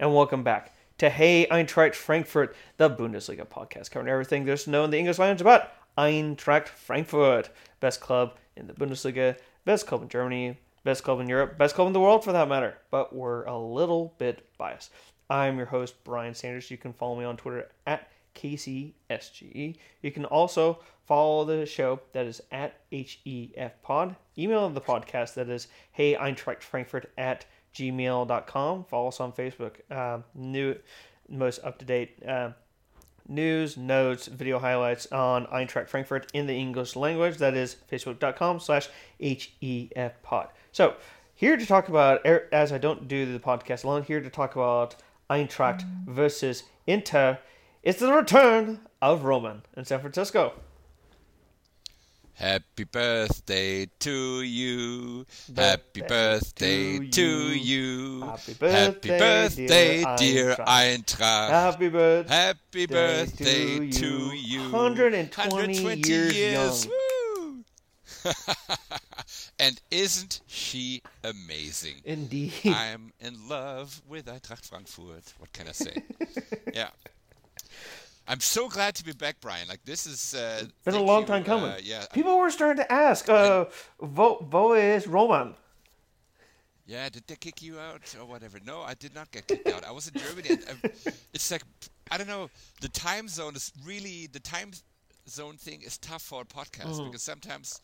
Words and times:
and 0.00 0.14
welcome 0.14 0.44
back 0.44 0.72
to 0.96 1.10
Hey 1.10 1.46
Eintracht 1.50 1.94
Frankfurt, 1.96 2.54
the 2.76 2.88
Bundesliga 2.88 3.44
podcast 3.44 3.90
covering 3.90 4.10
everything 4.10 4.44
there's 4.44 4.64
to 4.64 4.70
know 4.70 4.84
in 4.84 4.90
the 4.90 4.98
English 4.98 5.18
language 5.18 5.40
about 5.40 5.72
Eintracht 5.96 6.68
Frankfurt, 6.68 7.50
best 7.80 8.00
club 8.00 8.36
in 8.56 8.68
the 8.68 8.74
Bundesliga, 8.74 9.36
best 9.64 9.88
club 9.88 10.02
in 10.02 10.08
Germany, 10.08 10.56
best 10.84 11.02
club 11.02 11.18
in 11.18 11.28
Europe, 11.28 11.58
best 11.58 11.74
club 11.74 11.88
in 11.88 11.92
the 11.92 12.00
world 12.00 12.22
for 12.22 12.30
that 12.30 12.48
matter. 12.48 12.74
But 12.92 13.12
we're 13.12 13.44
a 13.44 13.58
little 13.58 14.14
bit 14.18 14.46
biased. 14.56 14.92
I'm 15.28 15.56
your 15.56 15.66
host 15.66 15.96
Brian 16.04 16.34
Sanders. 16.34 16.70
You 16.70 16.78
can 16.78 16.92
follow 16.92 17.18
me 17.18 17.24
on 17.24 17.36
Twitter 17.36 17.68
at 17.84 18.08
KCSGE. 18.36 19.76
You 20.02 20.10
can 20.12 20.24
also 20.26 20.78
follow 21.06 21.44
the 21.44 21.66
show 21.66 21.98
that 22.12 22.26
is 22.26 22.40
at 22.52 22.74
HEF 22.92 23.82
Pod. 23.82 24.14
Email 24.38 24.68
the 24.70 24.80
podcast 24.80 25.34
that 25.34 25.48
is 25.48 25.66
Hey 25.90 26.14
Eintracht 26.14 26.62
Frankfurt 26.62 27.10
at 27.18 27.46
gmail.com. 27.74 28.84
Follow 28.84 29.08
us 29.08 29.20
on 29.20 29.32
Facebook. 29.32 29.76
Uh, 29.90 30.20
new, 30.34 30.76
most 31.28 31.60
up 31.64 31.78
to 31.78 31.84
date 31.84 32.22
uh, 32.26 32.50
news, 33.28 33.76
notes, 33.76 34.26
video 34.26 34.58
highlights 34.58 35.06
on 35.12 35.46
Eintracht 35.46 35.88
Frankfurt 35.88 36.30
in 36.32 36.46
the 36.46 36.54
English 36.54 36.96
language. 36.96 37.36
That 37.38 37.54
is 37.54 37.76
facebook.com 37.90 38.60
slash 38.60 38.88
HEF 39.20 40.22
pod. 40.22 40.48
So, 40.72 40.94
here 41.34 41.56
to 41.56 41.66
talk 41.66 41.88
about, 41.88 42.20
er, 42.26 42.48
as 42.50 42.72
I 42.72 42.78
don't 42.78 43.06
do 43.06 43.30
the 43.30 43.38
podcast 43.38 43.84
alone, 43.84 44.02
here 44.02 44.20
to 44.20 44.30
talk 44.30 44.56
about 44.56 44.96
Eintracht 45.30 45.84
versus 46.06 46.64
Inter. 46.86 47.38
It's 47.82 48.00
the 48.00 48.12
return 48.12 48.80
of 49.00 49.24
Roman 49.24 49.62
in 49.76 49.84
San 49.84 50.00
Francisco. 50.00 50.54
Happy 52.38 52.84
birthday 52.84 53.86
to 53.98 54.42
you. 54.42 55.26
Happy 55.56 56.02
birthday 56.02 57.08
to 57.08 57.52
you. 57.52 58.20
Happy 58.20 58.54
Happy 58.60 59.08
birthday, 59.08 60.04
dear 60.16 60.54
Eintracht. 60.54 61.50
Happy 61.50 61.88
birthday. 61.88 62.32
Happy 62.32 62.86
birthday 62.86 63.90
to 63.90 64.06
you. 64.06 64.60
you. 64.60 64.70
120 64.70 65.96
years 66.06 66.86
Woo! 66.86 67.64
and 69.58 69.80
isn't 69.90 70.40
she 70.46 71.02
amazing? 71.24 71.96
Indeed. 72.04 72.52
I'm 72.66 73.12
in 73.18 73.48
love 73.48 74.00
with 74.08 74.26
Eintracht 74.26 74.64
Frankfurt. 74.64 75.34
What 75.38 75.52
can 75.52 75.66
I 75.66 75.72
say? 75.72 76.04
yeah. 76.72 76.90
I'm 78.28 78.40
so 78.40 78.68
glad 78.68 78.94
to 78.96 79.04
be 79.04 79.12
back, 79.12 79.40
Brian. 79.40 79.66
Like 79.68 79.84
this 79.84 80.06
is 80.06 80.34
uh, 80.34 80.64
Been 80.84 80.94
a 80.94 81.02
long 81.02 81.22
you, 81.22 81.26
time 81.28 81.44
coming. 81.44 81.70
Uh, 81.70 81.78
yeah, 81.82 82.04
People 82.12 82.38
were 82.38 82.50
starting 82.50 82.76
to 82.76 82.92
ask, 82.92 83.28
uh, 83.28 83.64
Vo, 84.00 84.46
Vo 84.48 84.74
is 84.74 85.06
Roman. 85.06 85.54
Yeah, 86.86 87.08
did 87.08 87.24
they 87.26 87.36
kick 87.36 87.62
you 87.62 87.78
out 87.78 88.14
or 88.18 88.26
whatever? 88.26 88.58
No, 88.64 88.82
I 88.82 88.94
did 88.94 89.14
not 89.14 89.30
get 89.30 89.46
kicked 89.46 89.68
out. 89.68 89.84
I 89.84 89.90
was 89.92 90.08
in 90.08 90.20
Germany. 90.20 90.50
And 90.50 90.64
I, 90.84 91.10
it's 91.34 91.50
like 91.50 91.62
I 92.10 92.18
don't 92.18 92.28
know. 92.28 92.50
The 92.80 92.88
time 92.88 93.28
zone 93.28 93.56
is 93.56 93.72
really 93.84 94.28
the 94.30 94.40
time 94.40 94.72
zone 95.28 95.56
thing 95.56 95.82
is 95.82 95.98
tough 95.98 96.22
for 96.22 96.42
a 96.42 96.44
podcast 96.44 97.04
because 97.04 97.22
sometimes 97.22 97.80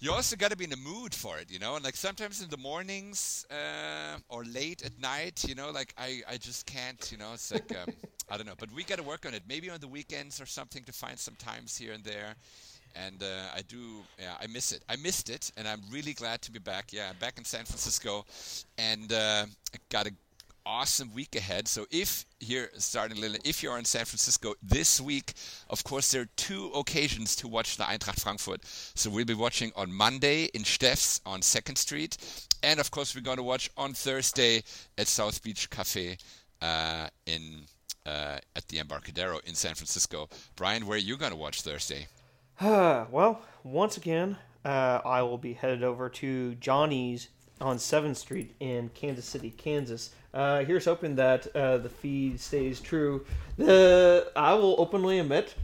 you 0.00 0.12
also 0.12 0.36
got 0.36 0.50
to 0.50 0.56
be 0.56 0.64
in 0.64 0.70
the 0.70 0.76
mood 0.76 1.14
for 1.14 1.38
it, 1.38 1.50
you 1.50 1.58
know. 1.58 1.76
And 1.76 1.84
like 1.84 1.96
sometimes 1.96 2.42
in 2.42 2.50
the 2.50 2.56
mornings 2.56 3.46
uh, 3.50 4.18
or 4.28 4.44
late 4.44 4.84
at 4.84 4.98
night, 5.00 5.44
you 5.48 5.54
know, 5.54 5.70
like 5.70 5.94
I 5.96 6.22
I 6.28 6.36
just 6.36 6.66
can't, 6.66 7.10
you 7.10 7.18
know. 7.18 7.32
It's 7.32 7.52
like 7.52 7.70
um, 7.70 7.94
I 8.30 8.36
don't 8.36 8.46
know, 8.46 8.54
but 8.58 8.70
we 8.72 8.84
got 8.84 8.96
to 8.98 9.02
work 9.02 9.24
on 9.26 9.34
it. 9.34 9.42
Maybe 9.48 9.70
on 9.70 9.80
the 9.80 9.88
weekends 9.88 10.40
or 10.40 10.46
something 10.46 10.84
to 10.84 10.92
find 10.92 11.18
some 11.18 11.34
times 11.36 11.76
here 11.76 11.92
and 11.92 12.04
there. 12.04 12.34
And 12.94 13.22
uh, 13.22 13.54
I 13.54 13.60
do, 13.62 14.02
yeah, 14.18 14.36
I 14.40 14.46
miss 14.46 14.72
it. 14.72 14.82
I 14.88 14.96
missed 14.96 15.28
it, 15.28 15.52
and 15.58 15.68
I'm 15.68 15.82
really 15.90 16.14
glad 16.14 16.40
to 16.42 16.50
be 16.50 16.58
back. 16.58 16.94
Yeah, 16.94 17.10
I'm 17.10 17.18
back 17.18 17.36
in 17.36 17.44
San 17.44 17.66
Francisco, 17.66 18.24
and 18.78 19.12
uh, 19.12 19.44
I 19.74 19.78
got 19.90 20.06
a 20.06 20.12
awesome 20.66 21.14
week 21.14 21.36
ahead. 21.36 21.68
So 21.68 21.86
if 21.90 22.26
here 22.40 22.70
starting 22.76 23.16
a 23.16 23.20
little, 23.20 23.38
if 23.44 23.62
you're 23.62 23.78
in 23.78 23.84
San 23.84 24.04
Francisco 24.04 24.54
this 24.62 25.00
week, 25.00 25.32
of 25.70 25.84
course 25.84 26.10
there 26.10 26.22
are 26.22 26.28
two 26.36 26.70
occasions 26.74 27.36
to 27.36 27.48
watch 27.48 27.76
the 27.76 27.84
Eintracht 27.84 28.20
Frankfurt. 28.20 28.64
So 28.64 29.08
we'll 29.08 29.24
be 29.24 29.34
watching 29.34 29.72
on 29.76 29.92
Monday 29.92 30.44
in 30.46 30.62
Steffs 30.62 31.20
on 31.24 31.40
Second 31.40 31.76
Street, 31.76 32.18
and 32.62 32.80
of 32.80 32.90
course 32.90 33.14
we're 33.14 33.22
going 33.22 33.36
to 33.38 33.42
watch 33.42 33.70
on 33.76 33.94
Thursday 33.94 34.64
at 34.98 35.06
South 35.06 35.42
Beach 35.42 35.70
Cafe 35.70 36.18
uh, 36.60 37.08
in 37.26 37.62
uh, 38.04 38.38
at 38.54 38.68
the 38.68 38.78
Embarcadero 38.78 39.40
in 39.46 39.54
San 39.54 39.74
Francisco. 39.74 40.28
Brian, 40.56 40.86
where 40.86 40.96
are 40.96 41.00
you 41.00 41.16
going 41.16 41.32
to 41.32 41.36
watch 41.36 41.62
Thursday? 41.62 42.06
well, 42.60 43.40
once 43.64 43.96
again, 43.96 44.36
uh, 44.64 45.00
I 45.04 45.22
will 45.22 45.38
be 45.38 45.52
headed 45.52 45.82
over 45.82 46.08
to 46.08 46.54
Johnny's 46.56 47.28
on 47.60 47.76
7th 47.76 48.16
Street 48.16 48.54
in 48.60 48.90
Kansas 48.94 49.24
City, 49.24 49.50
Kansas. 49.50 50.10
Uh, 50.34 50.64
here's 50.64 50.84
hoping 50.84 51.16
that 51.16 51.46
uh, 51.56 51.78
the 51.78 51.88
feed 51.88 52.38
stays 52.38 52.80
true. 52.80 53.24
The 53.56 54.30
I 54.36 54.54
will 54.54 54.76
openly 54.78 55.18
admit, 55.18 55.54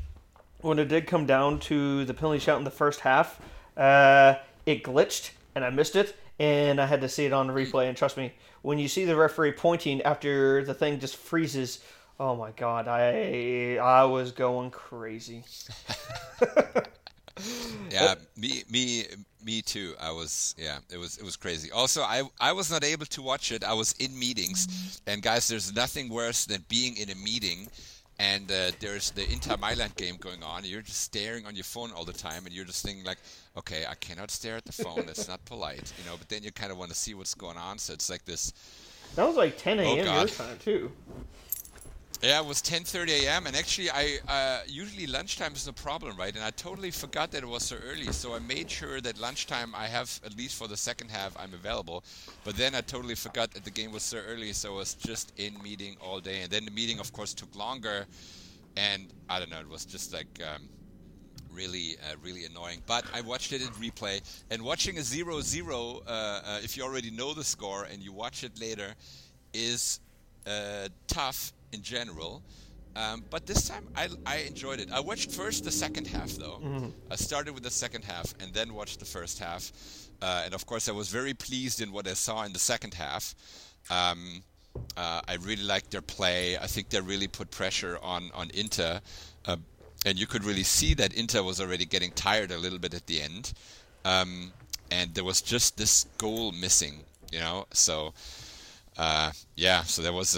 when 0.60 0.78
it 0.78 0.88
did 0.88 1.06
come 1.06 1.26
down 1.26 1.60
to 1.60 2.04
the 2.04 2.14
penalty 2.14 2.38
shot 2.38 2.58
in 2.58 2.64
the 2.64 2.70
first 2.70 3.00
half, 3.00 3.40
uh, 3.76 4.36
it 4.64 4.82
glitched 4.82 5.32
and 5.54 5.64
I 5.64 5.70
missed 5.70 5.96
it, 5.96 6.16
and 6.38 6.80
I 6.80 6.86
had 6.86 7.00
to 7.02 7.08
see 7.08 7.26
it 7.26 7.32
on 7.32 7.48
replay. 7.48 7.88
And 7.88 7.96
trust 7.96 8.16
me, 8.16 8.32
when 8.62 8.78
you 8.78 8.88
see 8.88 9.04
the 9.04 9.16
referee 9.16 9.52
pointing 9.52 10.00
after 10.02 10.64
the 10.64 10.74
thing 10.74 10.98
just 10.98 11.16
freezes, 11.16 11.80
oh 12.18 12.34
my 12.34 12.52
god, 12.52 12.88
I 12.88 13.76
I 13.76 14.04
was 14.04 14.32
going 14.32 14.70
crazy. 14.70 15.44
yeah 17.90 18.14
me 18.36 18.62
me 18.70 19.04
me 19.44 19.62
too 19.62 19.94
i 20.00 20.10
was 20.10 20.54
yeah 20.58 20.78
it 20.90 20.98
was 20.98 21.18
it 21.18 21.24
was 21.24 21.36
crazy 21.36 21.70
also 21.70 22.02
i 22.02 22.22
i 22.40 22.52
was 22.52 22.70
not 22.70 22.84
able 22.84 23.06
to 23.06 23.22
watch 23.22 23.52
it 23.52 23.64
i 23.64 23.72
was 23.72 23.92
in 23.98 24.16
meetings 24.18 25.00
and 25.06 25.22
guys 25.22 25.48
there's 25.48 25.74
nothing 25.74 26.08
worse 26.08 26.44
than 26.46 26.64
being 26.68 26.96
in 26.96 27.10
a 27.10 27.14
meeting 27.14 27.68
and 28.18 28.50
uh, 28.52 28.70
there's 28.78 29.10
the 29.12 29.28
Inter 29.32 29.56
Mailand 29.56 29.96
game 29.96 30.16
going 30.16 30.42
on. 30.44 30.64
You're 30.64 30.82
just 30.82 31.00
staring 31.00 31.44
on 31.46 31.56
your 31.56 31.64
phone 31.64 31.90
all 31.92 32.04
the 32.04 32.12
time, 32.12 32.46
and 32.46 32.54
you're 32.54 32.64
just 32.64 32.84
thinking 32.84 33.04
like, 33.04 33.18
okay, 33.56 33.84
I 33.88 33.94
cannot 33.96 34.30
stare 34.30 34.56
at 34.56 34.64
the 34.64 34.72
phone. 34.72 35.06
That's 35.06 35.28
not 35.28 35.44
polite, 35.44 35.92
you 35.98 36.08
know. 36.08 36.16
But 36.16 36.28
then 36.28 36.42
you 36.44 36.52
kind 36.52 36.70
of 36.70 36.78
want 36.78 36.90
to 36.90 36.96
see 36.96 37.14
what's 37.14 37.34
going 37.34 37.56
on. 37.56 37.78
So 37.78 37.92
it's 37.92 38.08
like 38.10 38.24
this. 38.24 38.52
That 39.16 39.26
was 39.26 39.36
like 39.36 39.58
10 39.58 39.80
a.m. 39.80 39.96
your 40.06 40.26
time 40.26 40.58
too. 40.58 40.92
Yeah, 42.22 42.38
it 42.38 42.46
was 42.46 42.62
10:30 42.62 43.24
a.m. 43.24 43.48
and 43.48 43.56
actually, 43.56 43.90
I 43.90 44.18
uh, 44.28 44.60
usually 44.68 45.08
lunchtime 45.08 45.54
is 45.54 45.66
no 45.66 45.72
problem, 45.72 46.16
right? 46.16 46.32
And 46.32 46.44
I 46.44 46.50
totally 46.50 46.92
forgot 46.92 47.32
that 47.32 47.42
it 47.42 47.48
was 47.48 47.64
so 47.64 47.76
early, 47.84 48.12
so 48.12 48.32
I 48.32 48.38
made 48.38 48.70
sure 48.70 49.00
that 49.00 49.18
lunchtime 49.18 49.74
I 49.74 49.88
have 49.88 50.20
at 50.24 50.36
least 50.36 50.54
for 50.54 50.68
the 50.68 50.76
second 50.76 51.10
half 51.10 51.36
I'm 51.36 51.52
available. 51.52 52.04
But 52.44 52.54
then 52.56 52.76
I 52.76 52.80
totally 52.80 53.16
forgot 53.16 53.50
that 53.54 53.64
the 53.64 53.72
game 53.72 53.90
was 53.90 54.04
so 54.04 54.18
early, 54.18 54.52
so 54.52 54.74
I 54.74 54.76
was 54.76 54.94
just 54.94 55.32
in 55.36 55.60
meeting 55.64 55.96
all 56.00 56.20
day. 56.20 56.42
And 56.42 56.50
then 56.52 56.64
the 56.64 56.70
meeting, 56.70 57.00
of 57.00 57.12
course, 57.12 57.34
took 57.34 57.56
longer, 57.56 58.06
and 58.76 59.12
I 59.28 59.40
don't 59.40 59.50
know, 59.50 59.58
it 59.58 59.68
was 59.68 59.84
just 59.84 60.12
like. 60.12 60.40
Um, 60.54 60.68
really 61.52 61.96
uh, 62.00 62.14
really 62.22 62.46
annoying 62.46 62.80
but 62.86 63.04
i 63.12 63.20
watched 63.20 63.52
it 63.52 63.60
in 63.60 63.68
replay 63.72 64.22
and 64.50 64.62
watching 64.62 64.96
a 64.96 65.02
0-0 65.02 66.00
uh, 66.06 66.10
uh, 66.10 66.60
if 66.62 66.78
you 66.78 66.82
already 66.82 67.10
know 67.10 67.34
the 67.34 67.44
score 67.44 67.84
and 67.92 68.02
you 68.02 68.10
watch 68.10 68.42
it 68.42 68.58
later 68.58 68.94
is 69.52 70.00
uh, 70.46 70.88
tough 71.08 71.52
in 71.72 71.82
general. 71.82 72.42
Um, 72.94 73.24
but 73.30 73.46
this 73.46 73.68
time 73.68 73.86
I, 73.96 74.08
I 74.26 74.36
enjoyed 74.38 74.78
it. 74.78 74.90
I 74.92 75.00
watched 75.00 75.30
first 75.32 75.64
the 75.64 75.70
second 75.72 76.06
half 76.06 76.30
though. 76.32 76.60
I 77.10 77.16
started 77.16 77.54
with 77.54 77.62
the 77.62 77.70
second 77.70 78.04
half 78.04 78.34
and 78.40 78.52
then 78.52 78.74
watched 78.74 78.98
the 78.98 79.06
first 79.06 79.38
half. 79.38 79.72
Uh, 80.20 80.42
and 80.44 80.54
of 80.54 80.66
course, 80.66 80.88
I 80.88 80.92
was 80.92 81.08
very 81.08 81.34
pleased 81.34 81.80
in 81.80 81.90
what 81.90 82.06
I 82.06 82.12
saw 82.14 82.44
in 82.44 82.52
the 82.52 82.58
second 82.58 82.94
half. 82.94 83.34
Um, 83.90 84.42
uh, 84.96 85.20
I 85.26 85.36
really 85.40 85.62
liked 85.64 85.90
their 85.90 86.02
play. 86.02 86.56
I 86.58 86.66
think 86.66 86.90
they 86.90 87.00
really 87.00 87.28
put 87.28 87.50
pressure 87.50 87.98
on 88.02 88.30
on 88.34 88.50
Inter, 88.54 89.00
uh, 89.46 89.56
and 90.06 90.18
you 90.18 90.26
could 90.26 90.44
really 90.44 90.62
see 90.62 90.94
that 90.94 91.12
Inter 91.14 91.42
was 91.42 91.60
already 91.60 91.84
getting 91.86 92.10
tired 92.12 92.50
a 92.52 92.58
little 92.58 92.78
bit 92.78 92.94
at 92.94 93.06
the 93.06 93.20
end. 93.20 93.52
Um, 94.04 94.52
and 94.90 95.14
there 95.14 95.24
was 95.24 95.42
just 95.42 95.76
this 95.76 96.06
goal 96.18 96.52
missing, 96.52 97.00
you 97.32 97.40
know. 97.40 97.66
So 97.72 98.12
uh, 98.96 99.32
yeah, 99.56 99.82
so 99.84 100.02
there 100.02 100.12
was. 100.12 100.36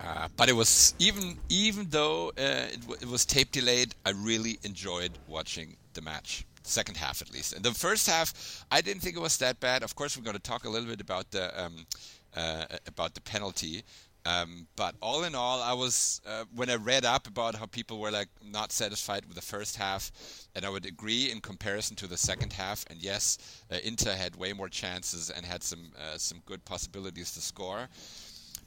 Uh, 0.00 0.28
but 0.36 0.48
it 0.48 0.52
was 0.52 0.94
even 0.98 1.36
even 1.48 1.88
though 1.90 2.28
uh, 2.38 2.68
it, 2.72 2.80
w- 2.82 2.98
it 3.00 3.08
was 3.08 3.26
tape 3.26 3.50
delayed, 3.50 3.94
I 4.06 4.10
really 4.10 4.58
enjoyed 4.62 5.12
watching 5.26 5.76
the 5.94 6.02
match. 6.02 6.44
Second 6.62 6.96
half, 6.98 7.22
at 7.22 7.32
least. 7.32 7.54
And 7.54 7.64
the 7.64 7.72
first 7.72 8.06
half, 8.08 8.64
I 8.70 8.80
didn't 8.80 9.00
think 9.02 9.16
it 9.16 9.20
was 9.20 9.38
that 9.38 9.58
bad. 9.58 9.82
Of 9.82 9.96
course, 9.96 10.16
we're 10.16 10.24
going 10.24 10.36
to 10.36 10.42
talk 10.42 10.64
a 10.64 10.68
little 10.68 10.88
bit 10.88 11.00
about 11.00 11.30
the 11.30 11.64
um, 11.64 11.86
uh, 12.36 12.66
about 12.86 13.14
the 13.14 13.20
penalty. 13.22 13.82
Um, 14.26 14.66
but 14.76 14.94
all 15.00 15.24
in 15.24 15.34
all, 15.34 15.62
I 15.62 15.72
was 15.72 16.20
uh, 16.26 16.44
when 16.54 16.68
I 16.68 16.74
read 16.74 17.04
up 17.06 17.26
about 17.26 17.54
how 17.54 17.66
people 17.66 17.98
were 17.98 18.10
like 18.10 18.28
not 18.44 18.72
satisfied 18.72 19.24
with 19.24 19.36
the 19.36 19.42
first 19.42 19.76
half, 19.76 20.12
and 20.54 20.66
I 20.66 20.68
would 20.68 20.84
agree 20.84 21.30
in 21.30 21.40
comparison 21.40 21.96
to 21.96 22.06
the 22.06 22.16
second 22.18 22.52
half. 22.52 22.84
And 22.90 23.02
yes, 23.02 23.38
uh, 23.72 23.76
Inter 23.82 24.12
had 24.12 24.36
way 24.36 24.52
more 24.52 24.68
chances 24.68 25.30
and 25.30 25.46
had 25.46 25.62
some 25.62 25.92
uh, 25.96 26.18
some 26.18 26.42
good 26.44 26.64
possibilities 26.64 27.32
to 27.34 27.40
score. 27.40 27.88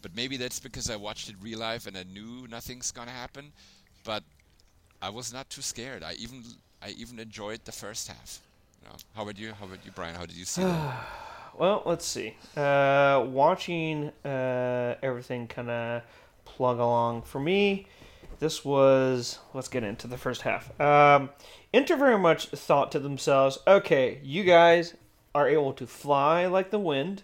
But 0.01 0.15
maybe 0.15 0.38
that's 0.38 0.59
because 0.59 0.89
I 0.89 0.95
watched 0.95 1.30
it 1.30 1.36
real 1.42 1.59
life 1.59 1.88
and 1.88 1.98
I 1.98 2.03
knew 2.03 2.48
nothing's 2.50 2.92
gonna 2.92 3.12
happen. 3.12 3.51
But 4.03 4.24
I 5.01 5.09
was 5.09 5.33
not 5.33 5.50
too 5.50 5.62
scared. 5.62 6.03
I 6.03 6.13
even 6.13 6.44
I 6.81 6.89
even 6.89 7.19
enjoyed 7.19 7.65
the 7.65 7.71
first 7.71 8.07
half. 8.07 8.39
You 8.81 8.89
know, 8.89 8.95
how 9.15 9.24
about 9.24 9.38
you? 9.38 9.53
How 9.53 9.65
about 9.65 9.80
you, 9.86 9.92
Brian? 9.92 10.15
How 10.15 10.25
did 10.25 10.36
you 10.36 10.45
see 10.45 10.63
that? 10.63 11.07
well, 11.57 11.83
let's 11.86 12.06
see. 12.06 12.36
Uh, 12.57 13.25
watching 13.27 14.12
uh, 14.25 14.95
everything 15.03 15.48
kind 15.48 15.69
of 15.69 16.01
plug 16.45 16.80
along 16.80 17.21
for 17.24 17.39
me, 17.39 17.88
this 18.39 18.65
was. 18.65 19.39
Let's 19.53 19.68
get 19.68 19.83
into 19.83 20.07
the 20.07 20.18
first 20.18 20.42
half. 20.42 20.80
Um, 20.81 21.30
Inter 21.74 21.95
very 21.95 22.18
much 22.18 22.48
thought 22.48 22.92
to 22.92 23.00
themselves, 23.00 23.59
okay, 23.65 24.19
you 24.24 24.44
guys 24.44 24.95
are 25.33 25.48
able 25.48 25.74
to 25.74 25.88
fly 25.88 26.45
like 26.48 26.71
the 26.71 26.80
wind. 26.80 27.24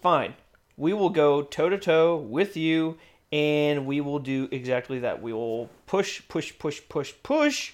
Fine. 0.00 0.34
We 0.76 0.92
will 0.92 1.10
go 1.10 1.42
toe 1.42 1.70
to 1.70 1.78
toe 1.78 2.16
with 2.16 2.56
you, 2.56 2.98
and 3.32 3.86
we 3.86 4.00
will 4.00 4.18
do 4.18 4.48
exactly 4.50 4.98
that. 5.00 5.22
We 5.22 5.32
will 5.32 5.70
push, 5.86 6.22
push, 6.28 6.52
push, 6.58 6.82
push, 6.88 7.12
push. 7.22 7.72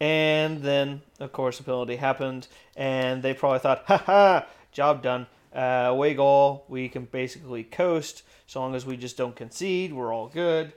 And 0.00 0.62
then, 0.62 1.02
of 1.20 1.32
course, 1.32 1.58
the 1.58 1.64
penalty 1.64 1.96
happened, 1.96 2.48
and 2.76 3.22
they 3.22 3.34
probably 3.34 3.60
thought, 3.60 3.84
ha 3.86 3.96
ha, 3.98 4.46
job 4.70 5.02
done. 5.02 5.26
Uh, 5.54 5.86
away 5.88 6.14
goal, 6.14 6.64
we 6.68 6.88
can 6.88 7.04
basically 7.04 7.62
coast. 7.62 8.22
So 8.46 8.60
long 8.60 8.74
as 8.74 8.84
we 8.84 8.96
just 8.96 9.16
don't 9.16 9.36
concede, 9.36 9.92
we're 9.92 10.12
all 10.12 10.28
good. 10.28 10.72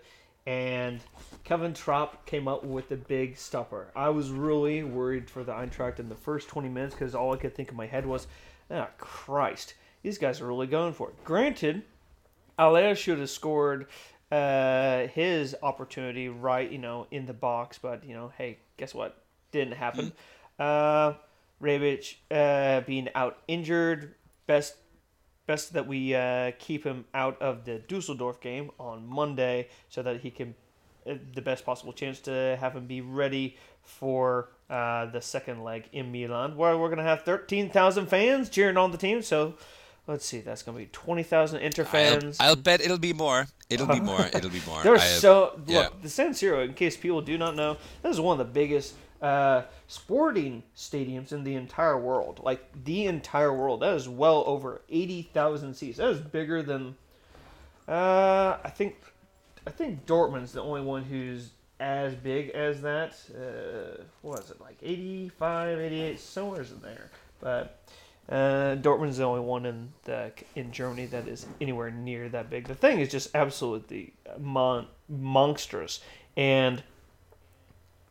And 0.45 1.01
Kevin 1.43 1.73
Trapp 1.73 2.25
came 2.25 2.47
up 2.47 2.63
with 2.63 2.89
the 2.89 2.97
big 2.97 3.37
stopper. 3.37 3.87
I 3.95 4.09
was 4.09 4.29
really 4.29 4.83
worried 4.83 5.29
for 5.29 5.43
the 5.43 5.53
Eintracht 5.53 5.99
in 5.99 6.07
the 6.07 6.15
first 6.15 6.47
20 6.49 6.69
minutes 6.69 6.93
because 6.93 7.15
all 7.15 7.33
I 7.33 7.37
could 7.37 7.55
think 7.55 7.69
in 7.69 7.75
my 7.75 7.87
head 7.87 8.05
was, 8.05 8.27
ah, 8.69 8.89
Christ, 8.97 9.73
these 10.05 10.19
guys 10.19 10.39
are 10.39 10.45
really 10.45 10.67
going 10.67 10.93
for 10.93 11.09
it. 11.09 11.23
Granted, 11.23 11.81
Alea 12.59 12.93
should 12.93 13.17
have 13.17 13.29
scored 13.29 13.87
uh, 14.31 15.07
his 15.07 15.55
opportunity 15.63 16.29
right, 16.29 16.71
you 16.71 16.77
know, 16.77 17.07
in 17.09 17.25
the 17.25 17.33
box, 17.33 17.79
but, 17.81 18.05
you 18.05 18.13
know, 18.13 18.31
hey, 18.37 18.59
guess 18.77 18.93
what? 18.93 19.17
Didn't 19.51 19.73
happen. 19.73 20.13
Uh, 20.59 21.13
Rebic 21.61 22.15
uh, 22.29 22.81
being 22.81 23.09
out 23.15 23.39
injured, 23.47 24.15
best 24.47 24.75
best 25.47 25.73
that 25.73 25.85
we 25.85 26.15
uh, 26.15 26.51
keep 26.59 26.83
him 26.83 27.05
out 27.13 27.41
of 27.41 27.65
the 27.65 27.79
Dusseldorf 27.79 28.39
game 28.39 28.71
on 28.79 29.05
Monday 29.05 29.67
so 29.89 30.01
that 30.01 30.21
he 30.21 30.31
can 30.31 30.55
uh, 31.05 31.15
the 31.33 31.41
best 31.41 31.65
possible 31.65 31.91
chance 31.91 32.19
to 32.21 32.57
have 32.59 32.73
him 32.73 32.87
be 32.87 33.01
ready 33.01 33.57
for 33.81 34.49
uh, 34.69 35.07
the 35.07 35.19
second 35.21 35.63
leg 35.63 35.89
in 35.91 36.11
Milan, 36.11 36.55
where 36.55 36.77
we're 36.77 36.87
going 36.87 36.99
to 36.99 37.03
have 37.03 37.23
13,000 37.23 38.07
fans 38.07 38.49
cheering 38.49 38.77
on 38.77 38.91
the 38.91 38.97
team. 38.97 39.21
So 39.21 39.55
let's 40.07 40.25
see, 40.25 40.39
that's 40.39 40.63
going 40.63 40.77
to 40.77 40.83
be 40.83 40.89
20,000 40.91 41.59
Inter 41.59 41.85
fans. 41.85 42.37
I'll, 42.39 42.49
I'll, 42.49 42.55
bet 42.55 42.81
it'll 42.81 42.97
be 42.97 43.13
more. 43.13 43.47
It'll 43.69 43.87
be 43.87 43.99
more. 43.99 44.25
It'll 44.33 44.49
be 44.49 44.61
more. 44.67 44.81
There's 44.83 45.03
so 45.03 45.53
look 45.55 45.67
yeah. 45.67 45.89
the 46.01 46.09
San 46.09 46.31
Siro. 46.31 46.63
In 46.63 46.73
case 46.73 46.97
people 46.97 47.21
do 47.21 47.37
not 47.37 47.55
know, 47.55 47.77
this 48.03 48.13
is 48.13 48.21
one 48.21 48.39
of 48.39 48.47
the 48.47 48.53
biggest 48.53 48.93
uh, 49.21 49.63
sporting 49.87 50.63
stadiums 50.75 51.31
in 51.31 51.43
the 51.43 51.55
entire 51.55 51.97
world. 51.97 52.41
Like 52.43 52.83
the 52.83 53.05
entire 53.07 53.53
world. 53.53 53.81
That 53.81 53.95
is 53.95 54.07
well 54.07 54.43
over 54.45 54.81
eighty 54.89 55.23
thousand 55.33 55.73
seats. 55.73 55.97
That 55.97 56.09
is 56.09 56.21
bigger 56.21 56.61
than. 56.61 56.95
Uh, 57.87 58.57
I 58.63 58.69
think, 58.71 58.95
I 59.67 59.69
think 59.69 60.07
Dortmund's 60.07 60.51
the 60.53 60.61
only 60.63 60.81
one 60.81 61.03
who's 61.03 61.51
as 61.79 62.15
big 62.15 62.49
as 62.49 62.81
that. 62.81 63.15
Uh, 63.29 64.03
what 64.21 64.39
was 64.39 64.51
it 64.51 64.61
like 64.61 64.77
85, 64.81 65.79
88, 65.79 66.19
somewhere 66.19 66.61
in 66.61 66.81
there. 66.81 67.11
But 67.39 67.79
uh, 68.29 68.75
Dortmund's 68.75 69.17
the 69.17 69.23
only 69.23 69.41
one 69.41 69.65
in 69.65 69.89
the 70.03 70.31
in 70.55 70.71
Germany 70.71 71.05
that 71.07 71.27
is 71.27 71.45
anywhere 71.61 71.91
near 71.91 72.27
that 72.29 72.49
big. 72.49 72.67
The 72.67 72.75
thing 72.75 72.99
is 72.99 73.09
just 73.09 73.35
absolutely 73.35 74.13
mon- 74.39 74.87
monstrous, 75.07 76.01
and 76.35 76.81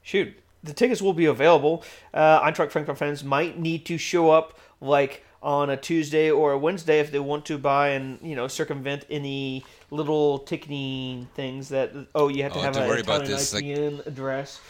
shoot, 0.03 0.33
the 0.63 0.73
tickets 0.73 1.03
will 1.03 1.15
be 1.15 1.27
available. 1.27 1.85
Uh, 2.13 2.41
Eintracht 2.41 2.71
Frankfurt 2.71 2.99
fans 2.99 3.25
might 3.25 3.59
need 3.59 3.85
to 3.87 3.99
show 3.99 4.31
up 4.31 4.59
like 4.81 5.25
on 5.43 5.69
a 5.69 5.77
Tuesday 5.77 6.31
or 6.31 6.53
a 6.53 6.59
Wednesday 6.59 7.01
if 7.01 7.11
they 7.11 7.19
want 7.19 7.45
to 7.47 7.59
buy 7.59 7.91
and 7.91 8.19
you 8.23 8.35
know 8.37 8.49
circumvent 8.49 9.05
any 9.11 9.65
little 9.91 10.39
ticketing 10.39 11.29
things 11.35 11.69
that 11.69 11.93
oh 12.15 12.29
you 12.29 12.43
have 12.43 12.53
to 12.53 12.61
oh, 12.61 12.63
have 12.63 12.77
an 12.77 12.99
Italian 12.99 13.33
ISBN 13.33 13.97
like... 13.99 14.07
address. 14.07 14.61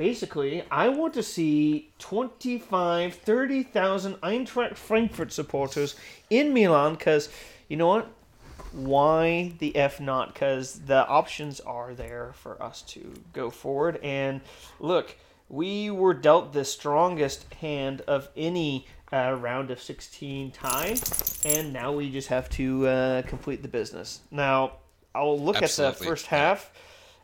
Basically, 0.00 0.64
I 0.70 0.88
want 0.88 1.12
to 1.12 1.22
see 1.22 1.90
25, 1.98 3.16
30,000 3.16 4.14
Eintracht 4.22 4.78
Frankfurt 4.78 5.30
supporters 5.30 5.94
in 6.30 6.54
Milan 6.54 6.94
because 6.94 7.28
you 7.68 7.76
know 7.76 7.88
what? 7.88 8.08
why 8.72 9.52
the 9.58 9.76
F 9.76 10.00
not? 10.00 10.32
Because 10.32 10.80
the 10.86 11.06
options 11.06 11.60
are 11.60 11.92
there 11.92 12.32
for 12.32 12.62
us 12.62 12.80
to 12.82 13.12
go 13.34 13.50
forward. 13.50 14.00
And 14.02 14.40
look, 14.78 15.16
we 15.50 15.90
were 15.90 16.14
dealt 16.14 16.54
the 16.54 16.64
strongest 16.64 17.52
hand 17.52 18.00
of 18.08 18.30
any 18.34 18.86
uh, 19.12 19.36
round 19.38 19.70
of 19.70 19.82
16 19.82 20.52
tie, 20.52 20.96
and 21.44 21.74
now 21.74 21.92
we 21.92 22.10
just 22.10 22.28
have 22.28 22.48
to 22.52 22.86
uh, 22.86 23.22
complete 23.24 23.60
the 23.60 23.68
business. 23.68 24.20
Now, 24.30 24.78
I'll 25.14 25.38
look 25.38 25.56
Absolutely. 25.56 25.92
at 25.92 25.98
the 25.98 26.04
first 26.06 26.26
half. 26.28 26.70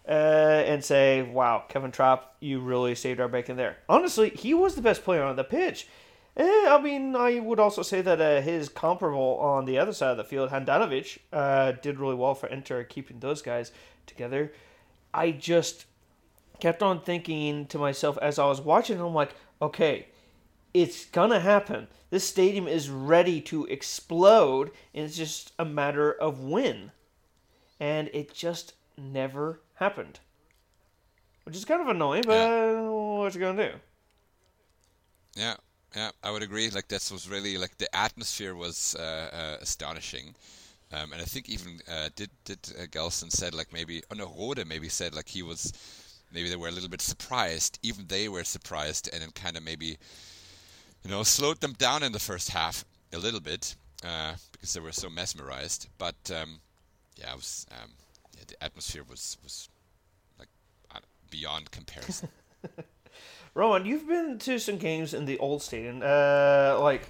Uh, 0.08 0.62
and 0.66 0.84
say, 0.84 1.20
wow, 1.22 1.64
Kevin 1.68 1.90
Trapp, 1.90 2.36
you 2.38 2.60
really 2.60 2.94
saved 2.94 3.18
our 3.18 3.26
bacon 3.26 3.56
there. 3.56 3.78
Honestly, 3.88 4.30
he 4.30 4.54
was 4.54 4.76
the 4.76 4.82
best 4.82 5.02
player 5.02 5.24
on 5.24 5.34
the 5.34 5.42
pitch. 5.42 5.88
Eh, 6.36 6.66
I 6.68 6.80
mean, 6.80 7.16
I 7.16 7.40
would 7.40 7.58
also 7.58 7.82
say 7.82 8.02
that 8.02 8.20
uh, 8.20 8.40
his 8.40 8.68
comparable 8.68 9.38
on 9.40 9.64
the 9.64 9.78
other 9.78 9.92
side 9.92 10.10
of 10.10 10.16
the 10.18 10.24
field, 10.24 10.50
Handanovic, 10.50 11.18
uh, 11.32 11.72
did 11.72 11.98
really 11.98 12.14
well 12.14 12.34
for 12.34 12.46
Inter, 12.46 12.84
keeping 12.84 13.18
those 13.18 13.42
guys 13.42 13.72
together. 14.06 14.52
I 15.14 15.30
just 15.30 15.86
kept 16.60 16.82
on 16.82 17.00
thinking 17.00 17.66
to 17.66 17.78
myself 17.78 18.18
as 18.20 18.38
I 18.38 18.46
was 18.46 18.60
watching, 18.60 19.00
I'm 19.00 19.14
like, 19.14 19.34
okay, 19.62 20.08
it's 20.74 21.06
gonna 21.06 21.40
happen. 21.40 21.88
This 22.10 22.28
stadium 22.28 22.68
is 22.68 22.90
ready 22.90 23.40
to 23.42 23.64
explode, 23.64 24.70
and 24.94 25.06
it's 25.06 25.16
just 25.16 25.52
a 25.58 25.64
matter 25.64 26.12
of 26.12 26.44
when. 26.44 26.92
And 27.80 28.10
it 28.12 28.32
just 28.32 28.74
never 28.98 29.60
happened. 29.76 30.20
Which 31.44 31.56
is 31.56 31.64
kind 31.64 31.80
of 31.80 31.88
annoying, 31.88 32.24
but 32.26 32.34
yeah. 32.34 32.88
what 32.88 33.34
you 33.34 33.40
gonna 33.40 33.70
do? 33.70 33.78
Yeah, 35.36 35.54
yeah, 35.94 36.10
I 36.22 36.30
would 36.30 36.42
agree. 36.42 36.68
Like 36.70 36.88
this 36.88 37.12
was 37.12 37.30
really 37.30 37.56
like 37.56 37.78
the 37.78 37.94
atmosphere 37.94 38.54
was 38.54 38.96
uh, 38.98 39.30
uh, 39.32 39.56
astonishing, 39.60 40.34
um, 40.92 41.12
and 41.12 41.22
I 41.22 41.24
think 41.24 41.48
even 41.48 41.80
uh, 41.88 42.08
did 42.16 42.30
did 42.44 42.58
uh, 42.78 42.86
Gelson 42.86 43.30
said 43.30 43.54
like 43.54 43.72
maybe 43.72 44.02
oh 44.10 44.16
no 44.16 44.32
Rode 44.36 44.66
maybe 44.66 44.88
said 44.88 45.14
like 45.14 45.28
he 45.28 45.42
was 45.42 45.72
maybe 46.32 46.48
they 46.48 46.56
were 46.56 46.68
a 46.68 46.72
little 46.72 46.88
bit 46.88 47.00
surprised. 47.00 47.78
Even 47.82 48.06
they 48.08 48.28
were 48.28 48.44
surprised, 48.44 49.08
and 49.12 49.22
it 49.22 49.34
kind 49.34 49.56
of 49.56 49.62
maybe 49.62 49.98
you 51.04 51.10
know 51.10 51.22
slowed 51.22 51.60
them 51.60 51.74
down 51.74 52.02
in 52.02 52.12
the 52.12 52.18
first 52.18 52.50
half 52.50 52.84
a 53.12 53.18
little 53.18 53.40
bit 53.40 53.76
uh, 54.04 54.34
because 54.52 54.74
they 54.74 54.80
were 54.80 54.92
so 54.92 55.08
mesmerized. 55.08 55.88
But 55.98 56.16
um, 56.34 56.60
yeah, 57.16 57.32
it 57.32 57.36
was 57.36 57.66
um, 57.70 57.90
yeah, 58.36 58.44
the 58.46 58.62
atmosphere 58.62 59.02
was 59.08 59.36
was 59.42 59.68
like 60.38 60.48
beyond 61.30 61.70
comparison. 61.70 62.28
Roman, 63.54 63.86
you've 63.86 64.06
been 64.06 64.38
to 64.40 64.58
some 64.58 64.76
games 64.76 65.14
in 65.14 65.24
the 65.24 65.38
old 65.38 65.62
stadium. 65.62 66.02
Uh, 66.04 66.78
like, 66.80 67.08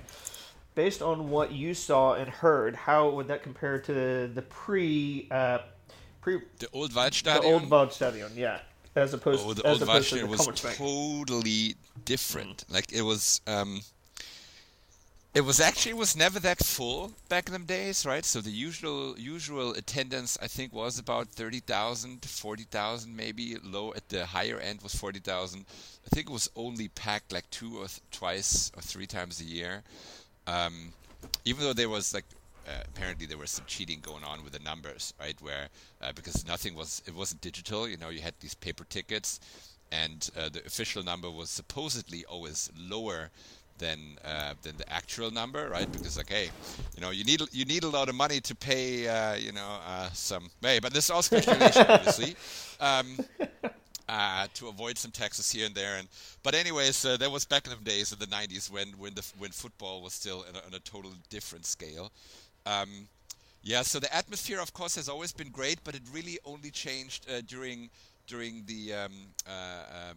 based 0.76 1.02
on 1.02 1.28
what 1.28 1.50
you 1.50 1.74
saw 1.74 2.14
and 2.14 2.28
heard, 2.28 2.76
how 2.76 3.10
would 3.10 3.26
that 3.28 3.42
compare 3.42 3.80
to 3.80 3.92
the, 3.92 4.30
the 4.32 4.42
pre, 4.42 5.26
uh, 5.32 5.58
pre 6.20 6.38
the 6.60 6.68
old 6.72 6.92
Waldstadion? 6.92 7.40
The 7.40 7.46
old 7.46 7.62
Waldstadion, 7.64 8.36
yeah. 8.36 8.60
As 8.94 9.12
opposed, 9.12 9.44
oh, 9.44 9.54
the 9.54 9.66
as 9.66 9.80
old 9.80 9.82
opposed 9.82 10.08
to 10.10 10.18
the 10.20 10.26
was 10.26 10.46
totally 10.76 11.74
different. 12.04 12.64
Mm. 12.68 12.74
Like 12.74 12.92
it 12.92 13.02
was. 13.02 13.40
Um, 13.46 13.80
it 15.36 15.44
was 15.44 15.60
actually 15.60 15.90
it 15.90 15.98
was 15.98 16.16
never 16.16 16.40
that 16.40 16.64
full 16.64 17.12
back 17.28 17.46
in 17.46 17.52
the 17.52 17.58
days, 17.58 18.06
right? 18.06 18.24
So 18.24 18.40
the 18.40 18.50
usual 18.50 19.18
usual 19.18 19.72
attendance 19.72 20.38
I 20.40 20.46
think 20.46 20.72
was 20.72 20.98
about 20.98 21.28
30,000, 21.28 22.24
40,000 22.24 23.14
maybe. 23.14 23.58
Low 23.62 23.92
at 23.92 24.08
the 24.08 24.24
higher 24.24 24.58
end 24.58 24.80
was 24.80 24.94
40,000. 24.94 25.66
I 26.06 26.08
think 26.08 26.30
it 26.30 26.32
was 26.32 26.48
only 26.56 26.88
packed 26.88 27.34
like 27.34 27.50
two 27.50 27.76
or 27.76 27.86
th- 27.86 28.00
twice 28.10 28.72
or 28.74 28.80
three 28.80 29.06
times 29.06 29.38
a 29.42 29.44
year. 29.44 29.82
Um, 30.46 30.94
even 31.44 31.64
though 31.64 31.74
there 31.74 31.90
was 31.90 32.14
like 32.14 32.24
uh, 32.66 32.84
apparently 32.86 33.26
there 33.26 33.36
was 33.36 33.50
some 33.50 33.66
cheating 33.66 34.00
going 34.00 34.24
on 34.24 34.42
with 34.42 34.54
the 34.54 34.60
numbers, 34.60 35.12
right? 35.20 35.36
Where 35.42 35.68
uh, 36.00 36.12
because 36.14 36.46
nothing 36.46 36.74
was 36.74 37.02
it 37.06 37.14
wasn't 37.14 37.42
digital, 37.42 37.86
you 37.86 37.98
know, 37.98 38.08
you 38.08 38.22
had 38.22 38.32
these 38.40 38.54
paper 38.54 38.84
tickets, 38.88 39.38
and 39.92 40.30
uh, 40.34 40.48
the 40.48 40.64
official 40.64 41.02
number 41.02 41.30
was 41.30 41.50
supposedly 41.50 42.24
always 42.24 42.70
lower 42.74 43.30
than 43.78 44.18
uh, 44.24 44.54
than 44.62 44.76
the 44.76 44.90
actual 44.92 45.30
number, 45.30 45.68
right? 45.68 45.90
Because 45.90 46.16
like, 46.16 46.30
hey, 46.30 46.50
you 46.94 47.00
know, 47.00 47.10
you 47.10 47.24
need 47.24 47.40
you 47.52 47.64
need 47.64 47.84
a 47.84 47.88
lot 47.88 48.08
of 48.08 48.14
money 48.14 48.40
to 48.40 48.54
pay, 48.54 49.08
uh, 49.08 49.34
you 49.34 49.52
know, 49.52 49.78
uh, 49.86 50.10
some. 50.12 50.50
Hey, 50.60 50.78
but 50.78 50.92
this 50.92 51.04
is 51.04 51.10
all 51.10 51.22
speculation, 51.22 51.86
obviously, 51.88 52.36
um, 52.80 53.18
uh, 54.08 54.46
to 54.54 54.68
avoid 54.68 54.98
some 54.98 55.10
taxes 55.10 55.50
here 55.50 55.66
and 55.66 55.74
there. 55.74 55.96
And 55.96 56.08
but 56.42 56.54
anyways, 56.54 57.04
uh, 57.04 57.16
that 57.18 57.30
was 57.30 57.44
back 57.44 57.66
in 57.66 57.72
the 57.72 57.90
days 57.90 58.12
of 58.12 58.18
the 58.18 58.26
'90s 58.26 58.70
when 58.70 58.88
when 58.98 59.14
the 59.14 59.24
when 59.38 59.50
football 59.50 60.02
was 60.02 60.12
still 60.12 60.44
on 60.48 60.72
a, 60.72 60.76
a 60.76 60.80
total 60.80 61.12
different 61.30 61.66
scale. 61.66 62.12
Um, 62.64 63.08
yeah, 63.62 63.82
so 63.82 63.98
the 63.98 64.14
atmosphere, 64.14 64.60
of 64.60 64.72
course, 64.72 64.94
has 64.94 65.08
always 65.08 65.32
been 65.32 65.50
great, 65.50 65.82
but 65.82 65.96
it 65.96 66.02
really 66.12 66.38
only 66.44 66.70
changed 66.70 67.26
uh, 67.28 67.40
during 67.46 67.90
during 68.26 68.64
the 68.66 68.92
um, 68.92 69.12
um 69.46 70.16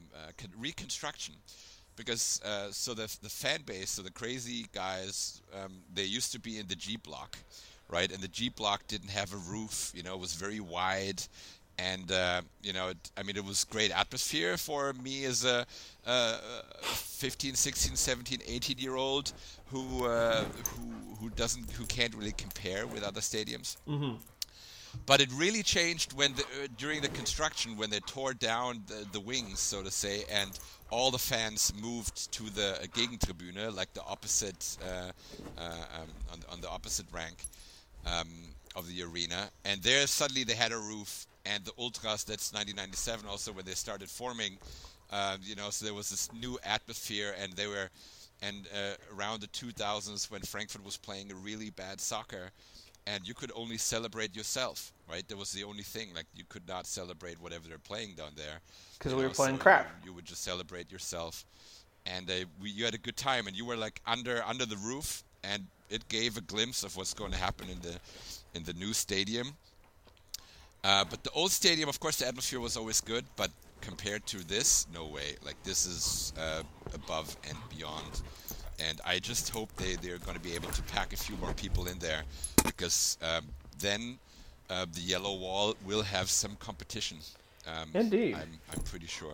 reconstruction 0.58 1.36
because 2.00 2.42
uh, 2.46 2.72
so 2.72 2.94
the 2.94 3.14
the 3.22 3.30
fan 3.30 3.62
base, 3.66 3.92
so 3.92 4.02
the 4.02 4.12
crazy 4.12 4.66
guys, 4.74 5.42
um, 5.54 5.74
they 5.94 6.04
used 6.04 6.32
to 6.32 6.40
be 6.40 6.58
in 6.58 6.66
the 6.68 6.76
G 6.76 6.98
block, 6.98 7.38
right? 7.90 8.10
And 8.12 8.24
the 8.24 8.30
G 8.30 8.50
block 8.50 8.88
didn't 8.88 9.10
have 9.10 9.34
a 9.34 9.38
roof. 9.38 9.92
You 9.94 10.04
know, 10.04 10.14
it 10.14 10.20
was 10.20 10.34
very 10.34 10.62
wide, 10.62 11.22
and 11.78 12.10
uh, 12.12 12.42
you 12.64 12.72
know, 12.72 12.88
it, 12.90 13.12
I 13.18 13.24
mean, 13.24 13.36
it 13.36 13.44
was 13.44 13.66
great 13.66 13.92
atmosphere 13.92 14.56
for 14.56 14.94
me 14.94 15.26
as 15.26 15.44
a, 15.44 15.66
a 16.06 16.38
15, 16.84 17.56
16, 17.56 17.96
17, 17.98 18.40
18 18.48 18.78
year 18.78 18.96
old 18.96 19.34
who 19.68 20.06
uh, 20.06 20.46
who 20.72 21.16
who 21.20 21.30
doesn't 21.32 21.70
who 21.72 21.86
can't 21.86 22.16
really 22.16 22.32
compare 22.32 22.88
with 22.88 23.04
other 23.04 23.22
stadiums. 23.22 23.76
Mm-hmm. 23.88 24.16
But 25.06 25.22
it 25.22 25.30
really 25.34 25.64
changed 25.64 26.14
when 26.14 26.34
the, 26.34 26.44
uh, 26.44 26.68
during 26.78 27.02
the 27.02 27.10
construction 27.10 27.78
when 27.78 27.90
they 27.90 28.00
tore 28.02 28.34
down 28.34 28.84
the, 28.88 29.06
the 29.12 29.20
wings, 29.20 29.60
so 29.60 29.84
to 29.84 29.92
say, 29.92 30.24
and 30.32 30.58
all 30.92 31.12
the 31.12 31.20
fans 31.20 31.72
moved 31.80 32.32
to 32.34 32.44
the 32.50 32.80
uh, 32.82 32.86
Gegentribüne, 32.86 33.76
like 33.76 33.94
the 33.94 34.04
opposite 34.04 34.78
uh, 34.84 35.12
uh, 35.58 35.62
um, 35.62 36.08
on, 36.32 36.40
on, 36.52 36.62
the 36.62 36.70
opposite 36.70 37.06
rank 37.12 37.46
um, 38.06 38.28
of 38.76 38.88
the 38.88 39.04
arena, 39.04 39.50
and 39.66 39.82
there 39.84 40.06
suddenly 40.08 40.44
they 40.44 40.56
had 40.56 40.72
a 40.72 40.78
roof, 40.78 41.28
and 41.46 41.66
the 41.66 41.72
ultras. 41.78 42.24
That's 42.24 42.54
1997, 42.54 43.28
also 43.28 43.52
when 43.52 43.66
they 43.66 43.74
started 43.74 44.10
forming. 44.10 44.58
Uh, 45.12 45.38
you 45.42 45.56
know, 45.56 45.70
so 45.70 45.86
there 45.86 45.94
was 45.94 46.10
this 46.10 46.32
new 46.34 46.60
atmosphere, 46.64 47.34
and 47.42 47.54
they 47.54 47.68
were, 47.68 47.90
and 48.42 48.68
uh, 48.74 49.18
around 49.18 49.42
the 49.42 49.48
2000s 49.48 50.30
when 50.30 50.42
Frankfurt 50.42 50.86
was 50.86 50.98
playing 50.98 51.32
a 51.32 51.36
really 51.36 51.72
bad 51.72 52.00
soccer, 52.00 52.52
and 53.10 53.28
you 53.28 53.34
could 53.34 53.52
only 53.56 53.78
celebrate 53.78 54.36
yourself, 54.36 54.94
right? 55.10 55.28
That 55.28 55.38
was 55.38 55.52
the 55.52 55.64
only 55.64 55.84
thing. 55.84 56.10
Like 56.16 56.28
you 56.36 56.44
could 56.48 56.68
not 56.68 56.86
celebrate 56.86 57.42
whatever 57.42 57.68
they're 57.68 57.78
playing 57.80 58.14
down 58.16 58.32
there 58.36 58.60
because 58.98 59.14
we 59.14 59.22
know, 59.22 59.28
were 59.28 59.34
playing 59.34 59.58
so 59.58 59.64
crap. 59.64 59.88
You, 60.04 60.12
you 60.12 60.14
would 60.14 60.26
just 60.26 60.44
celebrate 60.44 60.92
yourself, 60.92 61.46
and 62.06 62.30
uh, 62.30 62.34
we, 62.62 62.70
you 62.70 62.86
had 62.86 62.94
a 62.94 63.00
good 63.00 63.18
time, 63.18 63.48
and 63.48 63.56
you 63.56 63.66
were 63.66 63.78
like 63.78 64.00
under 64.06 64.44
under 64.46 64.66
the 64.66 64.78
roof, 64.78 65.24
and 65.44 65.66
it 65.90 66.08
gave 66.08 66.38
a 66.38 66.42
glimpse 66.42 66.84
of 66.84 66.96
what's 66.96 67.14
going 67.14 67.32
to 67.32 67.38
happen 67.38 67.68
in 67.70 67.80
the 67.80 67.98
in 68.54 68.64
the 68.64 68.74
new 68.74 68.94
stadium. 68.94 69.48
Uh, 70.84 71.04
but 71.10 71.24
the 71.24 71.32
old 71.32 71.52
stadium, 71.52 71.90
of 71.90 72.00
course, 72.00 72.18
the 72.18 72.28
atmosphere 72.28 72.60
was 72.60 72.78
always 72.78 73.02
good, 73.02 73.26
but 73.36 73.52
compared 73.82 74.26
to 74.28 74.38
this, 74.48 74.88
no 74.94 75.08
way. 75.08 75.36
Like 75.44 75.62
this 75.64 75.86
is 75.86 76.32
uh, 76.40 76.62
above 76.94 77.36
and 77.48 77.58
beyond. 77.76 78.22
And 78.88 79.02
I 79.06 79.20
just 79.20 79.50
hope 79.50 79.76
they 79.76 79.96
they're 79.96 80.20
going 80.20 80.38
to 80.38 80.44
be 80.44 80.56
able 80.56 80.70
to 80.70 80.82
pack 80.84 81.14
a 81.14 81.18
few 81.18 81.36
more 81.38 81.54
people 81.54 81.88
in 81.88 82.00
there, 82.00 82.24
because 82.64 83.18
um, 83.22 83.46
then 83.80 84.18
uh, 84.70 84.86
the 84.94 85.02
yellow 85.02 85.36
wall 85.36 85.76
will 85.86 86.04
have 86.04 86.30
some 86.30 86.56
competition. 86.56 87.18
Um, 87.68 87.90
Indeed. 87.94 88.36
I'm, 88.36 88.60
I'm 88.72 88.82
pretty 88.84 89.08
sure. 89.08 89.34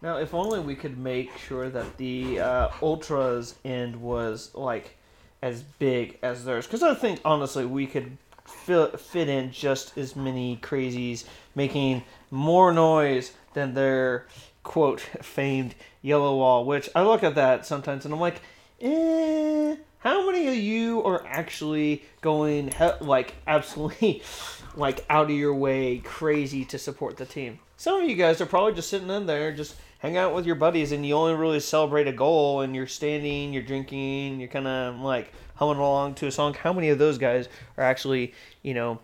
Now, 0.00 0.18
if 0.18 0.34
only 0.34 0.60
we 0.60 0.74
could 0.74 0.98
make 0.98 1.36
sure 1.38 1.70
that 1.70 1.96
the 1.96 2.40
uh, 2.40 2.68
ultras 2.82 3.54
end 3.64 3.96
was 3.96 4.50
like 4.54 4.96
as 5.42 5.62
big 5.78 6.18
as 6.22 6.44
theirs, 6.44 6.66
because 6.66 6.82
I 6.82 6.94
think 6.94 7.20
honestly 7.24 7.66
we 7.66 7.86
could 7.86 8.16
fit, 8.46 9.00
fit 9.00 9.28
in 9.28 9.50
just 9.50 9.96
as 9.98 10.14
many 10.14 10.58
crazies 10.62 11.24
making 11.54 12.02
more 12.30 12.72
noise 12.72 13.32
than 13.54 13.74
their 13.74 14.26
quote 14.62 15.00
famed 15.00 15.74
yellow 16.02 16.36
wall. 16.36 16.64
Which 16.64 16.88
I 16.94 17.02
look 17.02 17.22
at 17.22 17.34
that 17.34 17.66
sometimes 17.66 18.04
and 18.04 18.14
I'm 18.14 18.20
like, 18.20 18.40
eh, 18.80 19.76
how 19.98 20.26
many 20.26 20.48
of 20.48 20.54
you 20.54 21.02
are 21.04 21.26
actually 21.26 22.02
going 22.20 22.68
he- 22.68 23.04
like 23.04 23.34
absolutely 23.46 24.22
like 24.76 25.04
out 25.08 25.30
of 25.30 25.36
your 25.36 25.54
way 25.54 25.98
crazy 25.98 26.64
to 26.66 26.78
support 26.78 27.16
the 27.16 27.26
team? 27.26 27.58
Some 27.76 28.02
of 28.02 28.08
you 28.08 28.16
guys 28.16 28.40
are 28.40 28.46
probably 28.46 28.74
just 28.74 28.88
sitting 28.88 29.10
in 29.10 29.26
there, 29.26 29.52
just 29.52 29.76
hang 29.98 30.16
out 30.16 30.34
with 30.34 30.46
your 30.46 30.56
buddies, 30.56 30.92
and 30.92 31.04
you 31.04 31.14
only 31.14 31.34
really 31.34 31.60
celebrate 31.60 32.06
a 32.06 32.12
goal, 32.12 32.60
and 32.60 32.74
you're 32.76 32.86
standing, 32.86 33.52
you're 33.52 33.62
drinking, 33.62 34.38
you're 34.38 34.48
kind 34.48 34.66
of 34.66 35.00
like 35.00 35.32
humming 35.54 35.78
along 35.78 36.14
to 36.16 36.26
a 36.26 36.30
song. 36.30 36.54
How 36.54 36.72
many 36.72 36.90
of 36.90 36.98
those 36.98 37.18
guys 37.18 37.48
are 37.76 37.84
actually, 37.84 38.34
you 38.62 38.74
know, 38.74 39.00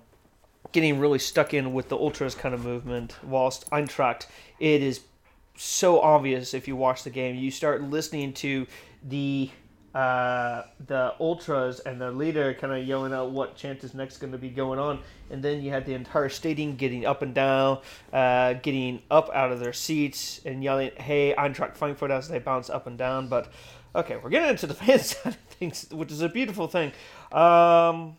getting 0.73 0.99
really 0.99 1.19
stuck 1.19 1.55
in 1.55 1.73
with 1.73 1.89
the 1.89 1.97
ultras 1.97 2.35
kind 2.35 2.55
of 2.55 2.65
movement? 2.65 3.17
Whilst 3.25 3.69
Eintracht, 3.71 4.27
it 4.59 4.83
is 4.83 5.01
so 5.57 6.01
obvious 6.01 6.55
if 6.55 6.69
you 6.69 6.77
watch 6.77 7.03
the 7.03 7.11
game. 7.11 7.35
You 7.37 7.51
start 7.51 7.83
listening 7.83 8.33
to 8.35 8.67
the 9.03 9.51
uh, 9.95 10.63
the 10.87 11.15
ultras 11.19 11.81
and 11.81 12.01
the 12.01 12.13
leader 12.13 12.55
kind 12.55 12.73
of 12.73 12.87
yelling 12.87 13.13
out 13.13 13.31
what 13.31 13.57
chant 13.57 13.83
is 13.83 13.93
next 13.93 14.19
going 14.19 14.33
to 14.33 14.39
be 14.39 14.49
going 14.49 14.79
on, 14.79 15.01
and 15.31 15.43
then 15.43 15.63
you 15.63 15.71
had 15.71 15.85
the 15.85 15.95
entire 15.95 16.29
stadium 16.29 16.77
getting 16.77 17.05
up 17.05 17.23
and 17.23 17.35
down, 17.35 17.81
uh, 18.13 18.53
getting 18.55 19.03
up 19.11 19.31
out 19.35 19.51
of 19.51 19.59
their 19.59 19.73
seats 19.73 20.41
and 20.45 20.63
yelling, 20.63 20.93
"Hey, 20.97 21.35
Eintracht 21.37 21.77
Frankfurt!" 21.77 22.13
as 22.13 22.29
they 22.29 22.39
bounce 22.39 22.71
up 22.71 22.87
and 22.87 22.97
down. 22.97 23.29
But 23.29 23.51
okay, 23.95 24.17
we're 24.17 24.31
getting 24.31 24.51
into 24.51 24.69
the 24.69 24.75
fan 24.83 25.01
side 25.01 25.35
of 25.35 25.37
things, 25.37 25.87
which 25.91 26.13
is 26.13 26.23
a 26.23 26.29
beautiful 26.29 26.69
thing. 26.69 26.93
Um, 27.33 28.17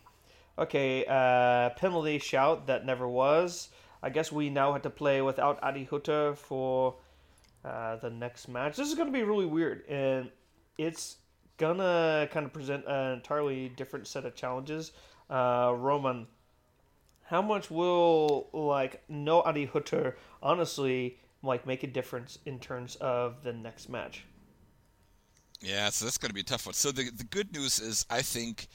okay, 0.59 1.05
uh, 1.07 1.69
penalty 1.71 2.19
shout 2.19 2.67
that 2.67 2.85
never 2.85 3.07
was. 3.07 3.69
I 4.03 4.09
guess 4.09 4.31
we 4.31 4.49
now 4.49 4.73
have 4.73 4.81
to 4.81 4.89
play 4.89 5.21
without 5.21 5.59
Adi 5.63 5.85
Hutter 5.85 6.35
for 6.35 6.95
uh, 7.63 7.95
the 7.97 8.09
next 8.09 8.47
match. 8.49 8.75
This 8.75 8.89
is 8.89 8.95
going 8.95 9.07
to 9.07 9.13
be 9.13 9.23
really 9.23 9.45
weird, 9.45 9.85
and 9.87 10.31
it's 10.77 11.17
gonna 11.57 12.27
kind 12.31 12.45
of 12.45 12.53
present 12.53 12.85
an 12.87 13.13
entirely 13.13 13.69
different 13.69 14.07
set 14.07 14.25
of 14.25 14.35
challenges. 14.35 14.91
Uh, 15.29 15.73
Roman, 15.75 16.27
how 17.23 17.41
much 17.41 17.71
will 17.71 18.49
like 18.53 19.03
no 19.07 19.41
Adi 19.41 19.65
Hutter 19.65 20.17
honestly 20.41 21.17
like 21.43 21.65
make 21.65 21.83
a 21.83 21.87
difference 21.87 22.37
in 22.45 22.59
terms 22.59 22.95
of 22.97 23.43
the 23.43 23.53
next 23.53 23.89
match? 23.89 24.25
Yeah, 25.61 25.89
so 25.89 26.05
that's 26.05 26.17
to 26.17 26.33
be 26.33 26.41
a 26.41 26.43
tough 26.43 26.65
one. 26.65 26.73
So 26.73 26.91
the 26.91 27.09
the 27.11 27.23
good 27.23 27.53
news 27.53 27.79
is, 27.79 28.05
I 28.09 28.21
think, 28.21 28.67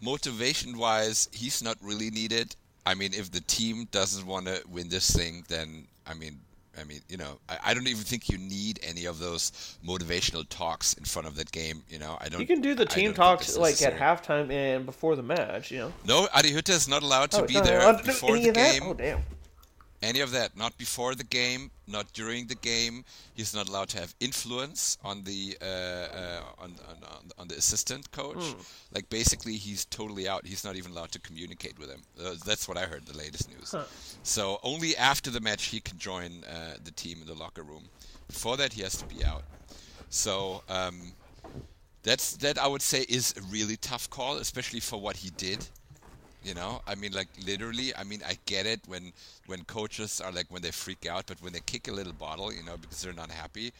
motivation 0.00 0.78
wise, 0.78 1.28
he's 1.32 1.62
not 1.62 1.76
really 1.82 2.10
needed. 2.10 2.56
I 2.86 2.94
mean, 2.94 3.12
if 3.12 3.30
the 3.30 3.42
team 3.42 3.86
doesn't 3.90 4.26
want 4.26 4.46
to 4.46 4.62
win 4.68 4.88
this 4.88 5.10
thing, 5.10 5.44
then 5.48 5.86
I 6.06 6.14
mean, 6.14 6.40
I 6.78 6.84
mean, 6.84 7.00
you 7.08 7.16
know, 7.16 7.38
I, 7.48 7.58
I, 7.66 7.74
don't 7.74 7.88
even 7.88 8.02
think 8.02 8.28
you 8.28 8.38
need 8.38 8.78
any 8.82 9.04
of 9.06 9.18
those 9.18 9.76
motivational 9.84 10.48
talks 10.48 10.94
in 10.94 11.04
front 11.04 11.26
of 11.26 11.34
that 11.36 11.50
game. 11.50 11.82
You 11.88 11.98
know, 11.98 12.16
I 12.20 12.28
don't. 12.28 12.40
You 12.40 12.46
can 12.46 12.60
do 12.60 12.74
the 12.74 12.86
team 12.86 13.12
talks 13.12 13.56
like 13.56 13.82
at 13.82 13.96
halftime 13.96 14.50
and 14.52 14.86
before 14.86 15.16
the 15.16 15.22
match. 15.22 15.70
You 15.70 15.78
know. 15.78 15.92
No, 16.06 16.28
Adi 16.32 16.52
Hutter 16.52 16.72
is 16.72 16.88
not 16.88 17.02
allowed 17.02 17.32
to 17.32 17.42
oh, 17.42 17.46
be 17.46 17.54
there 17.54 17.92
before 18.04 18.38
the 18.38 18.52
game. 18.52 18.82
Oh 18.84 18.94
damn. 18.94 19.20
Any 20.02 20.20
of 20.20 20.30
that, 20.30 20.56
not 20.56 20.78
before 20.78 21.14
the 21.14 21.24
game, 21.24 21.70
not 21.86 22.10
during 22.14 22.46
the 22.46 22.54
game. 22.54 23.04
He's 23.34 23.54
not 23.54 23.68
allowed 23.68 23.90
to 23.90 24.00
have 24.00 24.14
influence 24.18 24.96
on 25.04 25.24
the 25.24 25.58
uh, 25.60 25.64
uh, 25.64 26.40
on, 26.58 26.74
on, 26.88 27.30
on 27.38 27.48
the 27.48 27.56
assistant 27.56 28.10
coach. 28.10 28.42
Hmm. 28.42 28.60
Like 28.94 29.10
basically, 29.10 29.56
he's 29.56 29.84
totally 29.84 30.26
out. 30.26 30.46
He's 30.46 30.64
not 30.64 30.76
even 30.76 30.92
allowed 30.92 31.12
to 31.12 31.20
communicate 31.20 31.78
with 31.78 31.90
him. 31.90 32.00
Uh, 32.18 32.34
that's 32.46 32.66
what 32.66 32.78
I 32.78 32.84
heard. 32.84 33.04
The 33.04 33.18
latest 33.18 33.50
news. 33.50 33.72
Huh. 33.72 33.84
So 34.22 34.58
only 34.62 34.96
after 34.96 35.30
the 35.30 35.40
match 35.40 35.64
he 35.66 35.80
can 35.80 35.98
join 35.98 36.44
uh, 36.44 36.76
the 36.82 36.92
team 36.92 37.18
in 37.20 37.26
the 37.26 37.34
locker 37.34 37.62
room. 37.62 37.84
Before 38.26 38.56
that, 38.56 38.72
he 38.72 38.82
has 38.82 38.96
to 38.96 39.06
be 39.06 39.22
out. 39.22 39.42
So 40.08 40.62
um, 40.70 41.12
that's 42.02 42.36
that. 42.38 42.56
I 42.56 42.66
would 42.66 42.82
say 42.82 43.04
is 43.06 43.34
a 43.36 43.42
really 43.52 43.76
tough 43.76 44.08
call, 44.08 44.38
especially 44.38 44.80
for 44.80 44.98
what 44.98 45.16
he 45.16 45.28
did. 45.30 45.66
You 46.42 46.54
know, 46.54 46.80
I 46.86 46.94
mean, 46.94 47.12
like 47.12 47.28
literally. 47.46 47.94
I 47.94 48.02
mean, 48.04 48.22
I 48.26 48.38
get 48.46 48.64
it 48.66 48.80
when 48.86 49.12
when 49.46 49.62
coaches 49.64 50.20
are 50.22 50.32
like 50.32 50.46
when 50.48 50.62
they 50.62 50.70
freak 50.70 51.06
out, 51.06 51.26
but 51.26 51.40
when 51.42 51.52
they 51.52 51.60
kick 51.66 51.88
a 51.88 51.92
little 51.92 52.14
bottle, 52.14 52.50
you 52.52 52.62
know, 52.64 52.76
because 52.78 53.02
they're 53.02 53.12
not 53.12 53.30
happy, 53.30 53.72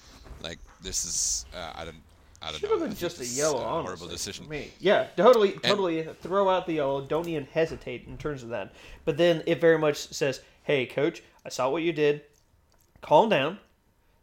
like 0.43 0.59
this 0.83 1.05
is 1.07 1.47
uh, 1.55 1.73
I 1.75 1.85
don't 1.87 1.97
I 2.43 2.51
don't 2.51 2.61
Should 2.61 2.71
know. 2.71 2.79
have 2.79 2.89
been 2.89 2.97
just 2.99 3.19
a 3.21 3.25
yellow, 3.27 3.61
uh, 3.61 3.65
honestly. 3.65 3.83
horrible 3.87 4.09
decision. 4.09 4.45
for 4.45 4.51
Me, 4.51 4.71
yeah, 4.79 5.07
totally, 5.17 5.53
totally. 5.53 6.03
throw 6.21 6.51
out 6.51 6.67
the 6.67 6.75
yellow. 6.75 7.01
Don't 7.01 7.27
even 7.29 7.47
hesitate 7.47 8.07
in 8.07 8.19
terms 8.19 8.43
of 8.43 8.51
that. 8.51 8.73
But 9.07 9.17
then 9.17 9.43
it 9.47 9.59
very 9.61 9.79
much 9.79 9.97
says, 10.13 10.41
"Hey, 10.63 10.85
coach, 10.85 11.23
I 11.47 11.49
saw 11.49 11.71
what 11.71 11.83
you 11.83 11.93
did. 11.95 12.23
Calm 13.01 13.31
down. 13.31 13.59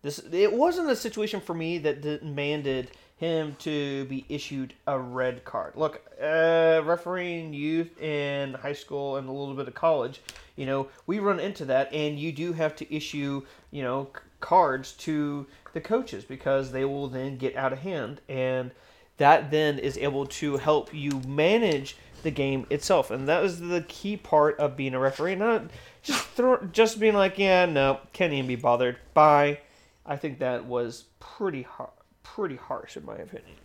This 0.04 0.20
it 0.32 0.54
wasn't 0.54 0.92
a 0.92 0.96
situation 0.96 1.42
for 1.42 1.56
me 1.56 1.80
that 1.80 2.02
demanded." 2.02 2.92
Him 3.18 3.56
to 3.60 4.06
be 4.06 4.26
issued 4.30 4.74
a 4.86 4.98
red 4.98 5.44
card. 5.44 5.74
Look, 5.76 6.02
uh, 6.22 6.82
refereeing 6.86 7.52
youth 7.52 8.00
in 8.00 8.54
high 8.54 8.74
school 8.74 9.18
and 9.18 9.28
a 9.28 9.32
little 9.32 9.56
bit 9.56 9.68
of 9.68 9.74
college, 9.74 10.22
you 10.56 10.68
know, 10.68 10.88
we 11.08 11.20
run 11.20 11.40
into 11.40 11.66
that, 11.66 11.92
and 11.92 12.20
you 12.20 12.32
do 12.32 12.54
have 12.54 12.76
to 12.78 12.96
issue, 12.96 13.44
you 13.72 13.82
know, 13.82 14.10
cards 14.40 14.94
to 14.94 15.48
the 15.74 15.82
coaches 15.82 16.24
because 16.24 16.72
they 16.72 16.86
will 16.86 17.08
then 17.08 17.38
get 17.38 17.56
out 17.56 17.74
of 17.74 17.80
hand, 17.80 18.22
and 18.30 18.72
that 19.18 19.50
then 19.50 19.80
is 19.80 19.98
able 19.98 20.28
to 20.28 20.58
help 20.58 20.94
you 20.94 21.20
manage 21.28 21.98
the 22.22 22.32
game 22.32 22.68
itself, 22.70 23.10
and 23.10 23.28
that 23.28 23.42
was 23.42 23.60
the 23.60 23.84
key 23.88 24.16
part 24.16 24.60
of 24.60 24.78
being 24.78 24.94
a 24.94 25.00
referee. 25.00 25.36
Not 25.36 25.72
just 26.04 26.24
throw, 26.30 26.58
just 26.72 27.00
being 27.00 27.16
like, 27.16 27.40
yeah, 27.40 27.66
no, 27.66 28.00
can't 28.14 28.34
even 28.34 28.48
be 28.48 28.56
bothered. 28.56 28.98
Bye. 29.16 29.60
I 30.06 30.16
think 30.16 30.40
that 30.40 30.66
was 30.66 31.06
pretty 31.20 31.64
hard 31.64 31.90
pretty 32.36 32.56
harsh 32.56 32.98
in 32.98 33.06
my 33.06 33.16
opinion. 33.16 33.58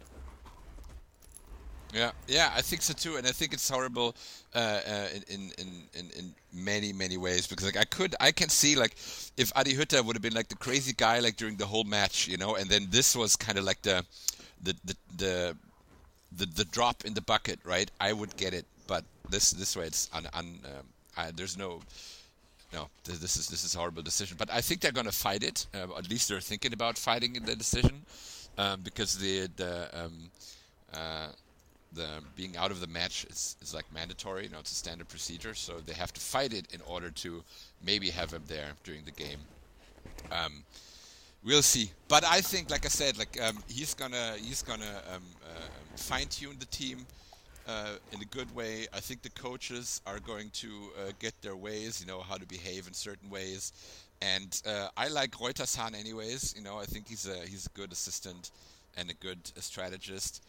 Yeah, 1.93 2.13
yeah, 2.27 2.51
I 2.57 2.63
think 2.63 2.81
so 2.81 2.95
too, 2.95 3.17
and 3.17 3.27
I 3.27 3.33
think 3.33 3.53
it's 3.53 3.69
horrible 3.69 4.17
uh, 4.55 4.59
uh, 4.59 5.09
in, 5.29 5.53
in, 5.59 5.69
in 5.93 6.11
in 6.19 6.35
many 6.55 6.91
many 6.91 7.19
ways 7.19 7.47
because 7.47 7.67
like 7.67 7.77
I 7.77 7.85
could 7.85 8.15
I 8.19 8.33
can 8.33 8.49
see 8.49 8.77
like 8.77 8.95
if 9.37 9.53
Adi 9.55 9.75
Hütter 9.75 10.03
would 10.03 10.17
have 10.17 10.23
been 10.23 10.33
like 10.33 10.49
the 10.49 10.57
crazy 10.57 10.95
guy 10.97 11.19
like 11.19 11.37
during 11.37 11.57
the 11.57 11.67
whole 11.67 11.85
match, 11.85 12.29
you 12.29 12.39
know, 12.39 12.57
and 12.57 12.71
then 12.71 12.87
this 12.89 13.15
was 13.15 13.37
kind 13.37 13.59
of 13.59 13.65
like 13.65 13.83
the 13.83 14.05
the 14.63 14.75
the 14.85 14.97
the 15.19 15.57
the, 16.35 16.47
the 16.47 16.65
drop 16.65 17.05
in 17.05 17.13
the 17.13 17.21
bucket, 17.21 17.61
right? 17.63 17.91
I 18.01 18.15
would 18.15 18.35
get 18.39 18.55
it, 18.55 18.65
but 18.87 19.05
this 19.29 19.51
this 19.51 19.77
way 19.77 19.85
it's 19.85 20.09
un, 20.15 20.27
un 20.33 20.61
um, 20.65 20.87
I, 21.19 21.31
there's 21.31 21.59
no 21.59 21.83
no 22.73 22.89
this 23.05 23.37
is 23.37 23.49
this 23.49 23.65
is 23.65 23.75
a 23.75 23.79
horrible 23.79 24.03
decision, 24.03 24.39
but 24.39 24.51
I 24.51 24.63
think 24.63 24.81
they're 24.81 24.93
gonna 24.93 25.13
fight 25.13 25.43
it. 25.43 25.67
Uh, 25.75 25.95
at 25.99 26.09
least 26.09 26.31
they're 26.31 26.41
thinking 26.41 26.73
about 26.73 26.97
fighting 26.97 27.35
the 27.35 27.55
decision 27.55 28.03
um, 28.59 28.81
because 28.83 29.19
the 29.19 29.49
the 29.57 29.89
um, 30.05 30.31
uh, 30.95 31.29
the 31.95 32.09
being 32.37 32.57
out 32.57 32.71
of 32.71 32.81
the 32.81 32.87
match 32.87 33.25
is, 33.25 33.57
is 33.61 33.75
like 33.75 33.85
mandatory. 33.93 34.45
You 34.45 34.51
know, 34.51 34.59
it's 34.59 34.73
a 34.73 34.75
standard 34.75 35.09
procedure, 35.09 35.55
so 35.55 35.81
they 35.81 35.93
have 35.95 36.13
to 36.13 36.21
fight 36.21 36.53
it 36.53 36.73
in 36.73 36.81
order 36.83 37.11
to 37.11 37.43
maybe 37.85 38.11
have 38.11 38.33
him 38.33 38.43
there 38.47 38.73
during 38.85 39.05
the 39.05 39.11
game. 39.11 39.39
Um, 40.31 40.65
we'll 41.45 41.63
see, 41.63 41.91
but 42.09 42.25
I 42.25 42.41
think, 42.41 42.71
like 42.71 42.85
I 42.85 42.89
said, 42.89 43.19
like 43.19 43.41
um, 43.41 43.59
he's 43.69 43.95
gonna 43.95 44.35
he's 44.41 44.63
gonna 44.63 45.03
um, 45.15 45.23
uh, 45.45 45.69
fine 45.97 46.27
tune 46.27 46.57
the 46.59 46.67
team. 46.67 47.07
Uh, 47.67 47.95
in 48.13 48.21
a 48.21 48.25
good 48.25 48.55
way, 48.55 48.87
I 48.93 49.01
think 49.01 49.23
the 49.23 49.31
coaches 49.31 50.01
are 50.07 50.19
going 50.19 50.51
to 50.55 50.69
uh, 50.69 51.13
get 51.19 51.41
their 51.43 51.57
ways, 51.57 52.01
you 52.01 52.07
know, 52.07 52.21
how 52.21 52.37
to 52.37 52.47
behave 52.47 52.87
in 52.87 52.93
certain 52.93 53.31
ways, 53.31 53.73
and 54.21 54.61
uh, 54.67 54.89
I 54.97 55.09
like 55.09 55.33
Reutershahn 55.33 55.99
anyways. 55.99 56.55
You 56.57 56.63
know, 56.63 56.79
I 56.79 56.85
think 56.85 57.09
he's 57.09 57.27
a 57.27 57.47
he's 57.47 57.67
a 57.67 57.71
good 57.71 57.93
assistant 57.93 58.51
and 58.97 59.11
a 59.11 59.15
good 59.15 59.39
strategist 59.57 60.43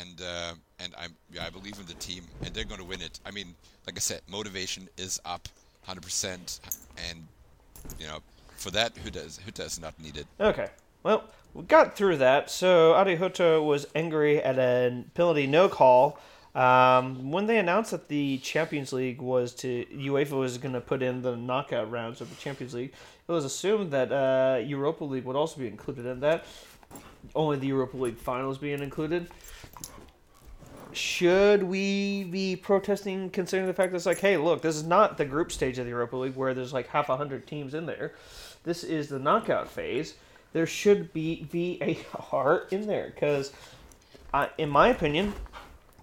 and 0.00 0.20
uh, 0.20 0.54
and 0.78 0.94
I'm 0.98 1.14
yeah 1.32 1.46
I 1.46 1.50
believe 1.50 1.78
in 1.78 1.86
the 1.86 1.94
team 1.94 2.24
and 2.44 2.54
they're 2.54 2.64
going 2.64 2.80
to 2.80 2.86
win 2.86 3.00
it. 3.00 3.20
I 3.24 3.30
mean, 3.30 3.54
like 3.86 3.96
I 3.96 4.00
said, 4.00 4.20
motivation 4.30 4.88
is 4.96 5.20
up 5.24 5.48
100%, 5.88 6.60
and 7.10 7.26
you 7.98 8.06
know 8.06 8.18
for 8.56 8.70
that 8.70 8.94
Hütter 8.94 9.26
is 9.26 9.40
Hütter 9.46 9.66
is 9.66 9.80
not 9.80 9.98
needed. 10.00 10.26
Okay, 10.40 10.68
well 11.02 11.24
we 11.54 11.64
got 11.64 11.96
through 11.96 12.18
that. 12.18 12.50
So 12.50 12.92
Hütter 12.94 13.64
was 13.64 13.86
angry 13.94 14.42
at 14.42 14.58
a 14.58 15.04
penalty 15.14 15.46
no 15.46 15.68
call. 15.68 16.18
Um, 16.54 17.30
when 17.30 17.46
they 17.46 17.58
announced 17.58 17.92
that 17.92 18.08
the 18.08 18.38
Champions 18.38 18.92
League 18.92 19.22
was 19.22 19.54
to 19.56 19.86
UEFA 19.90 20.32
was 20.32 20.58
going 20.58 20.74
to 20.74 20.82
put 20.82 21.02
in 21.02 21.22
the 21.22 21.34
knockout 21.34 21.90
rounds 21.90 22.20
of 22.20 22.28
the 22.28 22.36
Champions 22.36 22.74
League, 22.74 22.92
it 23.26 23.32
was 23.32 23.46
assumed 23.46 23.90
that 23.92 24.12
uh, 24.12 24.58
Europa 24.62 25.04
League 25.04 25.24
would 25.24 25.36
also 25.36 25.60
be 25.60 25.66
included 25.66 26.04
in 26.04 26.20
that. 26.20 26.44
Only 27.34 27.56
the 27.56 27.68
Europa 27.68 27.96
League 27.96 28.18
finals 28.18 28.58
being 28.58 28.82
included 28.82 29.30
should 30.92 31.62
we 31.62 32.24
be 32.24 32.56
protesting 32.56 33.30
considering 33.30 33.66
the 33.66 33.74
fact 33.74 33.92
that 33.92 33.96
it's 33.96 34.06
like, 34.06 34.20
hey, 34.20 34.36
look, 34.36 34.62
this 34.62 34.76
is 34.76 34.84
not 34.84 35.16
the 35.16 35.24
group 35.24 35.50
stage 35.50 35.78
of 35.78 35.84
the 35.86 35.90
Europa 35.90 36.16
League 36.16 36.36
where 36.36 36.54
there's 36.54 36.72
like 36.72 36.88
half 36.88 37.08
a 37.08 37.16
hundred 37.16 37.46
teams 37.46 37.74
in 37.74 37.86
there. 37.86 38.12
This 38.64 38.84
is 38.84 39.08
the 39.08 39.18
knockout 39.18 39.68
phase. 39.68 40.14
There 40.52 40.66
should 40.66 41.12
be 41.12 41.44
VAR 41.50 42.64
in 42.70 42.86
there 42.86 43.10
because, 43.14 43.52
in 44.58 44.68
my 44.68 44.88
opinion, 44.88 45.34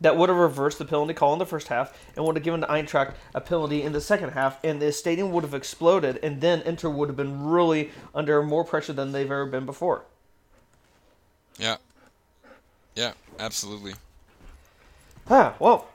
that 0.02 0.16
would 0.18 0.30
have 0.30 0.38
reversed 0.38 0.80
the 0.80 0.86
penalty 0.86 1.14
call 1.14 1.34
in 1.34 1.40
the 1.40 1.46
first 1.46 1.68
half 1.68 1.98
and 2.16 2.26
would 2.26 2.36
have 2.36 2.44
given 2.44 2.62
the 2.62 2.68
Eintracht 2.68 3.14
a 3.36 3.42
penalty 3.42 3.84
in 3.84 3.92
the 3.92 4.02
second 4.02 4.32
half, 4.32 4.64
and 4.64 4.82
the 4.82 4.92
stadium 4.92 5.32
would 5.32 5.44
have 5.44 5.54
exploded, 5.54 6.20
and 6.24 6.42
then 6.42 6.62
Inter 6.62 6.90
would 6.90 7.10
have 7.10 7.18
been 7.18 7.46
really 7.46 7.92
under 8.16 8.42
more 8.42 8.64
pressure 8.64 8.94
than 8.94 9.12
they've 9.12 9.26
ever 9.26 9.46
been 9.46 9.66
before. 9.66 10.04
Yeah. 11.58 11.78
Yeah, 12.96 13.14
absolutely. 13.40 13.94
Ah, 15.30 15.54
well, 15.60 15.88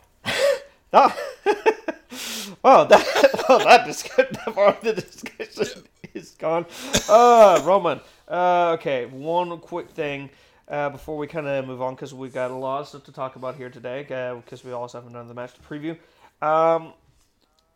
that, 0.90 1.16
well, 2.62 2.86
that, 2.86 3.44
well, 3.48 3.58
that, 3.58 3.86
discussion, 3.86 4.26
that 4.32 4.54
part 4.54 4.76
of 4.76 4.82
the 4.82 4.92
discussion 5.00 5.82
is 6.12 6.30
gone. 6.32 6.66
Uh, 7.08 7.62
Roman. 7.64 8.00
Uh, 8.28 8.72
okay, 8.72 9.06
one 9.06 9.58
quick 9.58 9.90
thing 9.90 10.30
uh, 10.68 10.88
before 10.88 11.18
we 11.18 11.26
kind 11.26 11.46
of 11.46 11.66
move 11.66 11.82
on 11.82 11.94
because 11.94 12.14
we've 12.14 12.32
got 12.32 12.50
a 12.50 12.54
lot 12.54 12.80
of 12.80 12.88
stuff 12.88 13.04
to 13.04 13.12
talk 13.12 13.36
about 13.36 13.54
here 13.56 13.68
today 13.68 14.02
because 14.02 14.64
uh, 14.64 14.68
we 14.68 14.72
also 14.72 14.98
haven't 14.98 15.12
done 15.12 15.28
the 15.28 15.34
match 15.34 15.52
to 15.54 15.60
preview. 15.60 15.96
Um, 16.40 16.92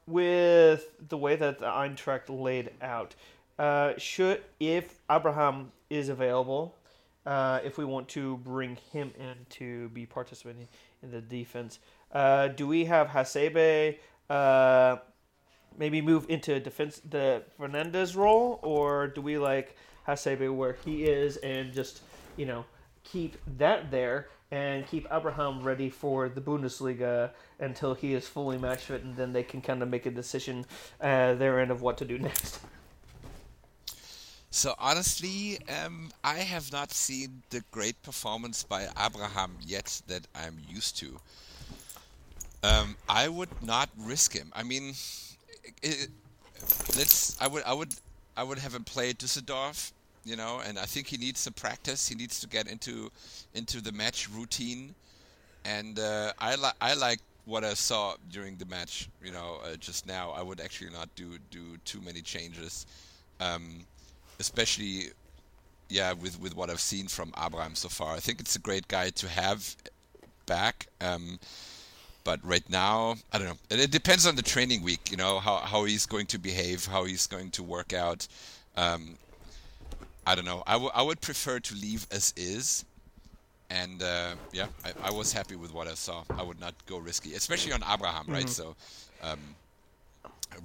with 0.07 0.89
the 1.09 1.19
way 1.19 1.37
that 1.37 1.59
the 1.59 1.67
Eintracht 1.67 2.29
laid 2.29 2.71
out, 2.81 3.15
uh, 3.59 3.93
should 3.99 4.43
if 4.59 4.99
Abraham 5.11 5.71
is 5.91 6.09
available, 6.09 6.75
uh, 7.27 7.61
if 7.63 7.77
we 7.77 7.85
want 7.85 8.09
to 8.09 8.39
bring 8.39 8.77
him 8.91 9.13
in 9.19 9.35
to 9.51 9.91
be 9.91 10.07
participating 10.07 10.67
in 11.03 11.11
the 11.11 11.21
defense. 11.21 11.79
Uh, 12.11 12.49
do 12.49 12.67
we 12.67 12.87
have 12.87 13.09
Hasebe 13.09 13.99
uh, 14.31 14.97
maybe 15.77 16.01
move 16.01 16.25
into 16.31 16.59
defense 16.59 17.03
the 17.09 17.43
Fernandes 17.61 18.17
role, 18.17 18.59
or 18.63 19.09
do 19.09 19.21
we 19.21 19.37
like 19.37 19.77
Hasebe 20.09 20.53
where 20.55 20.77
he 20.85 21.05
is 21.05 21.37
and 21.39 21.73
just 21.73 22.01
you 22.37 22.47
know 22.47 22.65
keep 23.05 23.37
that 23.59 23.91
there 23.91 24.29
and 24.51 24.87
keep 24.87 25.07
Abraham 25.13 25.63
ready 25.63 25.91
for 25.91 26.29
the 26.29 26.41
Bundesliga 26.41 27.31
until 27.61 27.95
he 27.95 28.15
is 28.15 28.27
fully 28.27 28.57
match 28.57 28.85
fit, 28.85 29.05
and 29.05 29.15
then 29.15 29.33
they 29.33 29.43
can 29.43 29.61
kind 29.61 29.83
of 29.83 29.91
make 29.91 30.07
a 30.07 30.11
decision 30.11 30.65
uh, 31.01 31.35
their 31.35 31.61
end 31.61 31.71
of 31.71 31.83
what 31.83 31.99
to 31.99 32.05
do 32.05 32.19
next. 32.31 32.61
So 34.51 34.75
honestly, 34.79 35.59
um, 35.69 36.11
I 36.25 36.39
have 36.39 36.73
not 36.73 36.93
seen 36.93 37.43
the 37.51 37.63
great 37.71 38.03
performance 38.03 38.63
by 38.63 38.89
Abraham 38.99 39.57
yet 39.61 40.01
that 40.07 40.27
I'm 40.35 40.59
used 40.67 40.97
to. 40.99 41.21
Um, 42.63 42.97
I 43.09 43.29
would 43.29 43.51
not 43.63 43.91
risk 43.99 44.33
him. 44.33 44.51
I 44.55 44.63
mean, 44.63 44.95
it, 45.83 46.09
let's. 46.97 47.41
I 47.41 47.47
would. 47.47 47.63
I 47.65 47.75
would. 47.75 47.95
I 48.37 48.43
would 48.43 48.59
have 48.59 48.75
him 48.75 48.85
play 48.85 49.13
Düsseldorf. 49.13 49.93
You 50.25 50.37
know, 50.37 50.61
and 50.67 50.79
I 50.79 50.85
think 50.85 51.07
he 51.07 51.17
needs 51.17 51.41
some 51.41 51.55
practice. 51.55 52.09
He 52.09 52.15
needs 52.15 52.41
to 52.41 52.49
get 52.49 52.67
into 52.69 53.11
into 53.55 53.81
the 53.81 53.93
match 53.93 54.29
routine. 54.29 54.95
And 55.65 55.99
uh, 55.99 56.33
I 56.39 56.55
like. 56.57 56.75
I 56.81 56.95
like 56.95 57.21
what 57.45 57.65
I 57.65 57.75
saw 57.75 58.15
during 58.31 58.57
the 58.57 58.67
match. 58.67 59.09
You 59.23 59.33
know, 59.33 59.61
uh, 59.65 59.77
just 59.77 60.07
now. 60.07 60.31
I 60.31 60.43
would 60.43 60.61
actually 60.61 60.91
not 60.91 61.09
do 61.15 61.39
do 61.51 61.79
too 61.85 62.01
many 62.01 62.21
changes. 62.21 62.87
Um, 63.41 63.85
especially 64.41 65.11
yeah 65.89 66.13
with 66.13 66.41
with 66.41 66.55
what 66.55 66.71
I've 66.71 66.81
seen 66.81 67.09
from 67.09 67.33
Abraham 67.43 67.75
so 67.75 67.89
far. 67.89 68.15
I 68.15 68.21
think 68.21 68.41
it's 68.41 68.57
a 68.57 68.61
great 68.61 68.89
guy 68.89 69.11
to 69.11 69.29
have 69.29 69.77
back. 70.49 70.89
Um, 71.01 71.39
but 72.25 72.41
right 72.45 72.69
now, 72.69 73.15
I 73.33 73.39
don't 73.39 73.47
know. 73.47 73.59
It, 73.71 73.81
it, 73.81 73.91
depends 73.91 74.27
on 74.27 74.37
the 74.37 74.43
training 74.43 74.83
week, 74.83 75.11
you 75.11 75.17
know, 75.17 75.39
how, 75.39 75.59
how 75.59 75.85
he's 75.85 76.05
going 76.05 76.27
to 76.27 76.39
behave, 76.39 76.85
how 76.87 77.05
he's 77.05 77.27
going 77.27 77.51
to 77.53 77.63
work 77.63 77.93
out. 77.93 78.27
Um, 78.77 79.17
I 80.29 80.35
don't 80.35 80.45
know. 80.45 80.63
I, 80.67 80.73
w- 80.75 80.91
I 80.95 81.03
would 81.03 81.21
prefer 81.23 81.59
to 81.59 81.75
leave 81.75 82.07
as 82.11 82.35
is. 82.37 82.85
And 83.71 84.03
uh, 84.03 84.35
yeah, 84.53 84.67
I, 84.85 85.09
I 85.09 85.11
was 85.11 85.33
happy 85.33 85.57
with 85.57 85.73
what 85.73 85.89
I 85.89 85.95
saw. 85.95 86.25
I 86.37 86.43
would 86.43 86.61
not 86.61 86.75
go 86.87 86.99
risky, 86.99 87.35
especially 87.35 87.73
on 87.73 87.83
Abraham, 87.83 88.27
right? 88.29 88.45
Mm-hmm. 88.45 88.49
So 88.63 88.77
um, 89.23 89.41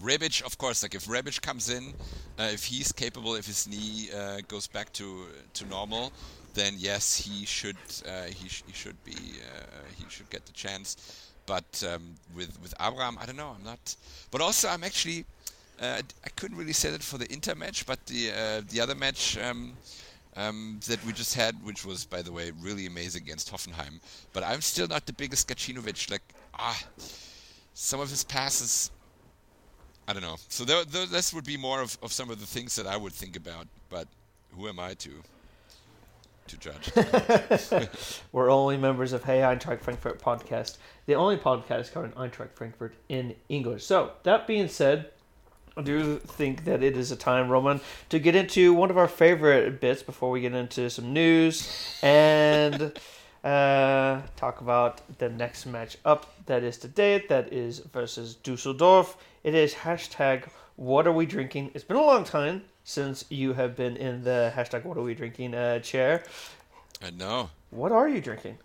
Rebic, 0.01 0.43
of 0.43 0.57
course, 0.57 0.83
like 0.83 0.95
if 0.95 1.05
Rebic 1.05 1.41
comes 1.41 1.69
in, 1.69 1.93
uh, 2.39 2.49
if 2.51 2.65
he's 2.65 2.91
capable, 2.91 3.35
if 3.35 3.45
his 3.45 3.67
knee 3.67 4.09
uh, 4.11 4.39
goes 4.47 4.67
back 4.67 4.91
to 4.93 5.27
to 5.53 5.65
normal, 5.65 6.11
then 6.53 6.73
yes, 6.77 7.17
he 7.17 7.45
should 7.45 7.77
uh, 8.05 8.23
he, 8.39 8.47
sh- 8.49 8.63
he 8.67 8.73
should 8.73 9.01
be 9.05 9.17
uh, 9.49 9.83
he 9.97 10.05
should 10.09 10.29
get 10.29 10.45
the 10.45 10.53
chance. 10.53 10.97
But 11.45 11.83
um, 11.89 12.15
with 12.35 12.51
with 12.61 12.73
Abraham, 12.81 13.17
I 13.21 13.25
don't 13.25 13.37
know. 13.37 13.55
I'm 13.57 13.65
not. 13.65 13.95
But 14.31 14.41
also, 14.41 14.67
I'm 14.69 14.83
actually 14.83 15.25
uh, 15.81 16.01
I 16.25 16.29
couldn't 16.35 16.57
really 16.57 16.73
say 16.73 16.91
that 16.91 17.03
for 17.03 17.17
the 17.17 17.31
Inter 17.31 17.55
match, 17.55 17.85
but 17.85 18.05
the 18.05 18.31
uh, 18.31 18.61
the 18.69 18.81
other 18.81 18.95
match. 18.95 19.37
Um, 19.37 19.73
um, 20.35 20.79
that 20.87 21.05
we 21.05 21.13
just 21.13 21.35
had, 21.35 21.63
which 21.63 21.85
was, 21.85 22.05
by 22.05 22.23
the 22.23 22.31
way, 22.31 22.51
really 22.59 22.87
amazing 22.87 23.21
against 23.21 23.51
Hoffenheim. 23.51 23.99
But 24.33 24.43
I'm 24.43 24.61
still 24.61 24.87
not 24.87 25.05
the 25.05 25.13
biggest 25.13 25.47
Gacinovic. 25.47 26.09
Like, 26.09 26.23
ah, 26.57 26.83
some 27.75 27.99
of 27.99 28.09
his 28.09 28.23
passes 28.23 28.89
I 30.07 30.13
don't 30.13 30.21
know. 30.21 30.35
So 30.49 30.65
th- 30.65 30.91
th- 30.91 31.09
this 31.09 31.33
would 31.33 31.45
be 31.45 31.57
more 31.57 31.81
of, 31.81 31.97
of 32.01 32.11
some 32.11 32.29
of 32.29 32.39
the 32.39 32.45
things 32.45 32.75
that 32.75 32.87
I 32.87 32.97
would 32.97 33.13
think 33.13 33.35
about, 33.35 33.67
but 33.89 34.07
who 34.55 34.67
am 34.67 34.79
I 34.79 34.93
to 34.95 35.11
to 36.45 36.57
judge? 36.57 36.91
We're 38.33 38.51
only 38.51 38.75
members 38.75 39.13
of 39.13 39.23
Hey 39.23 39.39
Eintracht 39.39 39.79
Frankfurt 39.79 40.21
podcast, 40.21 40.77
the 41.05 41.15
only 41.15 41.37
podcast 41.37 41.93
covering 41.93 42.11
Eintracht 42.13 42.51
Frankfurt 42.53 42.95
in 43.07 43.33
English. 43.47 43.85
So 43.85 44.11
that 44.23 44.45
being 44.45 44.67
said, 44.67 45.11
do 45.81 46.17
think 46.19 46.65
that 46.65 46.83
it 46.83 46.95
is 46.95 47.11
a 47.11 47.15
time, 47.15 47.49
Roman, 47.49 47.81
to 48.09 48.19
get 48.19 48.35
into 48.35 48.73
one 48.73 48.91
of 48.91 48.97
our 48.97 49.07
favorite 49.07 49.81
bits 49.81 50.03
before 50.03 50.29
we 50.29 50.41
get 50.41 50.53
into 50.53 50.89
some 50.89 51.13
news 51.13 51.97
and 52.01 52.91
uh, 53.43 54.21
talk 54.35 54.61
about 54.61 55.01
the 55.17 55.29
next 55.29 55.65
match 55.65 55.97
up. 56.05 56.33
That 56.45 56.63
is 56.63 56.77
today. 56.77 57.25
That 57.29 57.51
is 57.51 57.79
versus 57.79 58.35
Dusseldorf 58.35 59.17
it 59.43 59.53
is 59.53 59.73
hashtag 59.73 60.47
what 60.75 61.05
are 61.05 61.11
we 61.11 61.25
drinking. 61.25 61.71
It's 61.73 61.83
been 61.83 61.97
a 61.97 62.01
long 62.01 62.23
time 62.23 62.63
since 62.83 63.25
you 63.29 63.53
have 63.53 63.75
been 63.75 63.97
in 63.97 64.23
the 64.23 64.51
hashtag 64.55 64.85
what 64.85 64.97
are 64.97 65.01
we 65.01 65.13
drinking 65.13 65.53
uh, 65.53 65.79
chair. 65.79 66.23
I 67.01 67.11
know. 67.11 67.49
What 67.69 67.91
are 67.91 68.07
you 68.07 68.21
drinking? 68.21 68.57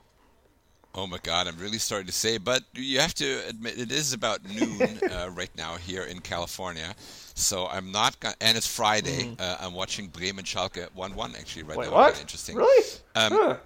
Oh 0.99 1.07
my 1.07 1.19
God, 1.23 1.47
I'm 1.47 1.57
really 1.59 1.79
sorry 1.79 2.05
to 2.07 2.11
say, 2.11 2.39
but 2.39 2.65
you 2.75 2.99
have 2.99 3.15
to 3.15 3.47
admit 3.49 3.79
it 3.79 3.93
is 3.93 4.13
about 4.13 4.41
noon 4.45 4.99
uh, 5.13 5.31
right 5.31 5.51
now 5.57 5.77
here 5.77 6.03
in 6.03 6.19
California. 6.19 6.93
So 7.37 7.69
I'm 7.69 7.93
not 7.93 8.19
gonna, 8.19 8.35
and 8.41 8.59
it's 8.59 8.67
Friday. 8.67 9.27
Mm. 9.27 9.41
Uh, 9.41 9.59
I'm 9.61 9.75
watching 9.75 10.09
Bremen 10.09 10.45
Schalke 10.45 10.89
one-one 10.95 11.37
actually 11.39 11.63
right 11.63 11.79
Wait, 11.79 11.87
now. 11.87 11.95
What? 11.95 12.21
Interesting. 12.21 12.57
Really? 12.57 12.85
Um, 13.15 13.33
huh. 13.33 13.57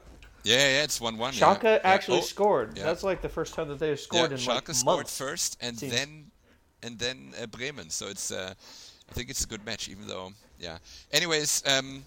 Yeah, 0.45 0.57
yeah, 0.57 0.85
it's 0.85 1.01
one-one. 1.01 1.33
Schalke 1.33 1.63
yeah. 1.63 1.79
actually 1.85 2.19
yeah. 2.19 2.23
Oh, 2.23 2.27
scored. 2.27 2.77
yeah. 2.77 2.85
That's 2.85 3.03
like 3.03 3.23
the 3.23 3.31
first 3.31 3.55
time 3.55 3.69
that 3.69 3.79
they've 3.79 3.99
scored 3.99 4.31
yeah, 4.31 4.37
in 4.37 4.43
Schalke 4.43 4.69
like 4.69 4.77
scored 4.77 4.97
months. 4.99 5.17
first, 5.17 5.57
and 5.63 5.79
Seems. 5.79 5.91
then 5.91 6.31
and 6.83 6.99
then 6.99 7.33
uh, 7.43 7.47
Bremen. 7.47 7.89
So 7.89 8.09
it's 8.09 8.31
uh, 8.31 8.53
I 9.11 9.13
think 9.15 9.31
it's 9.31 9.43
a 9.43 9.49
good 9.49 9.65
match, 9.65 9.89
even 9.89 10.07
though 10.07 10.33
yeah. 10.59 10.77
Anyways, 11.11 11.63
um, 11.67 12.05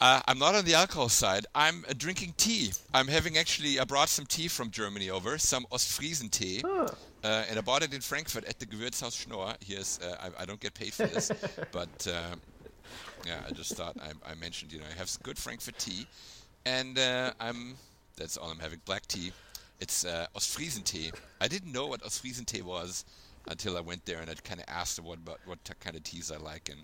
uh, 0.00 0.20
I'm 0.26 0.38
not 0.38 0.54
on 0.54 0.64
the 0.64 0.74
alcohol 0.74 1.08
side. 1.08 1.46
I'm 1.54 1.84
uh, 1.88 1.92
drinking 1.96 2.34
tea. 2.36 2.72
I'm 2.94 3.08
having 3.08 3.36
actually, 3.36 3.78
I 3.78 3.84
brought 3.84 4.08
some 4.08 4.26
tea 4.26 4.48
from 4.48 4.70
Germany 4.70 5.10
over, 5.10 5.36
some 5.38 5.66
Ostfriesen 5.70 6.30
tea. 6.30 6.62
Huh. 6.64 6.88
Uh, 7.22 7.44
and 7.50 7.58
I 7.58 7.62
bought 7.62 7.82
it 7.82 7.92
in 7.92 8.00
Frankfurt 8.00 8.44
at 8.44 8.58
the 8.58 8.66
Gewürzhaus 8.66 9.20
Schnorr. 9.20 9.54
Here's, 9.60 9.98
uh, 10.00 10.16
I, 10.38 10.42
I, 10.42 10.44
don't 10.46 10.58
get 10.58 10.72
paid 10.72 10.94
for 10.94 11.06
this, 11.06 11.30
but 11.72 12.06
uh, 12.06 12.34
yeah, 13.26 13.42
I 13.46 13.52
just 13.52 13.74
thought 13.74 13.94
I, 14.00 14.30
I, 14.30 14.34
mentioned, 14.36 14.72
you 14.72 14.78
know, 14.78 14.86
I 14.90 14.96
have 14.98 15.10
good 15.22 15.36
Frankfurt 15.36 15.78
tea, 15.78 16.06
and 16.64 16.98
uh, 16.98 17.32
I'm, 17.38 17.74
that's 18.16 18.38
all 18.38 18.50
I'm 18.50 18.58
having, 18.58 18.80
black 18.86 19.06
tea. 19.06 19.32
It's 19.80 20.06
uh, 20.06 20.28
Ostfriesen 20.34 20.82
tea. 20.84 21.10
I 21.42 21.48
didn't 21.48 21.72
know 21.72 21.86
what 21.86 22.02
Ostfriesen 22.02 22.46
tea 22.46 22.62
was 22.62 23.04
until 23.48 23.76
I 23.76 23.80
went 23.80 24.04
there 24.06 24.20
and 24.20 24.30
I 24.30 24.34
kind 24.34 24.60
of 24.60 24.66
asked 24.68 25.00
what 25.00 25.18
about 25.18 25.40
what 25.44 25.58
kind 25.80 25.96
of 25.96 26.02
teas 26.02 26.30
I 26.30 26.38
like, 26.38 26.70
and 26.70 26.80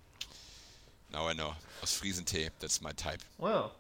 now 1.13 1.27
I 1.27 1.33
know. 1.33 1.55
Ostfriesen 1.83 2.25
tea, 2.25 2.49
that's 2.61 2.81
my 2.83 2.93
type. 2.93 3.21
Well, 3.39 3.73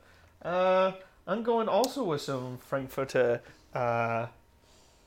uh, 0.42 0.92
I'm 1.26 1.42
going 1.42 1.68
also 1.68 2.04
with 2.04 2.20
some 2.20 2.58
Frankfurter 2.58 3.40
uh, 3.74 4.26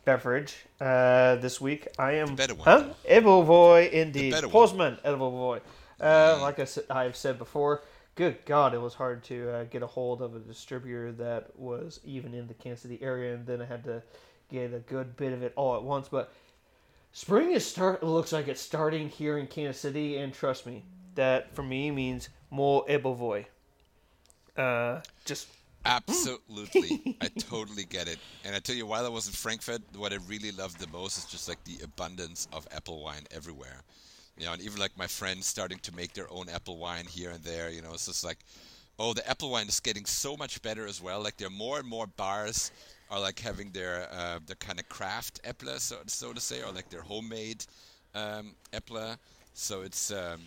beverage 0.05 0.65
uh, 0.81 1.35
this 1.35 1.61
week. 1.61 1.87
I 1.97 2.13
am. 2.13 2.35
better 2.35 2.55
one. 2.55 2.65
Huh? 2.65 2.85
Ebbelwoi, 3.07 3.91
indeed. 3.91 4.31
better 4.31 4.47
Possmann, 4.47 5.01
Ebbelwoi. 5.03 5.61
Uh, 5.99 6.35
Mm. 6.35 6.41
Like 6.41 6.59
I 6.59 6.65
said, 6.65 6.85
I've 6.89 7.15
said 7.17 7.37
before, 7.37 7.83
good 8.15 8.37
God, 8.45 8.73
it 8.73 8.81
was 8.81 8.93
hard 8.93 9.23
to 9.25 9.49
uh, 9.51 9.63
get 9.65 9.83
a 9.83 9.87
hold 9.87 10.21
of 10.21 10.35
a 10.35 10.39
distributor 10.39 11.11
that 11.13 11.51
was 11.59 11.99
even 12.05 12.33
in 12.33 12.47
the 12.47 12.53
Kansas 12.53 12.83
City 12.83 12.99
area, 13.01 13.33
and 13.33 13.45
then 13.45 13.61
I 13.61 13.65
had 13.65 13.83
to 13.83 14.01
get 14.49 14.73
a 14.73 14.79
good 14.79 15.15
bit 15.17 15.33
of 15.33 15.43
it 15.43 15.51
all 15.55 15.75
at 15.75 15.83
once. 15.83 16.07
But 16.07 16.31
spring 17.11 17.51
is 17.51 17.65
start. 17.65 18.01
Looks 18.01 18.31
like 18.31 18.47
it's 18.47 18.61
starting 18.61 19.09
here 19.09 19.37
in 19.37 19.47
Kansas 19.47 19.81
City, 19.81 20.17
and 20.17 20.33
trust 20.33 20.65
me, 20.65 20.83
that 21.15 21.53
for 21.53 21.63
me 21.63 21.91
means 21.91 22.29
more 22.49 22.85
Ebbelwoi. 22.85 23.45
Uh, 24.57 25.01
just 25.25 25.47
Absolutely. 25.85 27.17
I 27.21 27.27
totally 27.39 27.85
get 27.85 28.07
it. 28.07 28.19
And 28.43 28.55
I 28.55 28.59
tell 28.59 28.75
you, 28.75 28.85
while 28.85 29.05
I 29.05 29.09
was 29.09 29.27
in 29.27 29.33
Frankfurt, 29.33 29.81
what 29.95 30.11
I 30.11 30.17
really 30.27 30.51
loved 30.51 30.79
the 30.79 30.87
most 30.87 31.17
is 31.17 31.25
just 31.25 31.47
like 31.47 31.63
the 31.63 31.79
abundance 31.83 32.47
of 32.51 32.67
apple 32.71 33.01
wine 33.01 33.23
everywhere. 33.31 33.81
You 34.37 34.45
know, 34.45 34.53
and 34.53 34.61
even 34.61 34.79
like 34.79 34.97
my 34.97 35.07
friends 35.07 35.47
starting 35.47 35.79
to 35.79 35.95
make 35.95 36.13
their 36.13 36.31
own 36.31 36.47
apple 36.49 36.77
wine 36.77 37.05
here 37.05 37.31
and 37.31 37.43
there, 37.43 37.69
you 37.69 37.81
know, 37.81 37.93
it's 37.93 38.05
just 38.05 38.23
like, 38.23 38.39
oh, 38.97 39.13
the 39.13 39.27
apple 39.29 39.51
wine 39.51 39.67
is 39.67 39.79
getting 39.79 40.05
so 40.05 40.35
much 40.37 40.61
better 40.61 40.85
as 40.85 41.01
well. 41.01 41.21
Like 41.21 41.37
there 41.37 41.47
are 41.47 41.51
more 41.51 41.79
and 41.79 41.87
more 41.87 42.07
bars 42.07 42.71
are 43.09 43.19
like 43.19 43.39
having 43.39 43.71
their 43.71 44.07
uh, 44.11 44.39
their 44.45 44.55
kind 44.57 44.79
of 44.79 44.87
craft 44.89 45.39
apple, 45.43 45.69
so, 45.79 45.97
so 46.07 46.33
to 46.33 46.39
say, 46.39 46.61
or 46.61 46.71
like 46.71 46.89
their 46.89 47.01
homemade 47.01 47.65
um, 48.13 48.53
apple. 48.73 49.15
So 49.53 49.81
it's 49.81 50.11
um, 50.11 50.41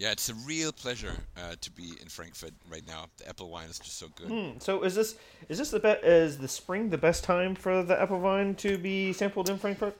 yeah, 0.00 0.12
it's 0.12 0.30
a 0.30 0.34
real 0.34 0.72
pleasure 0.72 1.12
uh, 1.36 1.56
to 1.60 1.70
be 1.70 1.92
in 2.00 2.08
Frankfurt 2.08 2.54
right 2.70 2.86
now. 2.86 3.04
The 3.18 3.28
apple 3.28 3.50
wine 3.50 3.68
is 3.68 3.78
just 3.78 3.98
so 3.98 4.06
good. 4.16 4.28
Hmm, 4.28 4.58
so 4.58 4.82
is 4.82 4.94
this 4.94 5.16
is 5.50 5.58
this 5.58 5.70
the 5.70 5.78
be- 5.78 6.00
is 6.02 6.38
the 6.38 6.48
spring 6.48 6.88
the 6.88 6.96
best 6.96 7.22
time 7.22 7.54
for 7.54 7.82
the 7.82 8.00
apple 8.00 8.18
wine 8.18 8.54
to 8.56 8.78
be 8.78 9.12
sampled 9.12 9.50
in 9.50 9.58
Frankfurt? 9.58 9.94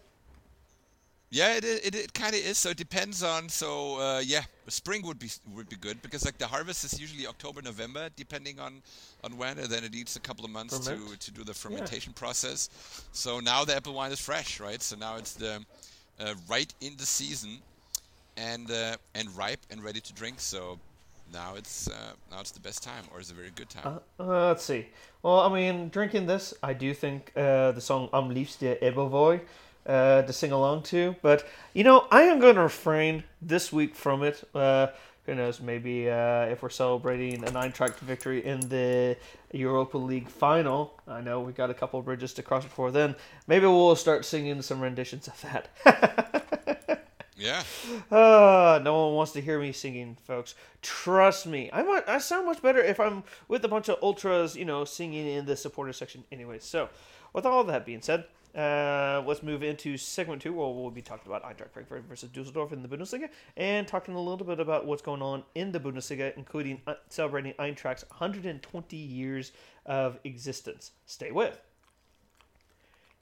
Yeah, 1.28 1.54
it 1.54 1.64
it, 1.64 1.94
it 1.94 2.14
kind 2.14 2.34
of 2.34 2.40
is. 2.40 2.56
So 2.56 2.70
it 2.70 2.78
depends 2.78 3.22
on. 3.22 3.50
So 3.50 4.00
uh, 4.00 4.20
yeah, 4.24 4.44
spring 4.68 5.02
would 5.04 5.18
be 5.18 5.28
would 5.54 5.68
be 5.68 5.76
good 5.76 6.00
because 6.00 6.24
like 6.24 6.38
the 6.38 6.46
harvest 6.46 6.82
is 6.82 6.98
usually 6.98 7.26
October 7.26 7.60
November, 7.60 8.08
depending 8.16 8.58
on 8.58 8.80
on 9.22 9.36
when, 9.36 9.58
and 9.58 9.68
then 9.68 9.84
it 9.84 9.92
needs 9.92 10.16
a 10.16 10.20
couple 10.20 10.46
of 10.46 10.50
months 10.50 10.78
to 10.78 10.96
Ferment. 10.96 11.20
to 11.20 11.30
do 11.30 11.44
the 11.44 11.52
fermentation 11.52 12.14
process. 12.14 12.70
So 13.12 13.38
now 13.38 13.66
the 13.66 13.76
apple 13.76 13.92
wine 13.92 14.12
is 14.12 14.20
fresh, 14.20 14.60
right? 14.60 14.80
So 14.80 14.96
now 14.96 15.16
it's 15.16 15.34
the 15.34 15.62
uh, 16.18 16.34
right 16.48 16.72
in 16.80 16.96
the 16.96 17.06
season, 17.06 17.58
and 18.36 18.70
uh, 18.70 18.96
and 19.14 19.34
ripe 19.36 19.60
and 19.70 19.82
ready 19.82 20.00
to 20.00 20.12
drink. 20.12 20.40
So 20.40 20.78
now 21.32 21.54
it's 21.56 21.88
uh, 21.88 22.12
now 22.30 22.40
it's 22.40 22.50
the 22.50 22.60
best 22.60 22.82
time, 22.82 23.04
or 23.12 23.20
it's 23.20 23.30
a 23.30 23.34
very 23.34 23.50
good 23.54 23.68
time. 23.68 24.00
Uh, 24.18 24.22
uh, 24.22 24.48
let's 24.48 24.64
see. 24.64 24.86
Well, 25.22 25.40
I 25.40 25.52
mean, 25.52 25.88
drinking 25.90 26.26
this, 26.26 26.54
I 26.62 26.72
do 26.72 26.94
think 26.94 27.32
uh, 27.36 27.72
the 27.72 27.80
song 27.80 28.08
"Am 28.12 28.30
liebste 28.30 28.80
Ebbelwoi" 28.80 29.40
uh, 29.86 30.22
to 30.22 30.32
sing 30.32 30.52
along 30.52 30.82
to. 30.84 31.14
But 31.22 31.46
you 31.74 31.84
know, 31.84 32.06
I 32.10 32.22
am 32.22 32.40
going 32.40 32.56
to 32.56 32.62
refrain 32.62 33.24
this 33.42 33.72
week 33.72 33.94
from 33.94 34.22
it. 34.22 34.42
Uh, 34.54 34.88
who 35.26 35.34
knows? 35.34 35.60
Maybe 35.60 36.06
if 36.06 36.62
we're 36.62 36.70
celebrating 36.70 37.44
a 37.44 37.48
Eintracht 37.48 37.98
victory 37.98 38.44
in 38.44 38.60
the 38.60 39.16
Europa 39.52 39.98
League 39.98 40.28
final, 40.28 40.94
I 41.06 41.20
know 41.20 41.40
we 41.40 41.52
got 41.52 41.70
a 41.70 41.74
couple 41.74 42.00
bridges 42.02 42.32
to 42.34 42.42
cross 42.42 42.64
before 42.64 42.90
then. 42.90 43.14
Maybe 43.46 43.66
we'll 43.66 43.94
start 43.96 44.24
singing 44.24 44.60
some 44.62 44.80
renditions 44.80 45.28
of 45.28 45.40
that. 45.42 46.99
yeah. 47.40 47.62
Uh, 48.10 48.80
no 48.82 49.06
one 49.06 49.14
wants 49.14 49.32
to 49.32 49.40
hear 49.40 49.58
me 49.58 49.72
singing, 49.72 50.16
folks. 50.26 50.54
Trust 50.82 51.46
me. 51.46 51.70
I 51.72 51.82
might 51.82 52.08
I 52.08 52.18
sound 52.18 52.46
much 52.46 52.60
better 52.62 52.80
if 52.80 53.00
I'm 53.00 53.24
with 53.48 53.64
a 53.64 53.68
bunch 53.68 53.88
of 53.88 53.96
ultras, 54.02 54.56
you 54.56 54.64
know, 54.64 54.84
singing 54.84 55.26
in 55.26 55.46
the 55.46 55.56
supporter 55.56 55.92
section 55.92 56.24
anyway. 56.30 56.58
So, 56.60 56.88
with 57.32 57.46
all 57.46 57.64
that 57.64 57.86
being 57.86 58.02
said, 58.02 58.24
uh, 58.54 59.22
let's 59.26 59.42
move 59.42 59.62
into 59.62 59.96
segment 59.96 60.42
two, 60.42 60.52
where 60.52 60.68
we'll 60.68 60.90
be 60.90 61.02
talking 61.02 61.30
about 61.30 61.44
Eintracht 61.44 61.70
Frankfurt 61.70 62.04
versus 62.08 62.28
Dusseldorf 62.30 62.72
in 62.72 62.82
the 62.82 62.88
Bundesliga, 62.88 63.28
and 63.56 63.86
talking 63.86 64.14
a 64.14 64.20
little 64.20 64.46
bit 64.46 64.58
about 64.58 64.86
what's 64.86 65.02
going 65.02 65.22
on 65.22 65.44
in 65.54 65.72
the 65.72 65.80
Bundesliga, 65.80 66.36
including 66.36 66.80
uh, 66.86 66.94
celebrating 67.08 67.54
Eintracht's 67.54 68.04
120 68.08 68.96
years 68.96 69.52
of 69.86 70.18
existence. 70.24 70.90
Stay 71.06 71.30
with. 71.30 71.60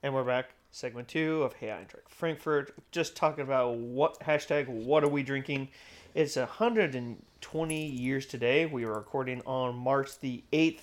And 0.03 0.15
we're 0.15 0.25
back, 0.25 0.55
segment 0.71 1.09
two 1.09 1.43
of 1.43 1.55
Hey 1.55 1.69
Eintracht 1.69 2.09
Frankfurt, 2.09 2.75
just 2.91 3.17
talking 3.17 3.43
about 3.43 3.77
what 3.77 4.21
hashtag 4.21 4.69
what 4.69 5.03
are 5.03 5.09
we 5.09 5.23
drinking. 5.23 5.69
It's 6.15 6.37
120 6.37 7.87
years 7.87 8.27
today. 8.27 8.67
We 8.67 8.85
are 8.85 8.93
recording 8.93 9.43
on 9.47 9.77
March 9.77 10.19
the 10.21 10.43
8th. 10.53 10.81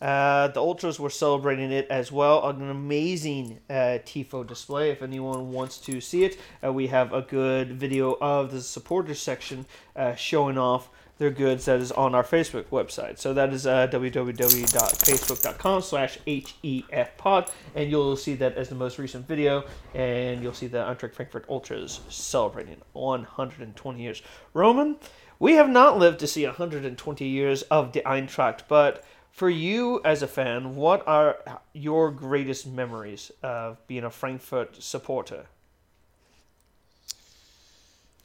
Uh, 0.00 0.48
the 0.48 0.60
Ultras 0.60 0.98
were 0.98 1.10
celebrating 1.10 1.70
it 1.70 1.86
as 1.88 2.10
well. 2.10 2.48
An 2.48 2.68
amazing 2.68 3.60
uh, 3.70 3.98
TIFO 4.04 4.46
display. 4.46 4.90
If 4.90 5.02
anyone 5.02 5.52
wants 5.52 5.78
to 5.78 6.00
see 6.00 6.24
it, 6.24 6.38
uh, 6.64 6.72
we 6.72 6.88
have 6.88 7.12
a 7.12 7.22
good 7.22 7.72
video 7.72 8.16
of 8.20 8.50
the 8.50 8.60
supporters 8.60 9.20
section 9.20 9.66
uh, 9.94 10.16
showing 10.16 10.58
off 10.58 10.90
their 11.22 11.30
goods 11.30 11.66
that 11.66 11.78
is 11.80 11.92
on 11.92 12.16
our 12.16 12.24
Facebook 12.24 12.64
website. 12.64 13.16
So 13.16 13.32
that 13.32 13.52
is 13.52 13.64
uh, 13.64 13.86
www.facebook.com 13.86 15.82
slash 15.82 16.18
HEFpod, 16.26 17.48
and 17.76 17.88
you'll 17.88 18.16
see 18.16 18.34
that 18.34 18.56
as 18.56 18.68
the 18.68 18.74
most 18.74 18.98
recent 18.98 19.28
video, 19.28 19.64
and 19.94 20.42
you'll 20.42 20.52
see 20.52 20.66
the 20.66 20.78
Eintracht 20.78 21.14
Frankfurt 21.14 21.46
Ultras 21.48 22.00
celebrating 22.08 22.82
120 22.92 24.02
years. 24.02 24.20
Roman, 24.52 24.96
we 25.38 25.52
have 25.52 25.70
not 25.70 25.96
lived 25.96 26.18
to 26.18 26.26
see 26.26 26.44
120 26.44 27.24
years 27.24 27.62
of 27.62 27.92
the 27.92 28.00
Eintracht, 28.00 28.62
but 28.66 29.04
for 29.30 29.48
you 29.48 30.00
as 30.04 30.22
a 30.22 30.26
fan, 30.26 30.74
what 30.74 31.06
are 31.06 31.38
your 31.72 32.10
greatest 32.10 32.66
memories 32.66 33.30
of 33.44 33.78
being 33.86 34.02
a 34.02 34.10
Frankfurt 34.10 34.82
supporter? 34.82 35.46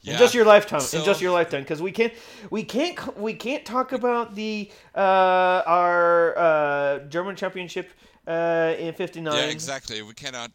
Yeah. 0.08 0.14
In 0.14 0.18
just 0.18 0.34
your 0.34 0.44
lifetime, 0.44 0.80
So- 0.80 0.98
in 0.98 1.04
just 1.04 1.20
your 1.20 1.32
lifetime, 1.32 1.62
because 1.62 1.82
we 1.82 1.92
can't, 1.92 2.12
we 2.50 2.62
can't, 2.64 3.18
we 3.18 3.34
can't 3.34 3.64
talk 3.64 3.92
about 3.92 4.34
the 4.34 4.70
uh, 4.94 5.62
our 5.66 6.38
uh, 6.38 6.98
German 7.08 7.36
championship 7.36 7.90
uh, 8.26 8.74
in 8.78 8.94
'59. 8.94 9.34
Yeah, 9.34 9.44
exactly. 9.50 10.02
We 10.02 10.14
cannot. 10.14 10.50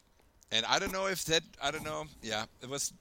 And 0.51 0.65
I 0.67 0.77
don't 0.79 0.93
know 0.93 1.07
if 1.07 1.25
that. 1.25 1.43
I 1.61 1.71
don't 1.71 1.83
know. 1.83 2.05
Yeah, 2.21 2.45
it 2.61 2.69
was. 2.69 2.93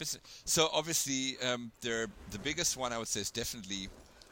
So 0.44 0.68
obviously, 0.72 1.36
um, 1.46 1.70
the 1.80 2.08
the 2.30 2.38
biggest 2.38 2.76
one 2.76 2.92
I 2.92 2.98
would 2.98 3.08
say 3.08 3.20
is 3.20 3.30
definitely 3.30 3.88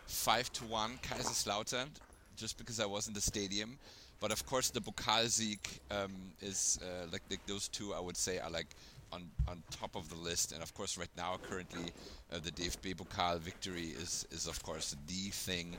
five 0.06 0.50
to 0.54 0.64
one 0.64 0.98
Kaiserslautern, 1.02 1.88
just 2.37 2.56
because 2.59 2.80
I 2.80 2.87
was 2.87 3.09
in 3.09 3.14
the 3.14 3.20
stadium. 3.20 3.78
But 4.20 4.33
of 4.33 4.44
course, 4.44 4.70
the 4.70 4.80
Pokalsieg 4.80 5.59
um, 5.90 6.12
is 6.42 6.78
uh, 6.83 7.06
like, 7.12 7.22
like 7.30 7.44
those 7.46 7.68
two. 7.68 7.94
I 7.94 8.00
would 8.00 8.16
say 8.16 8.38
are 8.38 8.50
like 8.50 8.68
on 9.12 9.30
on 9.48 9.62
top 9.70 9.96
of 9.96 10.08
the 10.08 10.16
list. 10.16 10.52
And 10.52 10.62
of 10.62 10.74
course, 10.74 10.98
right 10.98 11.14
now, 11.16 11.38
currently, 11.48 11.90
uh, 12.32 12.38
the 12.38 12.50
DFB 12.50 12.96
Pokal 12.96 13.38
victory 13.38 13.88
is 13.88 14.26
is 14.30 14.46
of 14.46 14.62
course 14.62 14.96
the 15.06 15.30
thing 15.30 15.76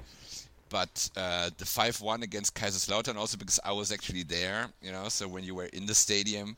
but 0.71 1.09
uh, 1.17 1.49
the 1.57 1.65
5-1 1.65 2.23
against 2.23 2.55
Kaiserslautern 2.55 3.17
also 3.17 3.37
because 3.37 3.59
I 3.63 3.73
was 3.73 3.91
actually 3.91 4.23
there, 4.23 4.67
you 4.81 4.93
know, 4.93 5.09
so 5.09 5.27
when 5.27 5.43
you 5.43 5.53
were 5.53 5.65
in 5.65 5.85
the 5.85 5.93
stadium, 5.93 6.55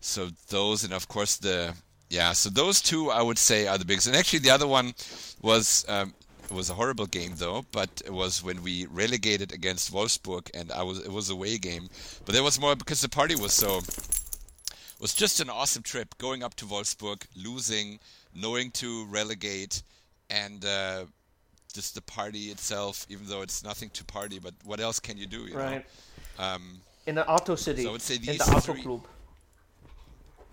so 0.00 0.28
those 0.48 0.82
and 0.82 0.92
of 0.92 1.06
course 1.08 1.36
the 1.36 1.72
yeah, 2.10 2.32
so 2.32 2.50
those 2.50 2.82
two 2.82 3.10
I 3.10 3.22
would 3.22 3.38
say 3.38 3.66
are 3.66 3.78
the 3.78 3.84
biggest. 3.84 4.06
And 4.06 4.16
actually 4.16 4.40
the 4.40 4.50
other 4.50 4.66
one 4.66 4.92
was 5.40 5.86
um, 5.88 6.14
was 6.50 6.68
a 6.68 6.74
horrible 6.74 7.06
game 7.06 7.32
though, 7.36 7.64
but 7.72 8.02
it 8.04 8.12
was 8.12 8.42
when 8.42 8.62
we 8.62 8.86
relegated 8.86 9.52
against 9.52 9.92
Wolfsburg, 9.92 10.50
and 10.52 10.70
I 10.72 10.82
was 10.82 10.98
it 10.98 11.10
was 11.10 11.30
a 11.30 11.32
away 11.32 11.56
game. 11.58 11.88
But 12.24 12.34
there 12.34 12.42
was 12.42 12.60
more 12.60 12.76
because 12.76 13.00
the 13.00 13.08
party 13.08 13.36
was 13.36 13.52
so 13.52 13.80
was 15.04 15.12
just 15.12 15.38
an 15.38 15.50
awesome 15.50 15.82
trip 15.82 16.16
going 16.16 16.42
up 16.42 16.54
to 16.54 16.64
Wolfsburg, 16.64 17.26
losing, 17.36 17.98
knowing 18.34 18.70
to 18.70 19.04
relegate, 19.10 19.82
and 20.30 20.64
uh, 20.64 21.04
just 21.74 21.94
the 21.94 22.00
party 22.00 22.44
itself. 22.44 23.04
Even 23.10 23.26
though 23.26 23.42
it's 23.42 23.62
nothing 23.62 23.90
to 23.90 24.04
party, 24.06 24.38
but 24.38 24.54
what 24.64 24.80
else 24.80 24.98
can 24.98 25.18
you 25.18 25.26
do? 25.26 25.40
You 25.42 25.56
right. 25.58 25.84
Know? 26.38 26.44
Um, 26.44 26.80
in 27.06 27.16
the 27.16 27.28
Auto 27.28 27.54
City. 27.54 27.82
So 27.82 27.90
I 27.90 27.92
would 27.92 28.00
say 28.00 28.16
these 28.16 28.30
in 28.30 28.38
the 28.38 28.44
Auto 28.44 28.72
three, 28.72 28.80
Club. 28.80 29.06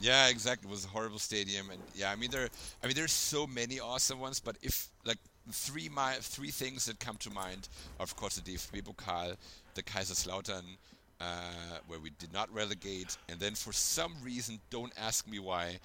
Yeah, 0.02 0.28
exactly. 0.28 0.68
It 0.68 0.72
was 0.72 0.84
a 0.84 0.90
horrible 0.90 1.20
stadium, 1.20 1.70
and 1.70 1.82
yeah, 1.96 2.12
I 2.12 2.18
mean 2.18 2.32
there, 2.32 2.50
I 2.84 2.88
mean 2.88 2.96
there's 2.98 3.14
so 3.14 3.48
many 3.48 3.80
awesome 3.80 4.20
ones, 4.20 4.42
but 4.42 4.58
if 4.62 4.90
like 5.06 5.20
three 5.50 5.88
my 5.88 6.16
three 6.20 6.52
things 6.52 6.88
that 6.88 7.00
come 7.00 7.16
to 7.20 7.30
mind, 7.30 7.70
are, 8.02 8.04
of 8.04 8.18
course 8.18 8.36
the 8.36 8.42
DFB 8.52 8.84
Pokal, 8.84 9.38
the 9.76 9.84
Kaiserslautern, 9.84 10.76
uh, 11.22 11.78
where 11.88 12.00
we 12.00 12.10
did 12.20 12.34
not 12.34 12.52
relegate, 12.54 13.18
and 13.30 13.40
then 13.40 13.54
for 13.56 13.72
some 13.74 14.14
reason, 14.24 14.60
don't 14.70 14.94
ask 14.98 15.28
me 15.28 15.40
why, 15.40 15.80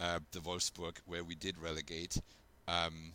uh, 0.00 0.18
the 0.32 0.40
Wolfsburg, 0.40 0.96
where 1.06 1.22
we 1.24 1.34
did 1.36 1.54
relegate. 1.62 2.18
Um, 2.66 3.12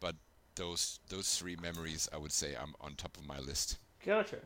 but 0.00 0.14
those 0.56 1.00
those 1.08 1.36
three 1.38 1.56
memories, 1.56 2.08
I 2.12 2.18
would 2.18 2.32
say, 2.32 2.54
I'm 2.60 2.74
on 2.80 2.94
top 2.96 3.16
of 3.16 3.26
my 3.26 3.38
list. 3.38 3.78
Gotcha. 4.04 4.36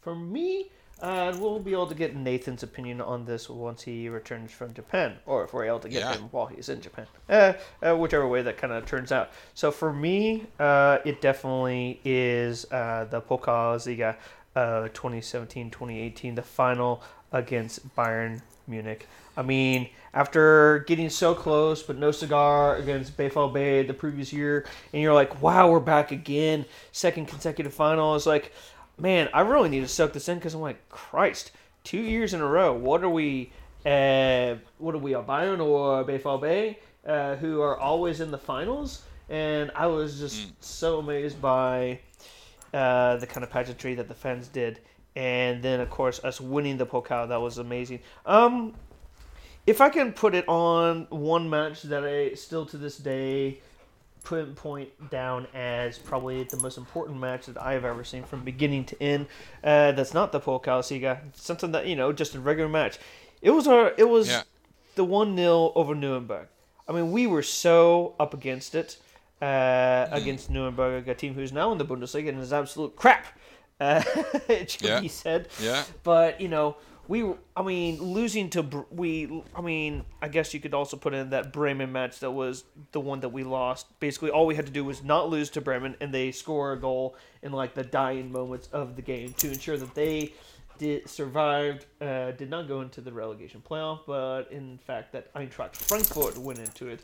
For 0.00 0.14
me, 0.14 0.70
uh, 1.00 1.34
we'll 1.40 1.58
be 1.58 1.72
able 1.72 1.86
to 1.88 1.94
get 1.94 2.14
Nathan's 2.14 2.62
opinion 2.62 3.00
on 3.00 3.24
this 3.24 3.48
once 3.48 3.82
he 3.82 4.08
returns 4.08 4.52
from 4.52 4.74
Japan, 4.74 5.16
or 5.26 5.42
if 5.44 5.52
we're 5.52 5.64
able 5.64 5.80
to 5.80 5.88
get 5.88 6.00
Yeah. 6.02 6.14
him 6.14 6.28
while 6.30 6.46
he's 6.46 6.68
in 6.68 6.80
Japan. 6.80 7.06
Uh, 7.28 7.54
uh, 7.82 7.96
whichever 7.96 8.28
way 8.28 8.42
that 8.42 8.56
kind 8.58 8.72
of 8.72 8.86
turns 8.86 9.10
out. 9.10 9.30
So 9.54 9.72
for 9.72 9.92
me, 9.92 10.46
uh, 10.60 10.98
it 11.04 11.20
definitely 11.20 12.00
is 12.04 12.70
uh, 12.70 13.06
the 13.10 13.20
Pokalsliga 13.20 14.16
uh, 14.56 14.88
2017-2018, 14.92 16.36
the 16.36 16.42
final 16.42 17.02
against 17.32 17.94
Bayern 17.96 18.40
Munich. 18.66 19.06
I 19.36 19.42
mean, 19.42 19.88
after 20.12 20.84
getting 20.86 21.10
so 21.10 21.34
close, 21.34 21.82
but 21.82 21.96
no 21.98 22.10
cigar 22.12 22.76
against 22.76 23.16
BVB 23.16 23.86
the 23.86 23.94
previous 23.94 24.32
year, 24.32 24.64
and 24.92 25.02
you're 25.02 25.14
like, 25.14 25.42
wow, 25.42 25.70
we're 25.70 25.80
back 25.80 26.12
again, 26.12 26.64
second 26.92 27.26
consecutive 27.26 27.74
final. 27.74 28.14
It's 28.14 28.26
like, 28.26 28.52
man, 28.98 29.28
I 29.34 29.40
really 29.40 29.68
need 29.68 29.80
to 29.80 29.88
soak 29.88 30.12
this 30.12 30.28
in 30.28 30.38
because 30.38 30.54
I'm 30.54 30.60
like, 30.60 30.88
Christ, 30.88 31.50
two 31.82 32.00
years 32.00 32.32
in 32.32 32.40
a 32.40 32.46
row. 32.46 32.72
What 32.72 33.02
are 33.02 33.10
we? 33.10 33.52
Uh, 33.84 34.56
what 34.78 34.94
are 34.94 34.98
we? 34.98 35.14
Are 35.14 35.22
Bayern 35.22 35.60
or 35.60 36.04
BVB, 36.04 36.76
uh, 37.06 37.36
who 37.36 37.60
are 37.60 37.76
always 37.78 38.20
in 38.20 38.30
the 38.30 38.38
finals? 38.38 39.02
And 39.28 39.70
I 39.74 39.86
was 39.86 40.18
just 40.18 40.52
so 40.62 40.98
amazed 40.98 41.40
by 41.40 41.98
uh, 42.74 43.16
the 43.16 43.26
kind 43.26 43.44
of 43.44 43.50
pageantry 43.50 43.94
that 43.94 44.08
the 44.08 44.14
fans 44.14 44.48
did, 44.48 44.80
and 45.16 45.62
then 45.62 45.80
of 45.80 45.88
course 45.90 46.22
us 46.24 46.40
winning 46.40 46.76
the 46.76 46.86
Pokal. 46.86 47.28
That 47.28 47.40
was 47.40 47.58
amazing. 47.58 48.00
Um, 48.26 48.74
if 49.66 49.80
I 49.80 49.88
can 49.88 50.12
put 50.12 50.34
it 50.34 50.46
on 50.48 51.06
one 51.10 51.48
match 51.48 51.82
that 51.82 52.04
I 52.04 52.34
still 52.34 52.66
to 52.66 52.76
this 52.76 52.98
day 52.98 53.60
put 54.24 54.56
point 54.56 54.88
down 55.10 55.46
as 55.54 55.98
probably 55.98 56.42
the 56.44 56.56
most 56.58 56.78
important 56.78 57.18
match 57.20 57.44
that 57.46 57.58
I 57.60 57.72
have 57.74 57.84
ever 57.84 58.04
seen 58.04 58.24
from 58.24 58.42
beginning 58.42 58.84
to 58.86 59.02
end. 59.02 59.26
Uh, 59.62 59.92
that's 59.92 60.14
not 60.14 60.32
the 60.32 60.40
Pokalsliga. 60.40 61.20
Something 61.34 61.72
that 61.72 61.86
you 61.86 61.94
know, 61.94 62.10
just 62.12 62.34
a 62.34 62.40
regular 62.40 62.68
match. 62.68 62.98
It 63.42 63.50
was 63.50 63.66
our. 63.68 63.92
It 63.98 64.08
was 64.08 64.28
Yeah. 64.28 64.42
the 64.94 65.04
one 65.04 65.36
0 65.36 65.72
over 65.74 65.94
Nuremberg. 65.94 66.48
I 66.88 66.92
mean, 66.92 67.12
we 67.12 67.26
were 67.26 67.42
so 67.42 68.14
up 68.18 68.32
against 68.34 68.74
it 68.74 68.96
uh, 69.44 70.08
against 70.10 70.50
Nuremberg, 70.50 71.08
a 71.08 71.14
team 71.14 71.34
who's 71.34 71.52
now 71.52 71.72
in 71.72 71.78
the 71.78 71.84
Bundesliga 71.84 72.28
and 72.30 72.40
is 72.40 72.52
absolute 72.52 72.96
crap. 72.96 73.26
Uh, 73.80 74.02
it 74.48 74.70
should 74.70 74.82
Yeah. 74.88 75.00
be 75.00 75.08
said. 75.08 75.48
Yeah. 75.60 75.84
But 76.02 76.40
you 76.40 76.48
know, 76.48 76.76
we 77.08 77.18
I 77.56 77.62
mean, 77.62 78.00
losing 78.02 78.48
to 78.50 78.86
we 78.90 79.42
I 79.54 79.60
mean, 79.60 80.04
I 80.22 80.28
guess 80.28 80.54
you 80.54 80.60
could 80.60 80.72
also 80.74 80.96
put 80.96 81.12
in 81.12 81.30
that 81.30 81.52
Bremen 81.52 81.92
match 81.92 82.20
that 82.20 82.30
was 82.30 82.64
the 82.92 83.00
one 83.00 83.20
that 83.20 83.30
we 83.30 83.44
lost. 83.44 83.86
Basically, 84.00 84.30
all 84.30 84.46
we 84.46 84.54
had 84.54 84.66
to 84.66 84.72
do 84.72 84.84
was 84.84 85.02
not 85.02 85.28
lose 85.28 85.50
to 85.50 85.60
Bremen, 85.60 85.96
and 86.00 86.14
they 86.14 86.30
score 86.32 86.72
a 86.72 86.80
goal 86.80 87.16
in 87.42 87.52
like 87.52 87.74
the 87.74 87.84
dying 87.84 88.32
moments 88.32 88.68
of 88.72 88.96
the 88.96 89.02
game 89.02 89.34
to 89.38 89.48
ensure 89.52 89.76
that 89.76 89.94
they 89.94 90.32
did 90.78 91.08
survived. 91.08 91.84
Uh, 92.00 92.30
did 92.32 92.48
not 92.48 92.68
go 92.68 92.80
into 92.80 93.00
the 93.00 93.12
relegation 93.12 93.62
playoff, 93.68 94.00
but 94.06 94.50
in 94.50 94.78
fact 94.78 95.12
that 95.12 95.32
Eintracht 95.34 95.76
Frankfurt 95.76 96.38
went 96.38 96.58
into 96.58 96.88
it. 96.88 97.00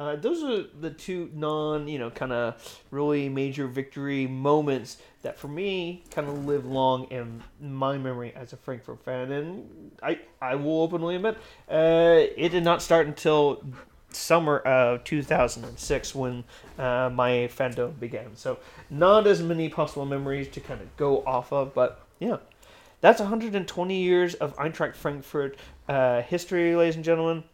Uh, 0.00 0.16
those 0.16 0.42
are 0.42 0.64
the 0.80 0.88
two 0.88 1.30
non, 1.34 1.86
you 1.86 1.98
know, 1.98 2.08
kind 2.08 2.32
of 2.32 2.82
really 2.90 3.28
major 3.28 3.66
victory 3.66 4.26
moments 4.26 4.96
that 5.20 5.38
for 5.38 5.48
me 5.48 6.02
kind 6.10 6.26
of 6.26 6.46
live 6.46 6.64
long 6.64 7.04
in 7.10 7.42
my 7.60 7.98
memory 7.98 8.32
as 8.34 8.54
a 8.54 8.56
Frankfurt 8.56 9.04
fan. 9.04 9.30
And 9.30 9.92
I, 10.02 10.18
I 10.40 10.54
will 10.54 10.80
openly 10.80 11.16
admit, 11.16 11.36
uh, 11.70 12.24
it 12.34 12.48
did 12.48 12.64
not 12.64 12.80
start 12.80 13.08
until 13.08 13.62
summer 14.08 14.60
of 14.60 15.04
2006 15.04 16.14
when 16.14 16.44
uh, 16.78 17.10
my 17.12 17.50
fandom 17.54 18.00
began. 18.00 18.34
So 18.36 18.58
not 18.88 19.26
as 19.26 19.42
many 19.42 19.68
possible 19.68 20.06
memories 20.06 20.48
to 20.48 20.60
kind 20.60 20.80
of 20.80 20.96
go 20.96 21.22
off 21.26 21.52
of, 21.52 21.74
but 21.74 22.00
yeah. 22.18 22.38
That's 23.02 23.20
120 23.20 23.96
years 23.96 24.34
of 24.34 24.56
Eintracht 24.56 24.94
Frankfurt 24.94 25.58
uh, 25.88 26.22
history, 26.22 26.74
ladies 26.74 26.96
and 26.96 27.04
gentlemen 27.04 27.44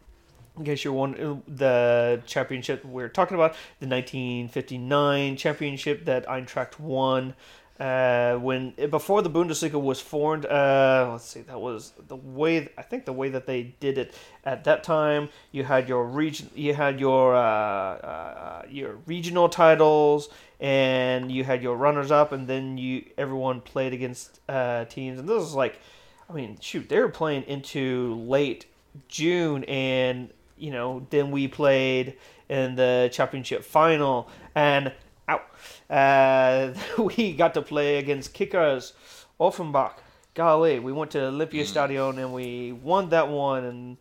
in 0.57 0.65
case 0.65 0.83
you're 0.83 0.93
wondering, 0.93 1.43
the 1.47 2.21
championship 2.25 2.83
we're 2.83 3.09
talking 3.09 3.35
about, 3.35 3.53
the 3.79 3.87
1959 3.87 5.37
championship 5.37 6.05
that 6.05 6.25
Eintracht 6.27 6.79
won. 6.79 7.35
Uh, 7.79 8.37
when 8.37 8.71
before 8.89 9.21
the 9.21 9.29
Bundesliga 9.29 9.79
was 9.79 10.01
formed, 10.01 10.47
uh, 10.47 11.09
let's 11.11 11.25
see, 11.25 11.41
that 11.41 11.61
was 11.61 11.93
the 12.07 12.15
way. 12.15 12.69
I 12.75 12.81
think 12.81 13.05
the 13.05 13.13
way 13.13 13.29
that 13.29 13.45
they 13.45 13.75
did 13.79 13.99
it 13.99 14.15
at 14.43 14.63
that 14.63 14.83
time. 14.83 15.29
You 15.51 15.63
had 15.63 15.87
your 15.87 16.03
region, 16.05 16.49
you 16.55 16.73
had 16.73 16.99
your 16.99 17.35
uh, 17.35 17.39
uh, 17.39 18.61
your 18.67 18.95
regional 19.05 19.47
titles, 19.47 20.29
and 20.59 21.31
you 21.31 21.43
had 21.43 21.61
your 21.61 21.77
runners 21.77 22.09
up, 22.09 22.31
and 22.31 22.47
then 22.47 22.79
you 22.79 23.05
everyone 23.15 23.61
played 23.61 23.93
against 23.93 24.39
uh, 24.49 24.85
teams, 24.85 25.19
and 25.19 25.29
this 25.29 25.37
was 25.37 25.53
like, 25.53 25.79
I 26.27 26.33
mean, 26.33 26.57
shoot, 26.59 26.89
they 26.89 26.97
were 26.97 27.09
playing 27.09 27.43
into 27.43 28.15
late 28.15 28.65
June, 29.07 29.63
and 29.65 30.31
you 30.57 30.71
know, 30.71 31.05
then 31.09 31.31
we 31.31 31.47
played 31.47 32.17
in 32.49 32.75
the 32.75 33.09
championship 33.11 33.63
final, 33.63 34.29
and 34.55 34.91
ow, 35.29 35.41
uh, 35.89 36.73
we 37.17 37.33
got 37.33 37.53
to 37.53 37.61
play 37.61 37.97
against 37.97 38.33
Kickers 38.33 38.93
Offenbach. 39.39 40.01
Golly, 40.33 40.79
we 40.79 40.91
went 40.91 41.11
to 41.11 41.25
Olympia 41.25 41.65
Stadion 41.65 42.19
and 42.19 42.31
we 42.31 42.71
won 42.71 43.09
that 43.09 43.27
one, 43.27 43.63
and 43.63 43.97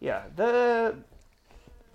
yeah, 0.00 0.24
the 0.36 0.96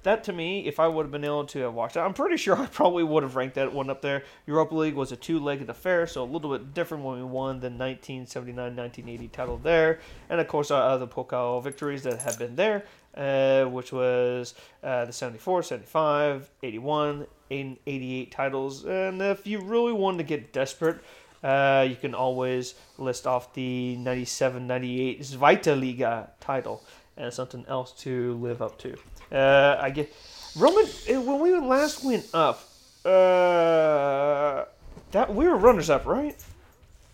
that 0.07 0.23
to 0.23 0.33
me, 0.33 0.65
if 0.65 0.79
I 0.79 0.87
would 0.87 1.03
have 1.03 1.11
been 1.11 1.25
able 1.25 1.45
to 1.45 1.59
have 1.59 1.73
watched 1.73 1.95
that, 1.95 2.05
I'm 2.05 2.13
pretty 2.13 2.37
sure 2.37 2.55
I 2.61 2.65
probably 2.67 3.03
would 3.03 3.23
have 3.23 3.35
ranked 3.35 3.55
that 3.55 3.73
one 3.73 3.89
up 3.89 4.01
there. 4.01 4.23
Europa 4.45 4.73
League 4.73 4.95
was 4.95 5.11
a 5.11 5.15
two-legged 5.15 5.69
affair, 5.69 6.07
so 6.07 6.23
a 6.23 6.25
little 6.25 6.51
bit 6.51 6.73
different 6.73 7.03
when 7.03 7.17
we 7.17 7.23
won 7.23 7.59
the 7.59 7.69
1979-1980 7.69 9.31
title 9.31 9.57
there, 9.57 9.99
and 10.29 10.39
of 10.39 10.47
course 10.47 10.71
our 10.71 10.89
other 10.89 11.07
Pokal 11.07 11.61
victories 11.61 12.03
that 12.03 12.21
have 12.21 12.39
been 12.39 12.55
there, 12.55 12.85
uh, 13.17 13.65
which 13.65 13.91
was 13.91 14.53
uh, 14.83 15.05
the 15.05 15.13
74, 15.13 15.63
75, 15.63 16.49
81, 16.63 17.27
and 17.49 17.77
88 17.85 18.31
titles. 18.31 18.85
And 18.85 19.21
if 19.21 19.47
you 19.47 19.59
really 19.59 19.93
wanted 19.93 20.19
to 20.19 20.23
get 20.23 20.53
desperate, 20.53 20.99
uh, 21.43 21.85
you 21.87 21.95
can 21.95 22.13
always 22.13 22.75
list 22.97 23.27
off 23.27 23.53
the 23.53 23.97
97-98 23.99 25.19
Zweite 25.19 25.79
Liga 25.79 26.29
title 26.39 26.83
and 27.15 27.33
something 27.33 27.65
else 27.67 27.91
to 28.03 28.35
live 28.35 28.61
up 28.61 28.77
to. 28.79 28.95
Uh, 29.31 29.77
I 29.79 29.89
get 29.89 30.13
Roman 30.55 30.85
uh, 30.85 31.21
when 31.21 31.39
we 31.39 31.55
last 31.55 32.03
went 32.03 32.27
up. 32.33 32.63
Uh, 33.03 34.65
that 35.11 35.33
we 35.33 35.47
were 35.47 35.55
runners 35.55 35.89
up, 35.89 36.05
right? 36.05 36.35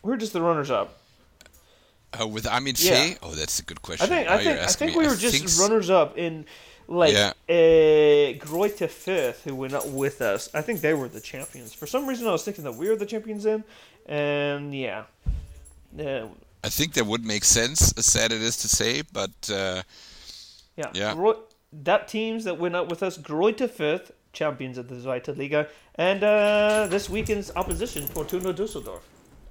We 0.01 0.11
were 0.11 0.17
just 0.17 0.33
the 0.33 0.41
runners 0.41 0.71
up. 0.71 1.02
Uh, 2.19 2.27
with 2.27 2.45
Armin 2.47 2.75
Yeah. 2.77 2.95
Shea? 2.95 3.17
Oh, 3.23 3.31
that's 3.31 3.59
a 3.59 3.63
good 3.63 3.81
question. 3.81 4.05
I 4.05 4.15
think 4.15 4.29
I 4.29 4.43
think 4.43 4.59
I 4.59 4.67
think 4.67 4.95
we 4.95 5.07
were 5.07 5.15
just 5.15 5.35
think 5.35 5.49
runners 5.59 5.89
up 5.89 6.17
in 6.17 6.45
like 6.87 7.13
Yeah. 7.13 7.33
uh, 7.49 8.33
Greuther 8.45 8.87
Fürth, 8.89 9.41
who 9.43 9.55
went 9.55 9.73
up 9.73 9.87
with 9.87 10.21
us. 10.21 10.49
I 10.53 10.61
think 10.61 10.81
they 10.81 10.93
were 10.93 11.07
the 11.07 11.21
champions. 11.21 11.73
For 11.73 11.87
some 11.87 12.05
reason, 12.07 12.27
I 12.27 12.31
was 12.31 12.43
thinking 12.43 12.63
that 12.65 12.75
we 12.75 12.87
were 12.89 12.95
the 12.95 13.05
champions 13.05 13.45
in, 13.45 13.63
and 14.05 14.75
yeah, 14.75 15.03
uh, 15.99 16.27
I 16.63 16.69
think 16.69 16.93
that 16.93 17.05
would 17.05 17.25
make 17.25 17.43
sense, 17.45 17.93
as 17.97 18.05
sad 18.05 18.31
it 18.31 18.41
is 18.41 18.57
to 18.57 18.67
say, 18.69 19.01
but 19.11 19.31
uh, 19.51 19.81
yeah, 20.75 20.91
Yeah. 20.93 21.13
Greu- 21.13 21.43
that 21.83 22.07
teams 22.07 22.43
that 22.43 22.59
went 22.59 22.75
up 22.75 22.89
with 22.89 23.01
us, 23.01 23.17
Greuther 23.17 23.67
Fürth, 23.69 24.11
champions 24.33 24.77
of 24.77 24.87
the 24.87 24.95
Zweite 24.95 25.35
Liga, 25.37 25.67
and 25.95 26.23
uh, 26.23 26.87
this 26.89 27.09
weekend's 27.09 27.51
opposition, 27.55 28.05
Fortuna 28.07 28.53
Dusseldorf. 28.53 29.03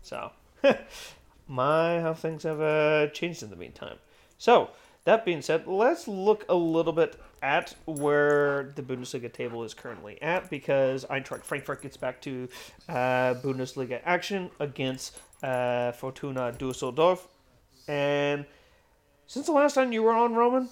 So, 0.02 0.30
my 1.52 2.00
how 2.00 2.14
things 2.14 2.42
have 2.44 2.60
uh, 2.60 3.08
changed 3.08 3.42
in 3.42 3.50
the 3.50 3.56
meantime. 3.56 3.98
So 4.38 4.70
that 5.04 5.24
being 5.24 5.42
said, 5.42 5.66
let's 5.66 6.08
look 6.08 6.44
a 6.48 6.54
little 6.54 6.92
bit 6.92 7.20
at 7.42 7.74
where 7.86 8.72
the 8.76 8.82
Bundesliga 8.82 9.30
table 9.32 9.62
is 9.64 9.74
currently 9.74 10.20
at 10.22 10.48
because 10.48 11.04
Eintracht 11.04 11.44
Frankfurt 11.44 11.82
gets 11.82 11.96
back 11.96 12.20
to 12.22 12.48
uh, 12.88 13.34
Bundesliga 13.34 14.00
action 14.04 14.50
against 14.60 15.18
uh, 15.42 15.92
Fortuna 15.92 16.52
Dusseldorf. 16.52 17.26
And 17.86 18.46
since 19.26 19.46
the 19.46 19.52
last 19.52 19.74
time 19.74 19.92
you 19.92 20.02
were 20.02 20.12
on, 20.12 20.34
Roman, 20.34 20.68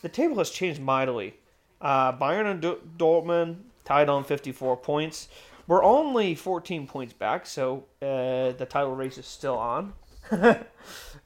the 0.00 0.08
table 0.08 0.38
has 0.38 0.50
changed 0.50 0.80
mightily. 0.80 1.34
Uh, 1.80 2.12
Bayern 2.16 2.50
and 2.50 2.60
D- 2.60 2.76
Dortmund 2.96 3.56
tied 3.84 4.08
on 4.08 4.24
54 4.24 4.76
points. 4.78 5.28
We're 5.66 5.82
only 5.82 6.34
14 6.34 6.86
points 6.86 7.12
back, 7.12 7.46
so 7.46 7.84
uh, 8.00 8.52
the 8.52 8.66
title 8.68 8.94
race 8.94 9.18
is 9.18 9.26
still 9.26 9.58
on. 9.58 9.92
uh, 10.32 10.58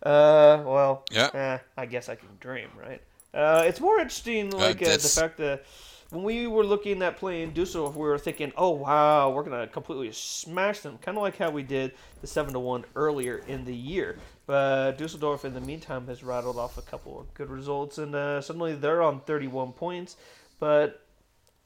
well, 0.03 1.05
Yeah. 1.11 1.31
eh, 1.35 1.59
I 1.77 1.87
guess 1.87 2.09
I 2.09 2.15
can 2.15 2.29
dream, 2.41 2.69
right? 2.81 3.03
Uh, 3.35 3.65
it's 3.67 3.81
more 3.81 3.99
interesting, 3.99 4.51
like 4.51 4.83
uh, 4.83 4.97
the 4.97 5.09
fact 5.09 5.37
that 5.39 5.65
when 6.11 6.23
we 6.23 6.47
were 6.47 6.65
looking 6.65 7.03
at 7.03 7.17
playing 7.17 7.51
Dusseldorf, 7.51 7.95
we 7.97 8.07
were 8.07 8.19
thinking, 8.19 8.53
"Oh 8.57 8.71
wow, 8.71 9.31
we're 9.31 9.43
gonna 9.43 9.67
completely 9.67 10.13
smash 10.13 10.81
them," 10.81 10.99
kind 10.99 11.19
of 11.19 11.23
like 11.23 11.37
how 11.37 11.51
we 11.51 11.63
did 11.63 11.93
the 12.21 12.27
seven 12.27 12.53
to 12.55 12.61
one 12.61 12.85
earlier 12.95 13.43
in 13.49 13.65
the 13.65 13.75
year. 13.75 14.17
But 14.47 14.93
Dusseldorf, 14.99 15.45
in 15.45 15.53
the 15.53 15.61
meantime, 15.61 16.07
has 16.07 16.23
rattled 16.23 16.57
off 16.59 16.79
a 16.79 16.83
couple 16.83 17.19
of 17.21 17.35
good 17.35 17.51
results, 17.51 17.99
and 17.99 18.15
uh, 18.15 18.41
suddenly 18.41 18.75
they're 18.75 19.03
on 19.03 19.21
31 19.21 19.73
points. 19.73 20.17
But 20.61 21.05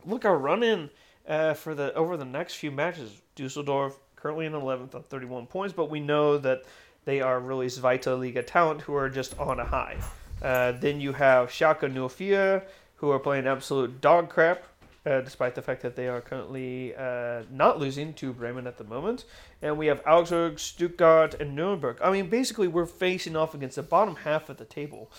look, 0.07 0.25
our 0.25 0.39
run 0.39 0.63
in 0.63 0.91
uh, 1.29 1.55
for 1.55 1.75
the 1.75 1.93
over 1.95 2.17
the 2.17 2.25
next 2.25 2.55
few 2.55 2.71
matches, 2.71 3.21
Dusseldorf 3.37 3.99
currently 4.17 4.47
in 4.47 4.53
11th 4.53 4.95
on 4.95 5.03
31 5.05 5.47
points, 5.47 5.75
but 5.75 5.91
we 5.91 6.01
know 6.01 6.39
that 6.39 6.63
they 7.05 7.21
are 7.21 7.41
really 7.41 7.67
Zweite 7.67 8.19
Liga 8.19 8.43
talent 8.43 8.83
who 8.83 8.95
are 8.95 9.09
just 9.09 9.39
on 9.39 9.61
a 9.61 9.65
high. 9.65 9.97
Uh, 10.43 10.73
then 10.73 11.01
you 11.01 11.13
have 11.13 11.51
Schalke 11.51 12.11
04, 12.11 12.63
who 12.97 13.11
are 13.11 13.19
playing 13.19 13.47
absolute 13.47 14.01
dog 14.01 14.29
crap, 14.29 14.65
uh, 15.07 15.21
despite 15.21 15.55
the 15.55 15.63
fact 15.63 15.83
that 15.83 15.97
they 15.97 16.09
are 16.09 16.21
currently 16.21 16.95
uh, 16.95 17.43
not 17.51 17.79
losing 17.79 18.13
to 18.15 18.33
Bremen 18.33 18.67
at 18.67 18.79
the 18.79 18.85
moment. 18.85 19.25
And 19.63 19.79
we 19.79 19.87
have 19.87 20.03
Augsburg, 20.07 20.59
Stuttgart, 20.59 21.35
and 21.41 21.55
Nuremberg. 21.55 21.99
I 22.03 22.11
mean, 22.11 22.29
basically, 22.29 22.69
we're 22.69 22.87
facing 22.87 23.37
off 23.37 23.55
against 23.55 23.77
the 23.77 23.83
bottom 23.83 24.17
half 24.17 24.49
of 24.49 24.59
the 24.59 24.65
table. 24.65 25.11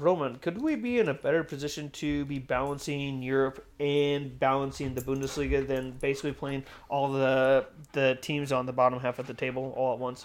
Roman, 0.00 0.36
could 0.36 0.62
we 0.62 0.76
be 0.76 0.98
in 0.98 1.08
a 1.08 1.14
better 1.14 1.44
position 1.44 1.90
to 1.90 2.24
be 2.24 2.38
balancing 2.38 3.22
Europe 3.22 3.66
and 3.78 4.38
balancing 4.38 4.94
the 4.94 5.02
Bundesliga 5.02 5.66
than 5.66 5.92
basically 5.92 6.32
playing 6.32 6.64
all 6.88 7.12
the 7.12 7.66
the 7.92 8.18
teams 8.22 8.50
on 8.50 8.64
the 8.64 8.72
bottom 8.72 8.98
half 8.98 9.18
of 9.18 9.26
the 9.26 9.34
table 9.34 9.74
all 9.76 9.92
at 9.92 9.98
once? 9.98 10.24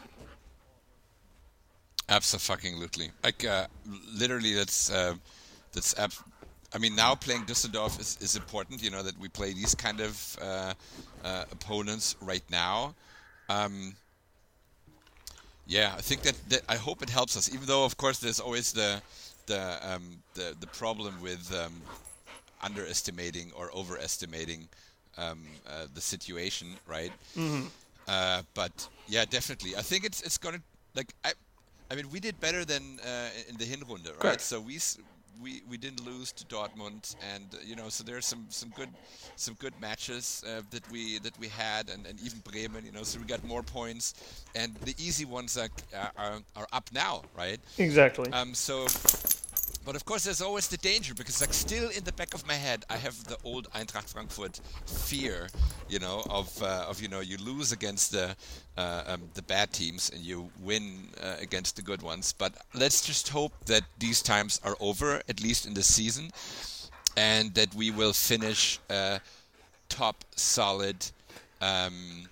Absolutely. 2.07 3.11
Like 3.23 3.45
uh, 3.45 3.67
literally, 4.13 4.53
that's 4.53 4.91
uh, 4.91 5.15
that's. 5.73 5.97
Ab- 5.97 6.13
I 6.73 6.77
mean, 6.77 6.95
now 6.95 7.15
playing 7.15 7.45
Düsseldorf 7.45 7.99
is, 7.99 8.17
is 8.21 8.35
important. 8.35 8.83
You 8.83 8.91
know 8.91 9.01
that 9.03 9.17
we 9.19 9.27
play 9.29 9.53
these 9.53 9.73
kind 9.75 10.01
of 10.01 10.37
uh, 10.41 10.73
uh, 11.23 11.45
opponents 11.51 12.15
right 12.21 12.43
now. 12.51 12.93
Um, 13.49 13.95
yeah, 15.67 15.93
I 15.97 16.01
think 16.01 16.21
that, 16.23 16.35
that 16.49 16.61
I 16.69 16.75
hope 16.75 17.01
it 17.01 17.09
helps 17.09 17.35
us. 17.35 17.51
Even 17.53 17.65
though, 17.67 17.85
of 17.85 17.97
course, 17.97 18.19
there's 18.19 18.39
always 18.39 18.71
the 18.71 19.01
the 19.47 19.77
um, 19.81 20.17
the, 20.35 20.55
the 20.59 20.67
problem 20.67 21.21
with 21.21 21.51
um, 21.53 21.73
underestimating 22.61 23.51
or 23.55 23.71
overestimating 23.75 24.67
um, 25.17 25.41
uh, 25.67 25.85
the 25.93 26.01
situation, 26.01 26.67
right? 26.87 27.11
Mm-hmm. 27.35 27.67
Uh, 28.07 28.43
but 28.53 28.87
yeah, 29.07 29.25
definitely. 29.25 29.75
I 29.75 29.81
think 29.81 30.05
it's 30.05 30.21
it's 30.21 30.37
gonna 30.37 30.61
like 30.95 31.13
I, 31.23 31.33
I 31.89 31.95
mean 31.95 32.09
we 32.09 32.19
did 32.19 32.39
better 32.39 32.65
than 32.65 32.99
uh, 33.03 33.29
in 33.49 33.57
the 33.57 33.65
Hinrunde, 33.65 34.07
right? 34.07 34.19
Correct. 34.19 34.41
So 34.41 34.59
we 34.59 34.79
we 35.41 35.61
we 35.69 35.77
didn't 35.77 36.05
lose 36.05 36.31
to 36.33 36.45
Dortmund, 36.45 37.15
and 37.33 37.45
uh, 37.53 37.57
you 37.65 37.75
know 37.75 37.89
so 37.89 38.03
there's 38.03 38.25
some 38.25 38.45
some 38.49 38.69
good 38.69 38.89
some 39.35 39.55
good 39.55 39.73
matches 39.81 40.43
uh, 40.47 40.61
that 40.71 40.89
we 40.91 41.19
that 41.19 41.37
we 41.39 41.47
had, 41.47 41.89
and, 41.89 42.05
and 42.05 42.19
even 42.21 42.39
Bremen, 42.39 42.85
you 42.85 42.91
know, 42.91 43.03
so 43.03 43.19
we 43.19 43.25
got 43.25 43.43
more 43.43 43.63
points, 43.63 44.13
and 44.55 44.73
the 44.85 44.95
easy 44.97 45.25
ones 45.25 45.57
are 45.57 45.69
are, 46.17 46.39
are 46.55 46.67
up 46.73 46.89
now, 46.93 47.23
right? 47.37 47.59
Exactly. 47.77 48.31
Um, 48.31 48.53
so, 48.53 48.87
but 49.85 49.95
of 49.95 50.03
course, 50.03 50.23
there's 50.23 50.41
always 50.41 50.67
the 50.67 50.77
danger 50.77 51.13
because, 51.13 51.39
like, 51.39 51.53
still 51.53 51.89
in 51.89 52.03
the 52.03 52.11
back 52.11 52.33
of 52.33 52.45
my 52.47 52.55
head, 52.55 52.83
I 52.89 52.97
have 52.97 53.23
the 53.25 53.37
old 53.43 53.69
Eintracht 53.71 54.09
Frankfurt 54.09 54.59
fear, 54.87 55.47
you 55.87 55.99
know, 55.99 56.23
of 56.29 56.61
uh, 56.61 56.87
of 56.89 57.01
you 57.01 57.07
know, 57.07 57.19
you 57.19 57.37
lose 57.37 57.71
against 57.71 58.11
the 58.11 58.35
uh, 58.77 59.03
um, 59.07 59.21
the 59.35 59.43
bad 59.43 59.71
teams 59.71 60.09
and 60.09 60.21
you 60.21 60.49
win 60.59 61.09
uh, 61.21 61.35
against 61.39 61.75
the 61.75 61.83
good 61.83 62.01
ones. 62.01 62.33
But 62.33 62.53
let's 62.73 63.05
just 63.05 63.29
hope 63.29 63.53
that 63.65 63.83
these 63.99 64.21
times 64.23 64.59
are 64.63 64.75
over, 64.79 65.21
at 65.29 65.41
least 65.41 65.67
in 65.67 65.75
the 65.75 65.83
season, 65.83 66.31
and 67.15 67.53
that 67.53 67.73
we 67.75 67.91
will 67.91 68.13
finish 68.13 68.79
uh, 68.89 69.19
top 69.87 70.25
solid. 70.35 70.97
Um, 71.61 72.27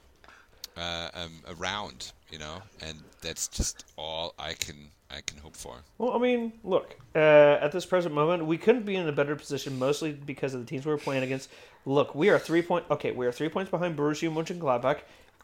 uh, 0.76 1.10
um, 1.14 1.32
around, 1.60 2.12
you 2.32 2.40
know, 2.40 2.62
and 2.82 2.98
that's 3.22 3.48
just 3.48 3.86
all 3.96 4.34
I 4.40 4.54
can 4.54 4.90
I 5.10 5.22
can 5.22 5.38
hope 5.38 5.56
for. 5.56 5.76
Well, 5.98 6.14
I 6.14 6.18
mean, 6.18 6.54
look, 6.64 6.96
uh, 7.16 7.20
at 7.62 7.72
this 7.72 7.86
present 7.86 8.16
moment, 8.16 8.46
we 8.46 8.58
couldn't 8.58 8.86
be 8.86 8.96
in 8.96 9.08
a 9.08 9.12
better 9.12 9.36
position, 9.36 9.78
mostly 9.78 10.12
because 10.12 10.54
of 10.54 10.60
the 10.60 10.66
teams 10.66 10.86
we 10.86 10.92
were 10.92 10.98
playing 10.98 11.24
against. 11.24 11.50
Look, 11.86 12.16
we 12.16 12.30
are 12.30 12.40
three 12.40 12.62
point. 12.62 12.86
Okay, 12.90 13.12
we 13.12 13.26
are 13.28 13.32
three 13.32 13.50
points 13.50 13.70
behind 13.70 13.98
Borussia 13.98 14.32
Mönchengladbach. 14.32 15.02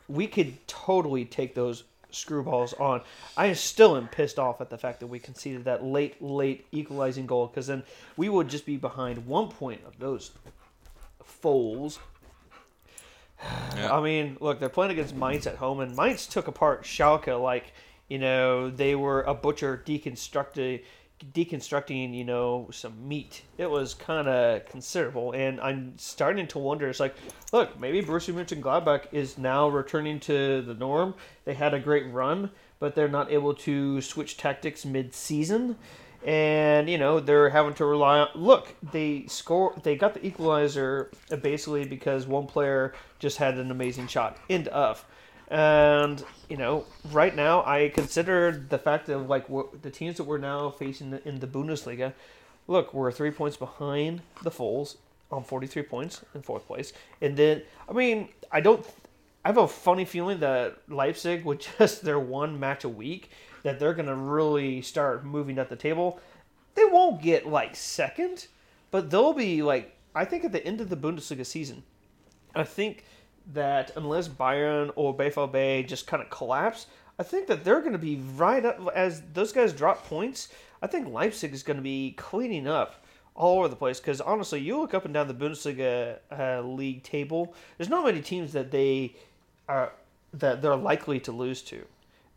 We 0.07 0.25
could 0.25 0.67
totally 0.67 1.25
take 1.25 1.53
those 1.53 1.83
screwballs 2.11 2.79
on. 2.79 3.01
I 3.37 3.53
still 3.53 3.95
am 3.95 4.07
pissed 4.07 4.39
off 4.39 4.61
at 4.61 4.69
the 4.69 4.77
fact 4.77 4.99
that 5.01 5.07
we 5.07 5.19
conceded 5.19 5.65
that 5.65 5.83
late, 5.83 6.21
late 6.21 6.65
equalizing 6.71 7.25
goal 7.27 7.47
because 7.47 7.67
then 7.67 7.83
we 8.17 8.29
would 8.29 8.49
just 8.49 8.65
be 8.65 8.77
behind 8.77 9.27
one 9.27 9.49
point 9.49 9.81
of 9.85 9.99
those 9.99 10.31
foals. 11.23 11.99
Yeah. 13.75 13.95
I 13.95 14.01
mean, 14.01 14.37
look, 14.41 14.59
they're 14.59 14.67
playing 14.67 14.91
against 14.91 15.15
Mainz 15.15 15.47
at 15.47 15.55
home, 15.55 15.79
and 15.79 15.95
Mainz 15.95 16.27
took 16.27 16.47
apart 16.47 16.83
Schalke 16.83 17.41
like 17.41 17.73
you 18.09 18.17
know 18.17 18.69
they 18.69 18.95
were 18.95 19.21
a 19.21 19.33
butcher 19.33 19.81
deconstructing, 19.85 20.81
deconstructing 21.33 22.13
you 22.15 22.25
know 22.25 22.67
some 22.71 23.07
meat. 23.07 23.43
It 23.57 23.69
was 23.69 23.93
kind 23.93 24.27
of 24.27 24.65
considerable, 24.65 25.31
and 25.31 25.61
I'm 25.61 25.97
starting 25.97 26.47
to 26.47 26.59
wonder. 26.59 26.89
It's 26.89 26.99
like, 26.99 27.15
look, 27.53 27.79
maybe 27.79 28.01
Borussia 28.01 28.33
Mönchengladbach 28.33 29.05
is 29.11 29.37
now 29.37 29.69
returning 29.69 30.19
to 30.21 30.61
the 30.61 30.73
norm. 30.73 31.13
They 31.45 31.53
had 31.53 31.73
a 31.73 31.79
great 31.79 32.11
run, 32.11 32.51
but 32.79 32.95
they're 32.95 33.07
not 33.07 33.31
able 33.31 33.53
to 33.53 34.01
switch 34.01 34.37
tactics 34.37 34.85
mid-season. 34.85 35.77
And 36.25 36.89
you 36.89 36.97
know 36.97 37.21
they're 37.21 37.49
having 37.49 37.75
to 37.75 37.85
rely 37.85 38.19
on. 38.19 38.27
Look, 38.35 38.75
they 38.91 39.25
score. 39.27 39.73
They 39.83 39.95
got 39.95 40.15
the 40.15 40.25
equalizer 40.25 41.11
basically 41.41 41.85
because 41.85 42.27
one 42.27 42.45
player 42.45 42.93
just 43.19 43.37
had 43.37 43.57
an 43.57 43.71
amazing 43.71 44.07
shot. 44.07 44.37
End 44.49 44.67
of. 44.67 45.05
And 45.49 46.23
you 46.47 46.57
know, 46.57 46.85
right 47.11 47.35
now 47.35 47.63
I 47.65 47.89
consider 47.89 48.65
the 48.69 48.77
fact 48.77 49.09
of 49.09 49.27
like 49.27 49.47
the 49.81 49.89
teams 49.89 50.17
that 50.17 50.23
we're 50.23 50.37
now 50.37 50.69
facing 50.69 51.19
in 51.25 51.39
the 51.39 51.47
Bundesliga. 51.47 52.13
Look, 52.67 52.93
we're 52.93 53.11
three 53.11 53.31
points 53.31 53.57
behind 53.57 54.21
the 54.43 54.51
Foals 54.51 54.97
on 55.31 55.43
forty-three 55.43 55.83
points 55.83 56.23
in 56.35 56.41
fourth 56.43 56.67
place, 56.67 56.93
and 57.21 57.35
then 57.35 57.63
I 57.87 57.93
mean 57.93 58.29
I 58.51 58.61
don't. 58.61 58.85
I 59.43 59.49
have 59.49 59.57
a 59.57 59.67
funny 59.67 60.05
feeling 60.05 60.39
that 60.41 60.77
Leipzig, 60.89 61.45
with 61.45 61.65
just 61.79 62.03
their 62.03 62.19
one 62.19 62.59
match 62.59 62.83
a 62.83 62.89
week, 62.89 63.31
that 63.63 63.79
they're 63.79 63.93
going 63.93 64.07
to 64.07 64.15
really 64.15 64.81
start 64.81 65.25
moving 65.25 65.57
up 65.57 65.69
the 65.69 65.77
table. 65.77 66.19
They 66.75 66.85
won't 66.85 67.21
get 67.21 67.47
like 67.47 67.75
second, 67.75 68.47
but 68.91 69.09
they'll 69.09 69.33
be 69.33 69.63
like 69.63 69.95
I 70.13 70.25
think 70.25 70.43
at 70.45 70.51
the 70.51 70.65
end 70.65 70.81
of 70.81 70.89
the 70.89 70.97
Bundesliga 70.97 71.45
season. 71.45 71.83
I 72.55 72.63
think 72.63 73.03
that 73.53 73.91
unless 73.95 74.27
Bayern 74.27 74.91
or 74.95 75.15
BVB 75.15 75.87
just 75.87 76.07
kind 76.07 76.21
of 76.21 76.29
collapse, 76.29 76.87
I 77.17 77.23
think 77.23 77.47
that 77.47 77.63
they're 77.63 77.81
going 77.81 77.93
to 77.93 77.97
be 77.97 78.21
right 78.35 78.63
up 78.63 78.79
as 78.95 79.21
those 79.33 79.51
guys 79.51 79.73
drop 79.73 80.05
points. 80.05 80.49
I 80.81 80.87
think 80.87 81.07
Leipzig 81.07 81.53
is 81.53 81.63
going 81.63 81.77
to 81.77 81.83
be 81.83 82.11
cleaning 82.11 82.67
up 82.67 83.03
all 83.35 83.59
over 83.59 83.67
the 83.67 83.75
place 83.75 83.99
because 83.99 84.21
honestly, 84.21 84.59
you 84.59 84.79
look 84.79 84.93
up 84.93 85.05
and 85.05 85.13
down 85.13 85.27
the 85.27 85.33
Bundesliga 85.33 86.19
uh, 86.31 86.61
league 86.61 87.03
table. 87.03 87.53
There's 87.77 87.89
not 87.89 88.05
many 88.05 88.21
teams 88.21 88.53
that 88.53 88.71
they 88.71 89.15
are 89.67 89.93
that 90.33 90.61
they're 90.61 90.75
likely 90.75 91.19
to 91.21 91.31
lose 91.31 91.61
to. 91.63 91.83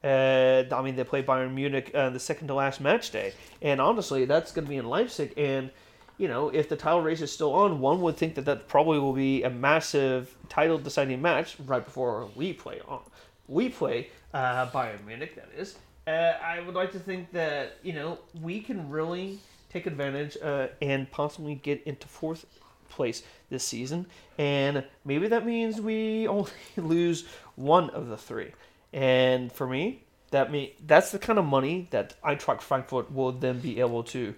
Uh, 0.03 0.64
I 0.75 0.83
mean, 0.83 0.96
they 0.96 1.05
play 1.05 1.22
Bayern 1.22 1.55
Munich 1.55 1.90
uh, 1.94 2.11
the 2.11 2.18
second 2.18 2.48
to 2.48 2.55
last 2.55 2.81
match 2.81 3.11
day, 3.11 3.35
and 3.61 3.81
honestly, 3.81 4.24
that's 4.24 4.51
going 4.51 4.64
to 4.64 4.68
be 4.68 4.76
in 4.76 4.89
Leipzig. 4.89 5.34
And 5.36 5.70
you 6.18 6.28
know, 6.28 6.48
if 6.48 6.68
the 6.68 6.76
title 6.76 7.00
race 7.00 7.20
is 7.20 7.32
still 7.32 7.52
on, 7.52 7.80
one 7.80 8.00
would 8.02 8.16
think 8.16 8.34
that 8.36 8.44
that 8.44 8.68
probably 8.68 8.98
will 8.98 9.12
be 9.12 9.42
a 9.42 9.50
massive 9.50 10.34
title 10.48 10.78
deciding 10.78 11.20
match 11.20 11.56
right 11.66 11.84
before 11.84 12.28
we 12.34 12.52
play 12.52 12.80
on. 12.86 13.00
We 13.48 13.68
play 13.68 14.08
uh, 14.32 14.70
Bayern 14.70 15.04
Munich, 15.06 15.34
that 15.36 15.48
is. 15.56 15.76
Uh, 16.06 16.34
I 16.42 16.60
would 16.60 16.74
like 16.74 16.92
to 16.92 16.98
think 16.98 17.30
that 17.32 17.76
you 17.82 17.92
know 17.92 18.18
we 18.40 18.60
can 18.60 18.90
really 18.90 19.38
take 19.72 19.86
advantage 19.86 20.36
uh, 20.42 20.68
and 20.80 21.10
possibly 21.10 21.54
get 21.54 21.82
into 21.84 22.08
fourth 22.08 22.44
place 22.88 23.22
this 23.50 23.64
season, 23.64 24.06
and 24.36 24.84
maybe 25.04 25.28
that 25.28 25.46
means 25.46 25.80
we 25.80 26.26
only 26.28 26.50
lose 26.76 27.26
one 27.56 27.90
of 27.90 28.08
the 28.08 28.16
three. 28.16 28.52
And 28.92 29.50
for 29.52 29.66
me, 29.66 30.04
that 30.30 30.50
me 30.50 30.74
that's 30.86 31.12
the 31.12 31.18
kind 31.18 31.38
of 31.38 31.44
money 31.44 31.88
that 31.90 32.20
Eintracht 32.22 32.60
Frankfurt 32.60 33.12
will 33.12 33.32
then 33.32 33.60
be 33.60 33.80
able 33.80 34.02
to 34.04 34.34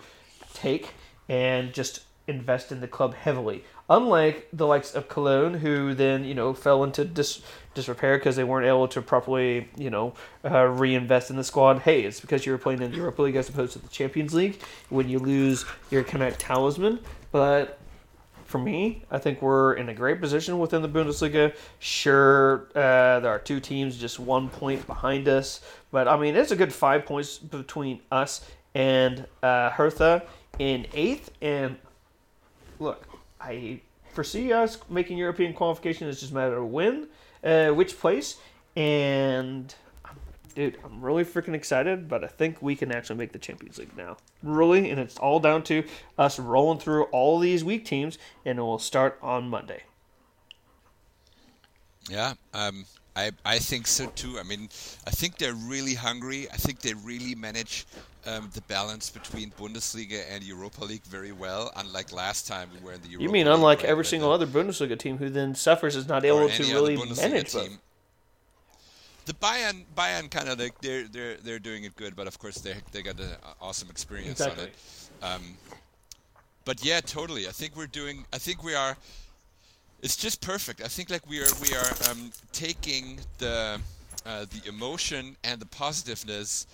take 0.53 0.91
and 1.29 1.73
just 1.73 2.01
invest 2.27 2.73
in 2.73 2.81
the 2.81 2.89
club 2.89 3.15
heavily. 3.15 3.65
Unlike 3.91 4.49
the 4.53 4.67
likes 4.67 4.95
of 4.95 5.09
Cologne, 5.09 5.55
who 5.55 5.95
then 5.95 6.25
you 6.25 6.35
know 6.35 6.55
fell 6.55 6.83
into 6.85 7.05
dis- 7.05 7.43
disrepair 7.75 8.17
because 8.17 8.37
they 8.37 8.45
weren't 8.45 8.67
able 8.67 8.89
to 8.89 9.03
properly 9.03 9.69
you 9.77 9.91
know 9.91 10.15
uh, 10.45 10.65
reinvest 10.65 11.31
in 11.31 11.37
the 11.37 11.45
squad. 11.45 11.81
Hey, 11.81 12.03
it's 12.03 12.21
because 12.21 12.47
you 12.47 12.53
were 12.53 12.59
playing 12.59 12.81
in 12.81 12.91
the 12.91 12.97
Europa 12.97 13.23
League 13.23 13.37
as 13.37 13.49
opposed 13.49 13.75
to 13.75 13.79
the 13.79 13.89
Champions 13.89 14.33
League. 14.33 14.61
When 14.89 15.09
you 15.09 15.19
lose 15.19 15.67
your 15.91 16.03
Connect 16.03 16.39
talisman, 16.39 17.01
but 17.31 17.79
for 18.47 18.59
me, 18.59 19.03
I 19.11 19.19
think 19.19 19.43
we're 19.43 19.75
in 19.75 19.89
a 19.91 19.95
great 19.95 20.21
position 20.21 20.59
within 20.59 20.81
the 20.81 20.89
Bundesliga. 20.89 21.55
Sure, 21.79 22.69
uh, 22.75 23.21
there 23.21 23.31
are 23.31 23.39
two 23.39 23.61
teams 23.61 23.99
just 23.99 24.19
one 24.19 24.49
point 24.49 24.87
behind 24.87 25.29
us, 25.29 25.61
but 25.91 26.09
I 26.09 26.17
mean 26.17 26.37
it's 26.37 26.53
a 26.53 26.57
good 26.57 26.73
five 26.73 27.05
points 27.05 27.37
between 27.37 28.01
us 28.11 28.49
and 28.75 29.27
uh, 29.43 29.71
Hertha 29.71 30.23
in 30.59 30.87
eighth. 30.93 31.31
And 31.41 31.77
look, 32.79 33.07
I 33.41 33.81
foresee 34.13 34.53
us 34.53 34.79
making 34.89 35.19
European 35.19 35.53
qualification. 35.53 36.09
It's 36.09 36.21
just 36.21 36.33
a 36.33 36.35
matter 36.35 36.59
of 36.59 36.71
when, 36.71 37.09
uh, 37.43 37.69
which 37.71 37.99
place, 37.99 38.37
and 38.77 39.75
dude, 40.55 40.79
I'm 40.85 41.01
really 41.01 41.25
freaking 41.25 41.55
excited. 41.55 42.09
But 42.09 42.25
I 42.25 42.29
think 42.29 42.63
we 42.63 42.77
can 42.77 42.93
actually 42.93 43.17
make 43.17 43.33
the 43.33 43.39
Champions 43.39 43.79
League 43.79 43.97
now, 43.97 44.17
really, 44.43 44.91
and 44.91 45.01
it's 45.01 45.19
all 45.19 45.41
down 45.41 45.63
to 45.65 45.85
us 46.17 46.39
rolling 46.39 46.79
through 46.79 47.05
all 47.05 47.39
these 47.39 47.65
weak 47.65 47.85
teams, 47.85 48.19
and 48.45 48.59
it 48.59 48.63
will 48.63 48.79
start 48.79 49.19
on 49.21 49.49
Monday. 49.49 49.83
Yeah, 52.09 52.35
um, 52.53 52.85
I 53.17 53.31
I 53.45 53.59
think 53.59 53.87
so 53.87 54.07
too. 54.17 54.39
I 54.39 54.43
mean, 54.43 54.69
I 55.07 55.11
think 55.11 55.39
they're 55.39 55.55
really 55.55 55.95
hungry. 55.95 56.49
I 56.53 56.57
think 56.57 56.81
they 56.81 56.95
really 56.95 57.35
manage 57.35 57.87
um, 58.27 58.51
the 58.55 58.61
balance 58.63 59.11
between 59.11 59.51
Bundesliga 59.53 60.23
and 60.31 60.43
Europa 60.43 60.85
League 60.85 61.05
very 61.05 61.31
well. 61.33 61.71
Unlike 61.77 62.13
last 62.13 62.47
time 62.49 62.71
we 62.75 62.85
were 62.85 62.93
in 62.95 63.01
the 63.03 63.09
Europa 63.09 63.23
You 63.23 63.31
mean 63.31 63.47
League, 63.47 63.55
unlike 63.55 63.79
right, 63.81 63.89
every 63.89 64.05
single 64.05 64.31
the- 64.31 64.35
other 64.35 64.47
Bundesliga 64.47 64.99
team 64.99 65.19
who 65.19 65.31
then 65.31 65.55
suffers 65.55 65.95
is 65.95 66.09
not 66.09 66.25
able 66.25 66.49
to 66.49 66.63
really 66.65 66.97
Bundesliga 66.97 67.17
manage 67.31 67.53
both? 67.53 67.69
team. 67.69 67.79
The 69.27 69.33
Bayern, 69.35 69.85
Bayern 69.97 70.31
kind 70.31 70.49
of 70.49 70.59
like 70.59 70.79
they're 70.83 71.05
they're 71.09 71.37
they're 71.37 71.59
doing 71.59 71.85
it 71.85 71.97
good, 71.97 72.15
but 72.17 72.27
of 72.27 72.39
course 72.39 72.59
they 72.61 72.75
they 72.93 73.03
got 73.03 73.19
an 73.21 73.31
awesome 73.61 73.89
experience 73.91 74.33
Exactly. 74.41 74.65
on 74.65 74.69
it. 74.69 75.35
Um, 75.37 75.43
but 76.65 76.85
yeah, 76.85 77.01
totally. 77.01 77.47
I 77.47 77.51
think 77.53 77.77
we're 77.77 77.87
doing. 77.87 78.25
I 78.33 78.39
think 78.39 78.63
we 78.65 78.75
are. 78.75 78.97
It's 80.05 80.17
just 80.17 80.43
perfect. 80.43 80.83
I 80.83 80.89
think 80.89 81.09
like 81.09 81.27
we 81.27 81.41
are 81.41 81.49
we 81.63 81.75
are 81.75 82.11
um, 82.11 82.31
taking 82.53 83.19
the 83.39 83.81
uh, 84.27 84.45
the 84.51 84.69
emotion 84.69 85.35
and 85.43 85.59
the 85.59 85.65
positiveness 85.65 86.67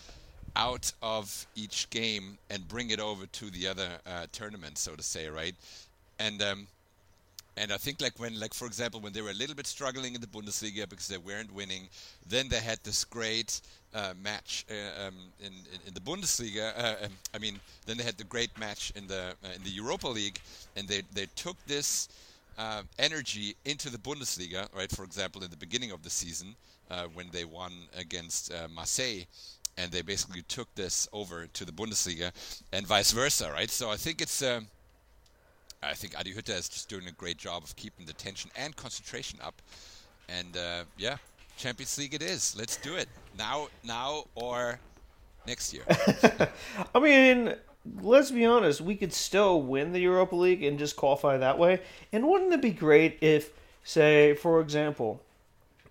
out 0.57 0.91
of 1.01 1.47
each 1.55 1.89
game 1.91 2.39
and 2.51 2.67
bring 2.67 2.91
it 2.91 2.99
over 2.99 3.27
to 3.27 3.51
the 3.53 3.69
other 3.69 3.89
uh, 4.05 4.27
tournament, 4.33 4.79
so 4.79 4.97
to 4.97 5.03
say, 5.05 5.29
right? 5.29 5.55
And 6.19 6.43
um, 6.43 6.67
and 7.57 7.73
I 7.73 7.77
think 7.77 8.01
like 8.01 8.19
when 8.19 8.41
like 8.41 8.53
for 8.53 8.67
example 8.67 8.99
when 8.99 9.13
they 9.13 9.23
were 9.23 9.31
a 9.31 9.41
little 9.43 9.55
bit 9.55 9.69
struggling 9.69 10.17
in 10.17 10.21
the 10.21 10.27
Bundesliga 10.27 10.89
because 10.89 11.07
they 11.07 11.19
weren't 11.19 11.55
winning, 11.55 11.89
then 12.29 12.49
they 12.49 12.59
had 12.59 12.81
this 12.83 13.05
great 13.05 13.61
uh, 13.95 14.13
match 14.21 14.67
uh, 14.69 15.07
um, 15.07 15.15
in, 15.39 15.53
in 15.73 15.81
in 15.87 15.95
the 15.95 16.01
Bundesliga. 16.01 16.77
Uh, 16.77 17.05
um, 17.05 17.13
I 17.33 17.39
mean, 17.39 17.61
then 17.87 17.97
they 17.97 18.03
had 18.03 18.19
the 18.19 18.25
great 18.25 18.59
match 18.59 18.93
in 18.97 19.07
the 19.07 19.35
uh, 19.45 19.55
in 19.55 19.63
the 19.63 19.71
Europa 19.71 20.09
League, 20.09 20.41
and 20.75 20.89
they 20.89 21.03
they 21.15 21.27
took 21.37 21.57
this 21.69 22.09
uh, 22.59 22.83
energy 22.99 23.57
into 23.65 23.91
the 23.91 23.99
Bundesliga, 23.99 24.67
right? 24.75 24.91
For 24.91 25.05
example, 25.05 25.43
in 25.43 25.51
the 25.51 25.57
beginning 25.57 25.91
of 25.91 26.03
the 26.03 26.11
season 26.11 26.57
uh, 26.91 27.05
when 27.15 27.29
they 27.33 27.45
won 27.45 27.73
against 27.97 28.53
uh, 28.53 28.69
Marseille. 28.75 29.25
And 29.79 29.91
they 29.93 30.03
basically 30.03 30.43
took 30.43 30.75
this 30.75 31.09
over 31.13 31.47
to 31.47 31.65
the 31.65 31.73
Bundesliga, 31.73 32.33
and 32.73 32.87
vice 32.87 33.13
versa, 33.13 33.51
right? 33.51 33.71
So 33.71 33.89
I 33.89 33.97
think 33.97 34.21
it's 34.21 34.43
um, 34.43 34.67
I 35.83 35.95
think 35.95 36.19
Adi 36.19 36.35
Hütter 36.35 36.59
is 36.59 36.69
just 36.69 36.89
doing 36.89 37.07
a 37.07 37.13
great 37.13 37.39
job 37.39 37.63
of 37.63 37.75
keeping 37.77 38.05
the 38.05 38.13
tension 38.13 38.51
and 38.57 38.77
concentration 38.77 39.39
up. 39.43 39.63
And 40.29 40.57
uh, 40.57 40.85
yeah, 40.99 41.17
Champions 41.57 41.97
League 41.99 42.15
it 42.15 42.23
is. 42.23 42.55
Let's 42.59 42.77
do 42.77 42.97
it 42.97 43.09
now, 43.39 43.69
now 43.85 44.25
or 44.35 44.79
next 45.47 45.73
year. 45.73 45.85
I 46.95 46.99
mean, 46.99 47.55
let's 48.01 48.31
be 48.31 48.45
honest, 48.45 48.81
we 48.81 48.97
could 48.97 49.13
still 49.13 49.63
win 49.63 49.93
the 49.93 50.01
Europa 50.01 50.37
League 50.37 50.63
and 50.63 50.79
just 50.79 50.97
qualify 50.97 51.37
that 51.39 51.59
way. 51.59 51.81
And 52.13 52.29
wouldn't 52.29 52.53
it 52.53 52.63
be 52.63 52.71
great 52.71 53.19
if, 53.21 53.51
say, 53.85 54.35
for 54.35 54.61
example, 54.61 55.23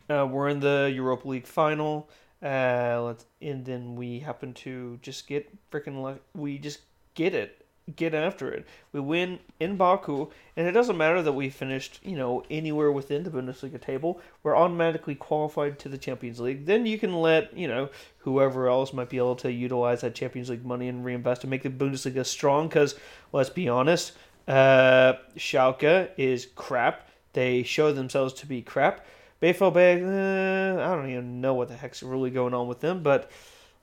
uh, 0.09 0.27
we're 0.29 0.49
in 0.49 0.59
the 0.59 0.91
Europa 0.93 1.27
League 1.27 1.47
final, 1.47 2.09
uh, 2.43 3.01
let's, 3.03 3.25
and 3.41 3.65
then 3.65 3.95
we 3.95 4.19
happen 4.19 4.53
to 4.53 4.99
just 5.01 5.27
get 5.27 5.49
freaking 5.71 6.01
luck. 6.01 6.19
We 6.35 6.57
just 6.57 6.79
get 7.13 7.33
it, 7.33 7.58
get 7.95 8.13
after 8.13 8.51
it. 8.51 8.65
We 8.91 8.99
win 8.99 9.39
in 9.59 9.77
Baku, 9.77 10.27
and 10.55 10.67
it 10.67 10.71
doesn't 10.71 10.97
matter 10.97 11.21
that 11.21 11.33
we 11.33 11.49
finished, 11.49 11.99
you 12.03 12.15
know, 12.15 12.43
anywhere 12.49 12.91
within 12.91 13.23
the 13.23 13.29
Bundesliga 13.29 13.79
table. 13.79 14.19
We're 14.43 14.55
automatically 14.55 15.15
qualified 15.15 15.79
to 15.79 15.89
the 15.89 15.97
Champions 15.97 16.39
League. 16.39 16.65
Then 16.65 16.85
you 16.85 16.97
can 16.97 17.21
let, 17.21 17.55
you 17.57 17.67
know, 17.67 17.89
whoever 18.19 18.67
else 18.67 18.93
might 18.93 19.09
be 19.09 19.17
able 19.17 19.35
to 19.37 19.51
utilize 19.51 20.01
that 20.01 20.15
Champions 20.15 20.49
League 20.49 20.65
money 20.65 20.87
and 20.87 21.03
reinvest 21.03 21.43
and 21.43 21.51
make 21.51 21.63
the 21.63 21.69
Bundesliga 21.69 22.25
strong. 22.25 22.67
Because 22.67 22.95
let's 23.31 23.49
be 23.49 23.67
honest, 23.69 24.13
uh, 24.47 25.13
Schalke 25.37 26.09
is 26.17 26.47
crap. 26.55 27.09
They 27.33 27.63
show 27.63 27.93
themselves 27.93 28.33
to 28.35 28.47
be 28.47 28.61
crap. 28.61 29.05
BVB, 29.41 30.03
uh, 30.03 30.81
I 30.81 30.95
don't 30.95 31.09
even 31.09 31.39
know 31.39 31.53
what 31.53 31.69
the 31.69 31.75
heck's 31.75 32.03
really 32.03 32.29
going 32.29 32.53
on 32.53 32.67
with 32.67 32.81
them. 32.81 33.03
But 33.03 33.31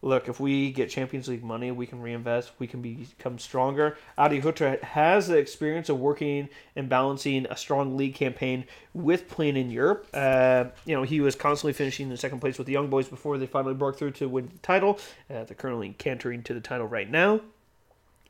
look, 0.02 0.28
if 0.28 0.38
we 0.38 0.70
get 0.70 0.90
Champions 0.90 1.28
League 1.28 1.42
money, 1.42 1.70
we 1.70 1.86
can 1.86 2.00
reinvest. 2.00 2.52
We 2.58 2.66
can 2.66 2.82
become 2.82 3.38
stronger. 3.38 3.96
Adi 4.16 4.40
Hütter 4.40 4.80
has 4.82 5.28
the 5.28 5.36
experience 5.36 5.88
of 5.88 5.98
working 5.98 6.48
and 6.74 6.88
balancing 6.88 7.46
a 7.50 7.56
strong 7.56 7.96
league 7.96 8.14
campaign 8.14 8.64
with 8.94 9.28
playing 9.28 9.56
in 9.56 9.70
Europe. 9.70 10.06
Uh, 10.12 10.66
you 10.84 10.94
know, 10.94 11.02
he 11.02 11.20
was 11.20 11.34
constantly 11.34 11.72
finishing 11.72 12.10
in 12.10 12.16
second 12.16 12.40
place 12.40 12.58
with 12.58 12.66
the 12.66 12.72
Young 12.72 12.88
Boys 12.88 13.08
before 13.08 13.38
they 13.38 13.46
finally 13.46 13.74
broke 13.74 13.98
through 13.98 14.12
to 14.12 14.28
win 14.28 14.50
the 14.52 14.58
title. 14.58 14.98
Uh, 15.30 15.44
they're 15.44 15.56
currently 15.56 15.94
cantering 15.98 16.42
to 16.44 16.54
the 16.54 16.60
title 16.60 16.86
right 16.86 17.10
now. 17.10 17.40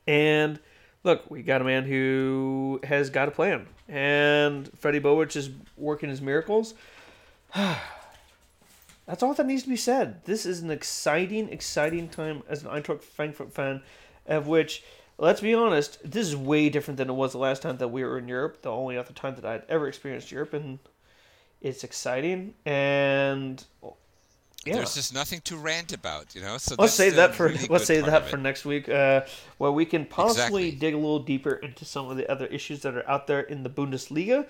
And 0.07 0.59
look, 1.03 1.29
we 1.29 1.43
got 1.43 1.61
a 1.61 1.65
man 1.65 1.83
who 1.83 2.79
has 2.83 3.09
got 3.09 3.27
a 3.27 3.31
plan. 3.31 3.67
And 3.87 4.69
Fredi 4.81 5.01
Bobic 5.01 5.35
is 5.35 5.49
working 5.75 6.09
his 6.09 6.21
miracles. 6.21 6.73
That's 9.07 9.23
all 9.23 9.33
that 9.33 9.45
needs 9.45 9.63
to 9.63 9.69
be 9.69 9.77
said. 9.77 10.25
This 10.25 10.45
is 10.45 10.61
an 10.61 10.69
exciting, 10.69 11.49
exciting 11.49 12.09
time 12.09 12.43
as 12.49 12.63
an 12.63 12.69
Eintracht 12.69 13.03
Frankfurt 13.03 13.53
fan, 13.53 13.81
of 14.25 14.47
which, 14.47 14.83
let's 15.17 15.39
be 15.39 15.53
honest, 15.53 15.97
this 16.03 16.27
is 16.27 16.35
way 16.35 16.69
different 16.69 16.97
than 16.97 17.09
it 17.09 17.13
was 17.13 17.31
the 17.31 17.37
last 17.37 17.61
time 17.61 17.77
that 17.77 17.87
we 17.87 18.03
were 18.03 18.17
in 18.17 18.27
Europe. 18.27 18.61
The 18.61 18.71
only 18.71 18.97
other 18.97 19.13
time 19.13 19.35
that 19.35 19.45
I'd 19.45 19.63
ever 19.69 19.87
experienced 19.87 20.29
Europe, 20.29 20.53
and 20.53 20.79
it's 21.61 21.85
exciting. 21.85 22.53
And 22.65 23.63
yeah, 24.65 24.75
There's 24.75 24.95
just 24.95 25.13
nothing 25.13 25.39
to 25.45 25.55
rant 25.55 25.93
about, 25.93 26.35
you 26.35 26.41
know. 26.41 26.57
So 26.57 26.75
let's 26.77 26.93
save 26.93 27.15
that 27.15 27.33
for 27.33 27.47
really 27.47 27.67
let's 27.69 27.85
save 27.85 28.05
that 28.07 28.27
for 28.27 28.35
next 28.35 28.65
week, 28.65 28.89
uh, 28.89 29.21
where 29.57 29.71
we 29.71 29.85
can 29.85 30.05
possibly 30.05 30.65
Exactly. 30.65 30.79
dig 30.79 30.93
a 30.93 30.97
little 30.97 31.19
deeper 31.19 31.53
into 31.53 31.85
some 31.85 32.09
of 32.09 32.17
the 32.17 32.29
other 32.29 32.47
issues 32.47 32.81
that 32.81 32.93
are 32.93 33.09
out 33.09 33.27
there 33.27 33.39
in 33.39 33.63
the 33.63 33.69
Bundesliga. 33.69 34.45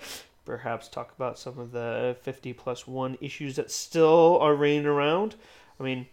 Perhaps 0.48 0.88
talk 0.88 1.12
about 1.14 1.38
some 1.38 1.58
of 1.58 1.72
the 1.72 2.16
fifty 2.22 2.54
plus 2.54 2.86
one 2.86 3.18
issues 3.20 3.56
that 3.56 3.70
still 3.70 4.38
are 4.40 4.54
reigning 4.54 4.86
around. 4.86 5.34
I 5.78 5.82
mean, 5.82 6.06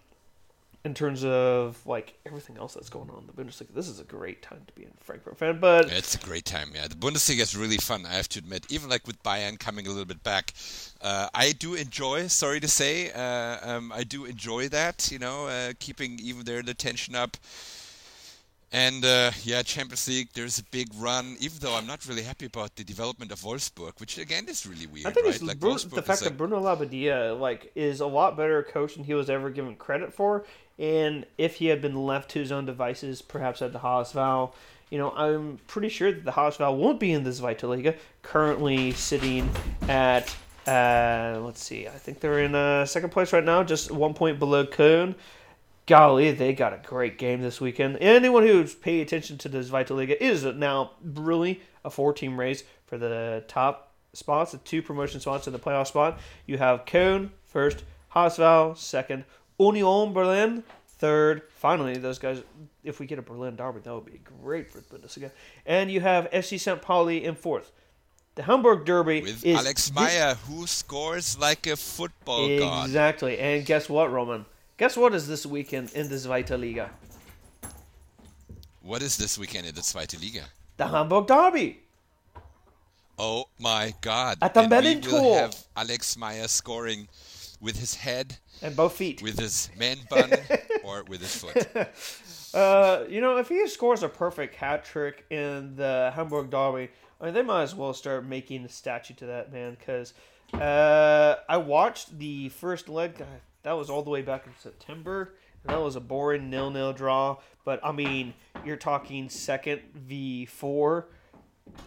in 0.83 0.93
terms 0.93 1.23
of 1.23 1.79
like 1.85 2.15
everything 2.25 2.57
else 2.57 2.73
that's 2.73 2.89
going 2.89 3.09
on 3.09 3.21
in 3.21 3.27
the 3.27 3.31
Bundesliga, 3.31 3.73
this 3.73 3.87
is 3.87 4.01
a 4.01 4.03
great 4.03 4.41
time 4.41 4.63
to 4.67 4.73
be 4.73 4.83
a 4.83 4.87
Frankfurt 4.99 5.37
fan. 5.37 5.61
But 5.61 5.89
it's 5.89 6.15
a 6.15 6.17
great 6.17 6.43
time. 6.43 6.71
Yeah, 6.75 6.89
the 6.89 6.95
Bundesliga 6.95 7.39
is 7.39 7.55
really 7.55 7.77
fun. 7.77 8.05
I 8.05 8.15
have 8.15 8.27
to 8.27 8.39
admit, 8.39 8.65
even 8.69 8.89
like 8.89 9.07
with 9.07 9.23
Bayern 9.23 9.57
coming 9.57 9.87
a 9.87 9.89
little 9.89 10.03
bit 10.03 10.21
back, 10.21 10.53
uh, 11.01 11.29
I 11.33 11.53
do 11.53 11.73
enjoy. 11.73 12.27
Sorry 12.27 12.59
to 12.59 12.67
say, 12.67 13.13
uh, 13.13 13.77
um, 13.77 13.93
I 13.93 14.03
do 14.03 14.25
enjoy 14.25 14.67
that. 14.67 15.09
You 15.13 15.19
know, 15.19 15.47
uh, 15.47 15.71
keeping 15.79 16.19
even 16.21 16.43
there 16.43 16.61
the 16.61 16.73
tension 16.73 17.15
up. 17.15 17.37
And 18.71 19.05
uh, 19.05 19.31
yeah, 19.43 19.61
Champions 19.61 20.07
League. 20.07 20.29
There's 20.33 20.59
a 20.59 20.63
big 20.63 20.87
run. 20.97 21.37
Even 21.39 21.57
though 21.59 21.75
I'm 21.75 21.87
not 21.87 22.05
really 22.07 22.23
happy 22.23 22.45
about 22.45 22.75
the 22.75 22.83
development 22.83 23.31
of 23.31 23.39
Wolfsburg, 23.41 23.99
which 23.99 24.17
again 24.17 24.45
is 24.49 24.65
really 24.65 24.87
weird, 24.87 25.07
I 25.07 25.11
think 25.11 25.25
right? 25.25 25.35
it's 25.35 25.43
Like 25.43 25.59
Bru- 25.59 25.77
the 25.77 26.01
fact 26.01 26.21
like, 26.21 26.31
that 26.31 26.37
Bruno 26.37 26.59
Labbadia 26.59 27.39
like 27.39 27.71
is 27.75 27.99
a 28.01 28.07
lot 28.07 28.35
better 28.35 28.63
coach 28.63 28.95
than 28.95 29.03
he 29.03 29.13
was 29.13 29.29
ever 29.29 29.49
given 29.49 29.75
credit 29.75 30.13
for. 30.13 30.45
And 30.77 31.25
if 31.37 31.55
he 31.55 31.67
had 31.67 31.81
been 31.81 31.95
left 31.95 32.31
to 32.31 32.39
his 32.39 32.51
own 32.51 32.65
devices, 32.65 33.21
perhaps 33.21 33.61
at 33.61 33.71
the 33.71 33.79
HSV, 33.79 34.51
you 34.89 34.97
know, 34.97 35.11
I'm 35.11 35.59
pretty 35.67 35.89
sure 35.89 36.11
that 36.11 36.25
the 36.25 36.31
HSV 36.31 36.77
won't 36.77 36.99
be 36.99 37.13
in 37.13 37.23
this 37.23 37.39
Zweite 37.39 37.63
Liga. 37.63 37.95
Currently 38.23 38.91
sitting 38.91 39.49
at 39.87 40.35
uh, 40.67 41.39
let's 41.43 41.63
see, 41.63 41.87
I 41.87 41.91
think 41.91 42.19
they're 42.19 42.39
in 42.39 42.55
uh, 42.55 42.85
second 42.85 43.11
place 43.11 43.31
right 43.31 43.43
now, 43.43 43.63
just 43.63 43.91
one 43.91 44.13
point 44.13 44.39
below 44.39 44.65
Köln. 44.65 45.15
Golly, 45.87 46.31
they 46.31 46.53
got 46.53 46.73
a 46.73 46.79
great 46.85 47.17
game 47.17 47.41
this 47.41 47.61
weekend. 47.61 47.97
Anyone 47.97 48.43
who's 48.43 48.73
paid 48.73 49.01
attention 49.01 49.37
to 49.39 49.49
this 49.49 49.69
Zweite 49.69 49.91
Liga 49.91 50.23
is 50.23 50.43
now 50.43 50.91
really 51.03 51.61
a 51.83 51.89
four-team 51.89 52.39
race 52.39 52.63
for 52.87 52.97
the 52.97 53.43
top 53.47 53.93
spots, 54.13 54.51
the 54.51 54.57
two 54.59 54.81
promotion 54.81 55.19
spots 55.19 55.45
in 55.45 55.53
the 55.53 55.59
playoff 55.59 55.87
spot. 55.87 56.19
You 56.47 56.57
have 56.57 56.85
Köln 56.85 57.29
first, 57.43 57.83
HSV 58.15 58.77
second, 58.77 59.25
Union 59.59 60.13
Berlin 60.13 60.63
third. 60.87 61.43
Finally, 61.49 61.97
those 61.97 62.17
guys, 62.17 62.41
if 62.83 62.99
we 62.99 63.05
get 63.05 63.19
a 63.19 63.21
Berlin 63.21 63.55
derby, 63.55 63.81
that 63.81 63.93
would 63.93 64.05
be 64.05 64.21
great 64.41 64.71
for 64.71 64.79
the 64.79 64.85
Bundesliga. 64.85 65.31
And 65.65 65.91
you 65.91 66.01
have 66.01 66.29
FC 66.31 66.59
St. 66.59 66.81
Pauli 66.81 67.23
in 67.23 67.35
fourth. 67.35 67.71
The 68.35 68.43
Hamburg 68.43 68.85
Derby 68.85 69.21
With 69.21 69.45
is 69.45 69.55
Alex 69.57 69.93
Meier, 69.93 70.35
who 70.47 70.67
scores 70.67 71.37
like 71.37 71.67
a 71.67 71.77
football 71.77 72.57
god. 72.57 72.87
Exactly. 72.87 73.37
And 73.37 73.65
guess 73.65 73.87
what, 73.87 74.11
Roman? 74.11 74.45
Guess 74.77 74.97
what 74.97 75.13
is 75.13 75.27
this 75.27 75.45
weekend 75.45 75.93
in 75.93 76.09
the 76.09 76.15
Zweite 76.15 76.59
Liga? 76.59 76.89
What 78.81 79.01
is 79.01 79.15
this 79.15 79.37
weekend 79.37 79.67
in 79.67 79.73
the 79.73 79.81
Zweite 79.81 80.21
Liga? 80.21 80.43
The 80.75 80.87
Hamburg 80.87 81.27
Derby. 81.27 81.79
Oh 83.17 83.45
my 83.57 83.93
god. 84.01 84.39
At 84.41 84.53
the 84.53 84.61
and 84.61 85.05
we 85.05 85.11
will 85.11 85.35
have 85.35 85.55
Alex 85.77 86.17
Meier 86.17 86.49
scoring 86.49 87.07
with 87.61 87.79
his 87.79 87.95
head, 87.95 88.35
And 88.61 88.75
both 88.75 88.97
feet. 88.97 89.21
with 89.21 89.39
his 89.39 89.69
man 89.79 89.97
bun, 90.09 90.33
or 90.83 91.03
with 91.07 91.21
his 91.21 91.35
foot. 91.35 91.67
Uh, 92.55 93.03
you 93.09 93.19
know, 93.19 93.35
if 93.35 93.49
he 93.49 93.67
scores 93.67 94.01
a 94.01 94.07
perfect 94.07 94.55
hat 94.55 94.85
trick 94.85 95.25
in 95.29 95.75
the 95.75 96.09
Hamburg 96.15 96.49
Derby, 96.49 96.89
I 97.19 97.25
mean, 97.25 97.33
they 97.33 97.41
might 97.41 97.63
as 97.63 97.75
well 97.75 97.93
start 97.93 98.25
making 98.25 98.63
a 98.63 98.69
statue 98.69 99.13
to 99.15 99.25
that 99.25 99.51
man. 99.51 99.75
Because 99.77 100.13
uh, 100.53 101.35
I 101.49 101.57
watched 101.57 102.17
the 102.17 102.47
first 102.47 102.87
leg. 102.87 103.21
That 103.65 103.73
was 103.73 103.89
all 103.89 104.01
the 104.01 104.09
way 104.09 104.21
back 104.21 104.47
in 104.47 104.53
September. 104.57 105.33
And 105.63 105.73
that 105.73 105.81
was 105.81 105.95
a 105.95 105.99
boring 105.99 106.49
nil-nil 106.49 106.93
draw. 106.93 107.37
But 107.65 107.79
I 107.83 107.91
mean, 107.91 108.33
you're 108.63 108.77
talking 108.77 109.27
second 109.29 109.81
v 109.93 110.45
four. 110.45 111.09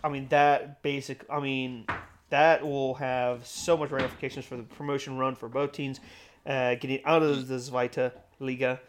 I 0.05 0.09
mean 0.09 0.29
that 0.29 0.83
basic. 0.83 1.25
I 1.31 1.41
mean 1.41 1.87
that 2.31 2.67
will 2.67 2.95
have 2.95 3.47
so 3.47 3.77
much 3.77 3.91
ramifications 3.91 4.45
for 4.45 4.57
the 4.57 4.65
promotion 4.65 5.17
run 5.17 5.35
for 5.35 5.49
both 5.49 5.73
teams. 5.73 6.01
Uh, 6.45 6.75
getting 6.75 7.03
out 7.05 7.23
of 7.23 7.49
the 7.49 7.57
Zweite 7.57 8.13
Liga 8.39 8.81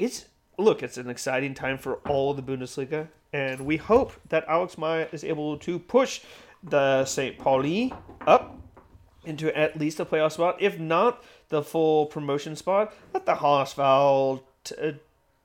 it's 0.00 0.26
look, 0.58 0.82
it's 0.82 0.96
an 0.96 1.08
exciting 1.08 1.54
time 1.54 1.78
for 1.78 1.96
all 2.08 2.34
the 2.34 2.42
Bundesliga, 2.42 3.08
and 3.32 3.60
we 3.60 3.76
hope 3.76 4.12
that 4.28 4.44
Alex 4.48 4.76
Meier 4.76 5.08
is 5.12 5.24
able 5.24 5.56
to 5.58 5.78
push 5.78 6.20
the 6.62 7.04
St. 7.04 7.38
Pauli 7.38 7.92
up 8.26 8.58
into 9.24 9.56
at 9.56 9.78
least 9.78 10.00
a 10.00 10.04
playoff 10.04 10.32
spot, 10.32 10.56
if 10.60 10.78
not 10.78 11.22
the 11.50 11.62
full 11.62 12.06
promotion 12.06 12.56
spot. 12.56 12.94
Let 13.12 13.26
the 13.26 13.34
HSV 13.34 14.42
t- 14.64 14.74
uh, 14.80 14.92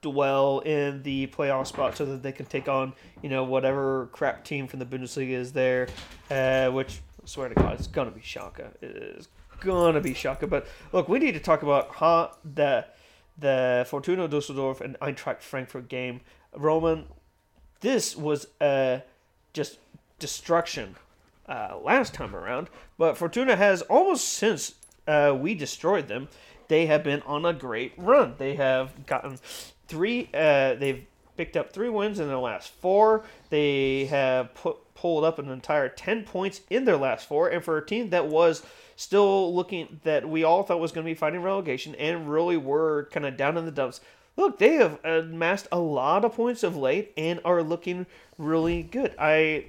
dwell 0.02 0.60
in 0.60 1.04
the 1.04 1.28
playoff 1.28 1.68
spot 1.68 1.98
so 1.98 2.06
that 2.06 2.22
they 2.22 2.32
can 2.32 2.46
take 2.46 2.70
on 2.70 2.94
you 3.22 3.30
know 3.30 3.44
whatever 3.44 4.08
crap 4.12 4.46
team 4.46 4.68
from 4.68 4.80
the 4.80 4.86
Bundesliga 4.86 5.32
is 5.32 5.52
there, 5.52 5.88
uh, 6.32 6.70
which 6.70 7.02
I 7.22 7.28
swear 7.28 7.50
to 7.50 7.56
God, 7.56 7.74
it's 7.74 7.88
gonna 7.88 8.12
be 8.12 8.22
Schalke. 8.22 8.72
It 8.82 8.96
is 8.96 9.28
gonna 9.60 10.00
be 10.00 10.14
Schalke. 10.14 10.50
But 10.50 10.68
look, 10.94 11.10
we 11.10 11.20
need 11.20 11.34
to 11.34 11.40
talk 11.40 11.64
about 11.64 11.96
how 11.96 12.32
the 12.44 12.86
the 13.38 13.86
Fortuna 13.90 14.28
Dusseldorf 14.28 14.80
and 14.80 14.98
Eintracht 15.02 15.42
Frankfurt 15.42 15.90
game. 15.90 16.22
Roman, 16.56 17.06
this 17.82 18.16
was 18.16 18.48
uh, 18.62 19.00
just 19.54 19.80
destruction 20.20 20.96
uh, 21.50 21.78
last 21.84 22.14
time 22.14 22.36
around, 22.36 22.70
but 22.98 23.18
Fortuna 23.18 23.56
has 23.56 23.82
almost 23.84 24.30
since 24.30 24.76
uh, 25.08 25.36
we 25.40 25.56
destroyed 25.56 26.08
them, 26.08 26.28
they 26.68 26.88
have 26.88 27.04
been 27.04 27.22
on 27.24 27.46
a 27.46 27.54
great 27.54 27.94
run. 27.98 28.36
They 28.38 28.56
have 28.56 29.06
gotten 29.06 29.38
three. 29.88 30.30
Uh, 30.34 30.76
they've 30.76 31.06
picked 31.38 31.58
up 31.58 31.72
three 31.72 31.90
wins 31.90 32.20
in 32.20 32.28
their 32.28 32.38
last 32.38 32.72
four. 32.72 33.24
They 33.50 34.06
have 34.06 34.54
put, 34.56 34.78
pulled 34.96 35.24
up 35.24 35.38
an 35.40 35.50
entire 35.50 35.90
ten 35.90 36.24
points 36.24 36.62
in 36.70 36.86
their 36.86 36.98
last 36.98 37.28
four, 37.28 37.50
and 37.50 37.64
for 37.64 37.78
a 37.78 37.86
team 37.86 38.10
that 38.10 38.28
was 38.28 38.64
still 38.96 39.54
looking 39.54 40.00
that 40.04 40.28
we 40.28 40.44
all 40.44 40.64
thought 40.64 40.80
was 40.80 40.92
going 40.92 41.06
to 41.06 41.10
be 41.10 41.16
fighting 41.16 41.42
relegation 41.42 41.94
and 41.96 42.30
really 42.30 42.58
were 42.58 43.10
kind 43.12 43.26
of 43.26 43.38
down 43.38 43.58
in 43.58 43.66
the 43.66 43.72
dumps. 43.72 44.02
Look, 44.38 44.58
they 44.60 44.74
have 44.74 45.00
amassed 45.06 45.68
a 45.72 45.80
lot 45.80 46.26
of 46.26 46.34
points 46.34 46.64
of 46.64 46.76
late 46.76 47.14
and 47.16 47.40
are 47.46 47.64
looking 47.64 48.06
really 48.38 48.84
good. 48.84 49.14
I 49.18 49.66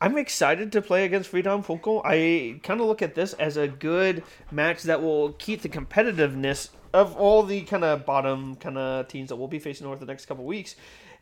I'm 0.00 0.16
excited 0.16 0.70
to 0.72 0.82
play 0.82 1.04
against 1.04 1.32
Friedhelm 1.32 1.66
Funkel. 1.66 2.02
I 2.04 2.60
kind 2.62 2.80
of 2.80 2.86
look 2.86 3.02
at 3.02 3.16
this 3.16 3.32
as 3.32 3.56
a 3.56 3.66
good 3.66 4.22
match 4.52 4.84
that 4.84 5.02
will 5.02 5.32
keep 5.32 5.62
the 5.62 5.68
competitiveness 5.68 6.68
of 6.92 7.16
all 7.16 7.42
the 7.42 7.62
kind 7.62 7.82
of 7.82 8.06
bottom 8.06 8.54
kind 8.56 8.78
of 8.78 9.08
teams 9.08 9.28
that 9.30 9.36
we'll 9.36 9.48
be 9.48 9.58
facing 9.58 9.88
over 9.88 9.96
the 9.96 10.06
next 10.06 10.26
couple 10.26 10.44
weeks. 10.44 10.76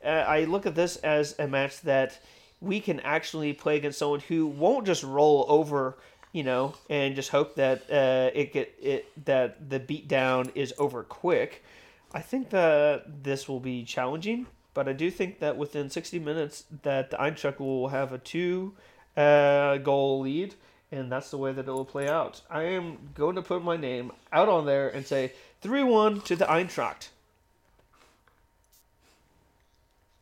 Uh, 0.05 0.09
I 0.09 0.45
look 0.45 0.67
at 0.67 0.75
this 0.75 0.97
as 0.97 1.35
a 1.39 1.47
match 1.47 1.81
that 1.83 2.21
we 2.61 2.81
can 2.81 3.01
actually 3.01 3.55
play 3.55 3.77
against 3.77 3.99
someone 3.99 4.21
who 4.21 4.47
won't 4.47 4.85
just 4.85 5.03
roll 5.03 5.47
over, 5.49 5.97
you 6.33 6.43
know, 6.43 6.75
and 6.91 7.17
just 7.17 7.31
hope 7.31 7.55
that 7.55 7.91
uh, 7.91 8.31
it 8.35 8.53
get 8.53 8.75
it 8.79 9.25
that 9.25 9.71
the 9.71 9.81
beat 9.81 10.07
down 10.07 10.53
is 10.55 10.75
over 10.79 11.03
quick. 11.03 11.65
I 12.13 12.21
think 12.21 12.51
that 12.51 13.25
this 13.25 13.49
will 13.49 13.61
be 13.61 13.85
challenging, 13.85 14.47
but 14.77 14.87
I 14.87 14.93
do 14.93 15.11
think 15.11 15.39
that 15.39 15.57
within 15.57 15.89
60 15.89 16.19
minutes 16.19 16.65
that 16.83 17.11
the 17.11 17.17
Eintracht 17.17 17.59
will 17.59 17.89
have 17.89 18.13
a 18.13 18.19
two 18.19 18.75
uh, 19.17 19.79
goal 19.79 20.21
lead, 20.21 20.55
and 20.93 21.11
that's 21.11 21.31
the 21.31 21.39
way 21.39 21.51
that 21.51 21.67
it 21.67 21.73
will 21.73 21.87
play 21.87 22.07
out. 22.11 22.43
I 22.51 22.65
am 22.65 22.99
going 23.15 23.37
to 23.37 23.43
put 23.43 23.65
my 23.65 23.79
name 23.79 24.13
out 24.35 24.51
on 24.51 24.67
there 24.67 24.91
and 24.91 25.07
say 25.07 25.33
3 25.63 25.83
1 25.83 26.21
to 26.21 26.37
the 26.37 26.45
Eintracht. 26.45 27.09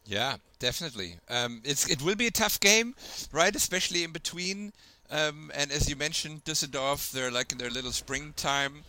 Yeah, 0.06 0.36
definitely. 0.60 1.16
Um, 1.28 1.60
it's 1.64 1.90
it 1.90 2.00
will 2.00 2.14
be 2.14 2.28
a 2.28 2.30
tough 2.30 2.60
game, 2.60 2.94
right? 3.32 3.56
Especially 3.56 4.04
in 4.04 4.12
between. 4.12 4.72
Um, 5.10 5.50
and 5.52 5.72
as 5.72 5.90
you 5.90 5.96
mentioned, 5.96 6.44
Düsseldorf, 6.44 7.10
they're 7.10 7.32
like 7.32 7.50
in 7.50 7.58
their 7.58 7.70
little 7.70 7.92
springtime. 7.92 8.84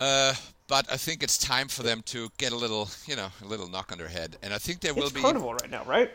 Uh, 0.00 0.34
but 0.70 0.90
I 0.90 0.96
think 0.96 1.22
it's 1.22 1.36
time 1.38 1.68
for 1.68 1.82
them 1.82 2.02
to 2.06 2.30
get 2.38 2.52
a 2.52 2.56
little, 2.56 2.88
you 3.06 3.16
know, 3.16 3.28
a 3.42 3.46
little 3.46 3.68
knock 3.68 3.92
on 3.92 3.98
their 3.98 4.08
head, 4.08 4.38
and 4.42 4.54
I 4.54 4.58
think 4.58 4.80
there 4.80 4.94
will 4.94 5.04
It's 5.04 5.12
be. 5.12 5.20
carnival 5.20 5.52
right 5.54 5.70
now, 5.70 5.84
right? 5.84 6.12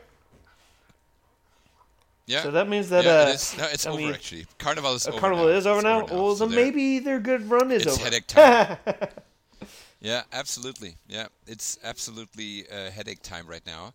Yeah. 2.28 2.43
So 2.43 2.51
that 2.51 2.68
means 2.70 2.89
that 2.89 3.06
yeah, 3.06 3.12
uh, 3.24 3.30
it 3.30 3.36
is. 3.36 3.56
No, 3.58 3.66
it's 3.66 3.86
I 3.86 3.91
over 3.91 3.97
mean, 3.97 4.14
actually. 4.14 4.47
Carnival 4.58 4.95
is 4.95 5.08
uh, 5.08 5.12
over. 5.12 5.20
carnival 5.20 5.45
now. 5.45 5.51
is 5.51 5.68
over 5.68 5.82
It's 5.82 5.84
now. 5.84 6.06
well, 6.06 6.36
so 6.36 6.47
then 6.47 6.56
maybe 6.56 6.99
their 6.99 7.20
good 7.20 7.49
run 7.49 7.72
is 7.72 7.86
It's 7.86 7.95
over. 7.95 8.03
headache 8.06 8.28
time. 8.28 8.78
Yeah, 10.01 10.24
absolutely. 10.34 10.95
Yeah, 11.08 11.28
it's 11.47 11.80
absolutely 11.84 12.66
uh, 12.70 12.91
headache 12.91 13.22
time 13.22 13.47
right 13.47 13.66
now, 13.66 13.93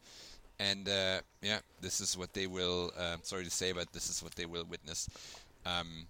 and 0.58 0.88
uh, 0.88 1.20
yeah, 1.42 1.61
this 1.80 2.00
is 2.00 2.16
what 2.16 2.32
they 2.34 2.46
will. 2.46 2.92
Uh, 2.98 3.16
sorry 3.22 3.44
to 3.44 3.50
say, 3.50 3.72
but 3.72 3.92
this 3.92 4.08
is 4.11 4.22
what 4.22 4.34
they 4.34 4.46
will 4.46 4.64
witness. 4.64 5.08
Um, 5.66 6.06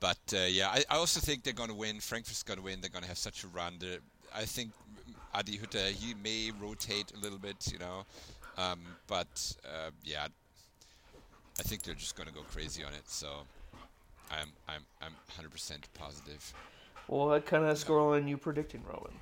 but 0.00 0.18
uh, 0.32 0.38
yeah, 0.48 0.68
I, 0.68 0.84
I 0.90 0.96
also 0.96 1.20
think 1.20 1.42
they're 1.42 1.52
going 1.52 1.70
to 1.70 1.74
win. 1.74 2.00
Frankfurt's 2.00 2.42
going 2.42 2.58
to 2.58 2.64
win. 2.64 2.80
They're 2.80 2.90
going 2.90 3.02
to 3.02 3.08
have 3.08 3.18
such 3.18 3.44
a 3.44 3.48
run. 3.48 3.74
They're, 3.80 3.98
I 4.34 4.44
think 4.44 4.72
Adi 5.34 5.58
Hütter 5.58 5.90
he 5.90 6.14
may 6.14 6.52
rotate 6.58 7.12
a 7.16 7.18
little 7.20 7.38
bit, 7.38 7.68
you 7.72 7.78
know, 7.78 8.04
um, 8.56 8.80
but 9.06 9.54
uh, 9.64 9.90
yeah, 10.04 10.26
I 11.58 11.62
think 11.62 11.82
they're 11.82 11.94
just 11.94 12.16
going 12.16 12.28
to 12.28 12.34
go 12.34 12.42
crazy 12.42 12.84
on 12.84 12.92
it. 12.92 13.08
So 13.08 13.28
I'm 14.30 14.48
I'm 14.68 14.82
I'm 15.00 15.14
100% 15.40 15.78
positive. 15.94 16.54
well, 17.08 17.28
what 17.28 17.46
kind 17.46 17.64
of 17.64 17.76
scoreline 17.76 18.24
are 18.24 18.28
you 18.28 18.36
predicting, 18.38 18.82
Rowan? 18.88 19.20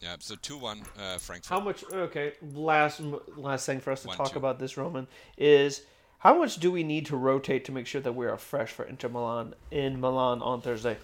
Yeah, 0.00 0.16
so 0.20 0.36
two 0.36 0.56
one 0.56 0.82
uh, 0.98 1.18
Frankfurt. 1.18 1.50
How 1.50 1.60
much? 1.60 1.84
Okay, 1.92 2.32
last 2.54 3.00
last 3.36 3.66
thing 3.66 3.80
for 3.80 3.90
us 3.92 4.02
to 4.02 4.08
One, 4.08 4.16
talk 4.16 4.32
two. 4.32 4.38
about 4.38 4.58
this, 4.60 4.76
Roman, 4.76 5.08
is 5.36 5.82
how 6.18 6.36
much 6.38 6.56
do 6.56 6.70
we 6.70 6.82
need 6.82 7.06
to 7.06 7.16
rotate 7.16 7.64
to 7.66 7.72
make 7.72 7.86
sure 7.86 8.00
that 8.00 8.12
we 8.12 8.26
are 8.26 8.36
fresh 8.36 8.70
for 8.72 8.84
Inter 8.84 9.08
Milan 9.08 9.54
in 9.70 10.00
Milan 10.00 10.42
on 10.42 10.60
Thursday? 10.60 10.96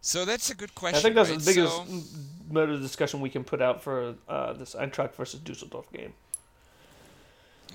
So 0.00 0.24
that's 0.24 0.50
a 0.50 0.54
good 0.54 0.74
question. 0.74 0.98
I 0.98 1.02
think 1.02 1.14
that's 1.16 1.30
right? 1.30 1.38
the 1.40 1.44
biggest 1.44 1.74
So- 1.74 2.52
mode 2.52 2.70
of 2.70 2.80
discussion 2.80 3.20
we 3.20 3.30
can 3.30 3.42
put 3.44 3.60
out 3.60 3.82
for 3.82 4.14
uh, 4.28 4.52
this 4.52 4.74
Eintracht 4.74 5.14
versus 5.14 5.40
Dusseldorf 5.40 5.90
game. 5.92 6.12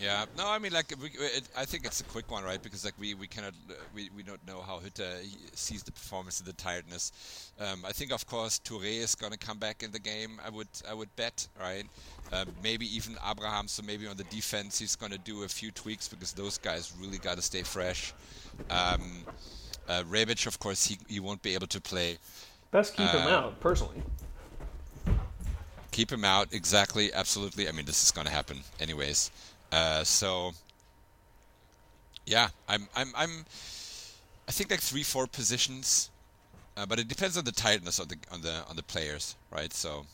Yeah, 0.01 0.25
no, 0.37 0.49
I 0.49 0.57
mean, 0.57 0.73
like, 0.73 0.91
we, 1.01 1.09
it, 1.09 1.43
I 1.55 1.65
think 1.65 1.85
it's 1.85 2.01
a 2.01 2.03
quick 2.05 2.31
one, 2.31 2.43
right? 2.43 2.61
Because 2.61 2.83
like 2.83 2.95
we 2.99 3.13
we 3.13 3.27
cannot 3.27 3.53
uh, 3.69 3.73
we, 3.93 4.09
we 4.15 4.23
don't 4.23 4.45
know 4.47 4.61
how 4.61 4.79
Hütter 4.79 5.11
sees 5.53 5.83
the 5.83 5.91
performance 5.91 6.39
and 6.39 6.47
the 6.47 6.53
tiredness. 6.53 7.11
Um, 7.59 7.85
I 7.85 7.91
think, 7.91 8.11
of 8.11 8.25
course, 8.25 8.59
Touré 8.59 8.97
is 8.99 9.13
gonna 9.15 9.37
come 9.37 9.59
back 9.59 9.83
in 9.83 9.91
the 9.91 9.99
game. 9.99 10.39
I 10.45 10.49
would 10.49 10.67
I 10.89 10.93
would 10.93 11.15
bet, 11.15 11.47
right? 11.59 11.85
Uh, 12.33 12.45
maybe 12.63 12.85
even 12.95 13.15
Abraham. 13.29 13.67
So 13.67 13.83
maybe 13.83 14.07
on 14.07 14.17
the 14.17 14.23
defense, 14.25 14.79
he's 14.79 14.95
gonna 14.95 15.19
do 15.19 15.43
a 15.43 15.47
few 15.47 15.71
tweaks 15.71 16.07
because 16.07 16.33
those 16.33 16.57
guys 16.57 16.93
really 16.99 17.19
got 17.19 17.35
to 17.35 17.41
stay 17.43 17.61
fresh. 17.63 18.13
Um, 18.69 19.23
uh, 19.87 20.03
Rebic, 20.09 20.47
of 20.47 20.57
course, 20.59 20.85
he 20.87 20.97
he 21.07 21.19
won't 21.19 21.41
be 21.43 21.53
able 21.53 21.67
to 21.67 21.81
play. 21.81 22.17
Best 22.71 22.95
keep 22.95 23.09
him 23.09 23.27
Uh, 23.27 23.29
out, 23.37 23.59
personally. 23.59 24.01
keep 25.91 26.11
him 26.11 26.23
out 26.23 26.47
exactly 26.53 27.11
absolutely 27.13 27.67
i 27.67 27.71
mean 27.73 27.85
this 27.85 28.01
is 28.03 28.11
going 28.11 28.25
to 28.25 28.31
happen 28.31 28.57
anyways 28.79 29.29
uh, 29.71 30.03
so 30.03 30.51
yeah 32.25 32.49
i'm 32.69 32.87
i'm 32.95 33.11
i'm 33.15 33.45
i 34.47 34.51
think 34.51 34.69
like 34.69 34.79
three 34.79 35.03
four 35.03 35.27
positions 35.27 36.09
uh, 36.77 36.85
but 36.85 36.99
it 36.99 37.07
depends 37.07 37.37
on 37.37 37.43
the 37.43 37.51
tiredness 37.51 37.99
of 37.99 38.07
the 38.09 38.15
on 38.31 38.41
the 38.41 38.63
on 38.69 38.75
the 38.75 38.83
players 38.83 39.35
right 39.51 39.73
so 39.73 40.05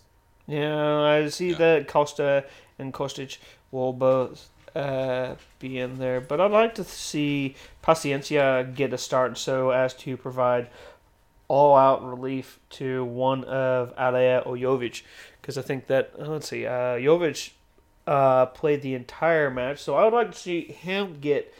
Yeah, 0.47 1.01
I 1.01 1.27
see 1.29 1.51
Yeah. 1.51 1.57
that 1.57 1.87
Costa 1.87 2.45
and 2.79 2.93
Kostic 2.93 3.37
will 3.71 3.91
both 3.93 4.49
uh, 4.75 5.35
be 5.59 5.77
in 5.77 5.97
there, 5.99 6.21
but 6.21 6.39
I'd 6.39 6.51
like 6.51 6.73
to 6.75 6.83
see 6.85 7.55
Paciencia 7.83 8.73
get 8.73 8.93
a 8.93 8.97
start 8.97 9.37
so 9.37 9.71
as 9.71 9.93
to 9.95 10.15
provide 10.15 10.69
all-out 11.49 12.03
relief 12.07 12.59
to 12.69 13.03
one 13.05 13.43
of 13.45 13.93
Haller 13.97 14.39
or 14.45 14.55
Jovic, 14.55 15.03
because 15.41 15.57
I 15.57 15.61
think 15.63 15.87
that 15.87 16.11
uh, 16.19 16.27
let's 16.29 16.47
see, 16.49 16.65
uh, 16.65 16.95
Jovic 16.99 17.51
uh, 18.07 18.47
played 18.47 18.81
the 18.81 18.95
entire 18.95 19.51
match, 19.51 19.79
so 19.79 19.95
I 19.95 20.05
would 20.05 20.13
like 20.13 20.31
to 20.31 20.37
see 20.37 20.61
him 20.61 21.17
get. 21.19 21.53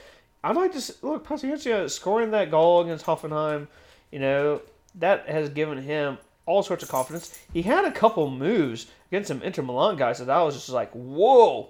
I'd 0.43 0.55
like 0.55 0.71
to 0.73 0.81
see, 0.81 0.93
look 1.01 1.27
Paciencia 1.27 1.89
scoring 1.89 2.31
that 2.31 2.49
goal 2.49 2.81
against 2.81 3.05
Hoffenheim. 3.05 3.67
You 4.11 4.19
know 4.19 4.61
that 4.95 5.27
has 5.27 5.49
given 5.49 5.77
him 5.77 6.17
all 6.45 6.63
sorts 6.63 6.81
of 6.81 6.89
confidence. 6.89 7.37
He 7.51 7.61
had 7.63 7.83
a 7.83 7.91
couple 7.91 8.31
moves 8.31 8.87
against 9.09 9.27
some 9.27 9.41
Inter 9.41 9.61
Milan 9.61 9.97
guys 9.97 10.19
that 10.19 10.29
I 10.29 10.41
was 10.43 10.55
just 10.55 10.69
like, 10.69 10.91
whoa, 10.93 11.69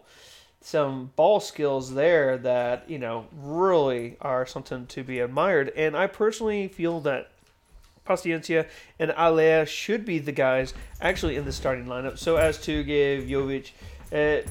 some 0.61 1.11
ball 1.15 1.39
skills 1.39 1.95
there 1.95 2.37
that 2.37 2.87
you 2.87 2.99
know 2.99 3.25
really 3.35 4.17
are 4.21 4.45
something 4.45 4.85
to 4.87 5.03
be 5.03 5.19
admired. 5.19 5.73
And 5.75 5.97
I 5.97 6.05
personally 6.05 6.67
feel 6.67 6.99
that 7.01 7.31
Paciencia 8.05 8.67
and 8.99 9.09
Haller 9.11 9.65
should 9.65 10.05
be 10.05 10.19
the 10.19 10.31
guys 10.31 10.75
actually 11.01 11.35
in 11.35 11.45
the 11.45 11.51
starting 11.51 11.87
lineup, 11.87 12.19
so 12.19 12.35
as 12.37 12.61
to 12.61 12.83
give 12.83 13.23
Jovic 13.23 13.71
uh, 14.13 14.47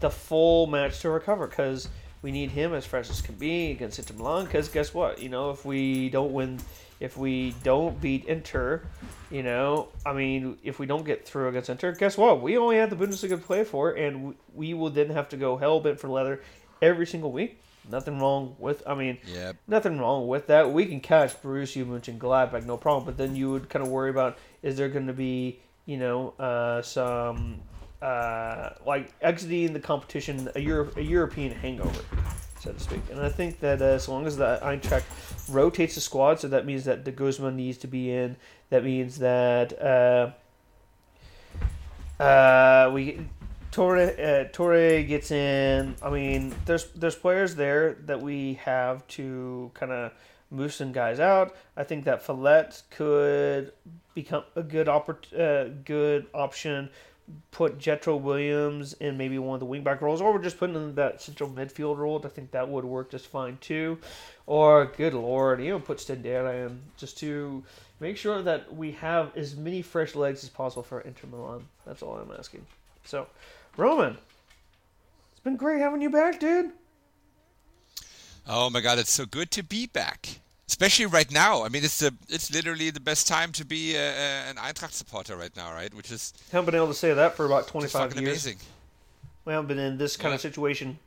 the 0.00 0.10
full 0.10 0.66
match 0.66 1.00
to 1.00 1.10
recover 1.10 1.46
because 1.46 1.88
we 2.22 2.30
need 2.32 2.50
him 2.50 2.74
as 2.74 2.84
fresh 2.84 3.10
as 3.10 3.20
can 3.20 3.34
be 3.36 3.70
against 3.70 3.98
Inter 3.98 4.14
Milan. 4.14 4.44
Because 4.44 4.68
guess 4.68 4.92
what? 4.92 5.20
You 5.20 5.28
know, 5.28 5.50
if 5.50 5.64
we 5.64 6.08
don't 6.08 6.32
win, 6.32 6.58
if 7.00 7.16
we 7.16 7.54
don't 7.62 8.00
beat 8.00 8.24
Inter, 8.24 8.82
you 9.30 9.42
know, 9.42 9.88
I 10.04 10.12
mean, 10.12 10.58
if 10.64 10.78
we 10.78 10.86
don't 10.86 11.04
get 11.04 11.26
through 11.26 11.48
against 11.48 11.68
Inter, 11.70 11.92
guess 11.92 12.16
what? 12.18 12.40
We 12.42 12.56
only 12.56 12.76
have 12.76 12.90
the 12.90 12.96
Bundesliga 12.96 13.30
to 13.30 13.36
play 13.38 13.64
for, 13.64 13.92
and 13.92 14.34
we 14.54 14.74
will 14.74 14.90
then 14.90 15.10
have 15.10 15.28
to 15.30 15.36
go 15.36 15.56
hell 15.56 15.80
bent 15.80 16.00
for 16.00 16.08
leather 16.08 16.42
every 16.82 17.06
single 17.06 17.30
week. 17.30 17.60
Nothing 17.90 18.18
wrong 18.18 18.54
with, 18.58 18.82
I 18.86 18.94
mean, 18.94 19.18
Yep. 19.26 19.56
nothing 19.66 19.98
wrong 19.98 20.28
with 20.28 20.48
that. 20.48 20.72
We 20.72 20.86
can 20.86 21.00
catch 21.00 21.40
Bruce, 21.40 21.74
you 21.74 21.86
Borussia 21.86 22.18
Mönchengladbach, 22.18 22.66
no 22.66 22.76
problem. 22.76 23.04
But 23.06 23.16
then 23.16 23.34
you 23.34 23.50
would 23.52 23.70
kind 23.70 23.84
of 23.84 23.90
worry 23.90 24.10
about 24.10 24.36
is 24.62 24.76
there 24.76 24.88
going 24.88 25.06
to 25.06 25.12
be, 25.14 25.60
you 25.86 25.96
know, 25.96 26.34
uh, 26.38 26.82
some 26.82 27.60
uh, 28.02 28.70
like 28.86 29.12
exiting 29.20 29.72
the 29.72 29.80
competition 29.80 30.48
a, 30.54 30.60
Euro- 30.60 30.90
a 30.96 31.00
European 31.00 31.52
hangover, 31.52 32.00
so 32.60 32.72
to 32.72 32.80
speak. 32.80 33.00
And 33.10 33.20
I 33.20 33.28
think 33.28 33.60
that 33.60 33.82
uh, 33.82 33.86
as 33.86 34.08
long 34.08 34.26
as 34.26 34.36
the 34.36 34.58
Eintracht 34.62 35.04
rotates 35.48 35.94
the 35.94 36.00
squad, 36.00 36.40
so 36.40 36.48
that 36.48 36.66
means 36.66 36.84
that 36.84 37.04
de 37.04 37.10
Guzman 37.10 37.56
needs 37.56 37.78
to 37.78 37.86
be 37.86 38.10
in. 38.10 38.36
That 38.70 38.84
means 38.84 39.18
that 39.18 39.80
uh, 39.80 40.30
uh, 42.22 42.90
we 42.92 43.20
Touré 43.72 44.18
uh, 44.18 44.48
Touré 44.50 45.06
gets 45.06 45.30
in. 45.30 45.94
I 46.02 46.10
mean, 46.10 46.54
there's 46.64 46.86
there's 46.92 47.16
players 47.16 47.54
there 47.54 47.96
that 48.06 48.20
we 48.20 48.54
have 48.64 49.06
to 49.08 49.70
kind 49.74 49.92
of 49.92 50.12
move 50.50 50.72
some 50.72 50.92
guys 50.92 51.20
out. 51.20 51.54
I 51.76 51.84
think 51.84 52.04
that 52.04 52.24
Falette 52.26 52.82
could 52.90 53.72
become 54.14 54.44
a 54.56 54.62
good 54.62 54.86
oppor- 54.86 55.32
uh, 55.38 55.70
good 55.84 56.26
option. 56.32 56.88
Put 57.50 57.78
Jetro 57.78 58.20
Willems 58.20 58.94
in 58.94 59.18
maybe 59.18 59.38
one 59.38 59.54
of 59.54 59.60
the 59.60 59.66
wingback 59.66 60.00
roles, 60.00 60.20
or 60.20 60.32
we're 60.32 60.42
just 60.42 60.58
putting 60.58 60.76
in 60.76 60.94
that 60.94 61.20
central 61.20 61.50
midfield 61.50 61.98
role. 61.98 62.20
I 62.24 62.28
think 62.28 62.52
that 62.52 62.68
would 62.68 62.84
work 62.84 63.10
just 63.10 63.26
fine 63.26 63.58
too. 63.60 63.98
Or 64.46 64.86
good 64.96 65.14
lord, 65.14 65.62
you 65.62 65.70
know, 65.70 65.80
put 65.80 65.98
Stendera 65.98 66.66
in 66.66 66.80
just 66.96 67.18
to 67.18 67.62
make 68.00 68.16
sure 68.16 68.40
that 68.42 68.74
we 68.74 68.92
have 68.92 69.36
as 69.36 69.56
many 69.56 69.82
fresh 69.82 70.14
legs 70.14 70.42
as 70.42 70.48
possible 70.48 70.82
for 70.82 71.00
Inter 71.00 71.26
Milan. 71.28 71.66
That's 71.84 72.02
all 72.02 72.14
I'm 72.14 72.32
asking. 72.38 72.64
So, 73.04 73.26
Roman, 73.76 74.16
it's 75.32 75.40
been 75.40 75.56
great 75.56 75.80
having 75.80 76.00
you 76.00 76.10
back, 76.10 76.40
dude. 76.40 76.72
Oh 78.46 78.70
my 78.70 78.80
god, 78.80 78.98
it's 78.98 79.12
so 79.12 79.26
good 79.26 79.50
to 79.50 79.62
be 79.62 79.86
back. 79.86 80.40
Especially 80.68 81.06
right 81.06 81.30
now. 81.30 81.64
I 81.64 81.70
mean, 81.70 81.82
it's 81.82 81.98
the 81.98 82.14
it's 82.28 82.52
literally 82.52 82.90
the 82.90 83.00
best 83.00 83.26
time 83.26 83.52
to 83.52 83.64
be 83.64 83.96
uh, 83.96 84.00
an 84.00 84.56
Eintracht 84.56 84.92
supporter 84.92 85.34
right 85.34 85.54
now, 85.56 85.72
right? 85.72 85.92
Which 85.94 86.12
is 86.12 86.34
Haven't 86.52 86.66
been 86.66 86.74
able 86.74 86.88
to 86.88 86.94
say 86.94 87.14
that 87.14 87.36
for 87.36 87.46
about 87.46 87.68
25 87.68 88.14
years. 88.14 88.18
amazing. 88.18 88.58
We 89.46 89.54
haven't 89.54 89.68
been 89.68 89.78
in 89.78 89.96
this 89.96 90.18
kind 90.18 90.34
of 90.34 90.42
situation, 90.42 90.98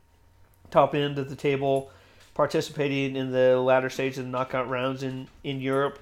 top 0.72 0.96
end 0.96 1.16
of 1.16 1.30
the 1.30 1.36
table, 1.36 1.92
participating 2.34 3.14
in 3.14 3.30
the 3.30 3.60
latter 3.60 3.88
stage 3.88 4.18
of 4.18 4.24
the 4.24 4.30
knockout 4.30 4.68
rounds 4.68 5.04
in, 5.04 5.28
in 5.44 5.60
Europe. 5.60 6.00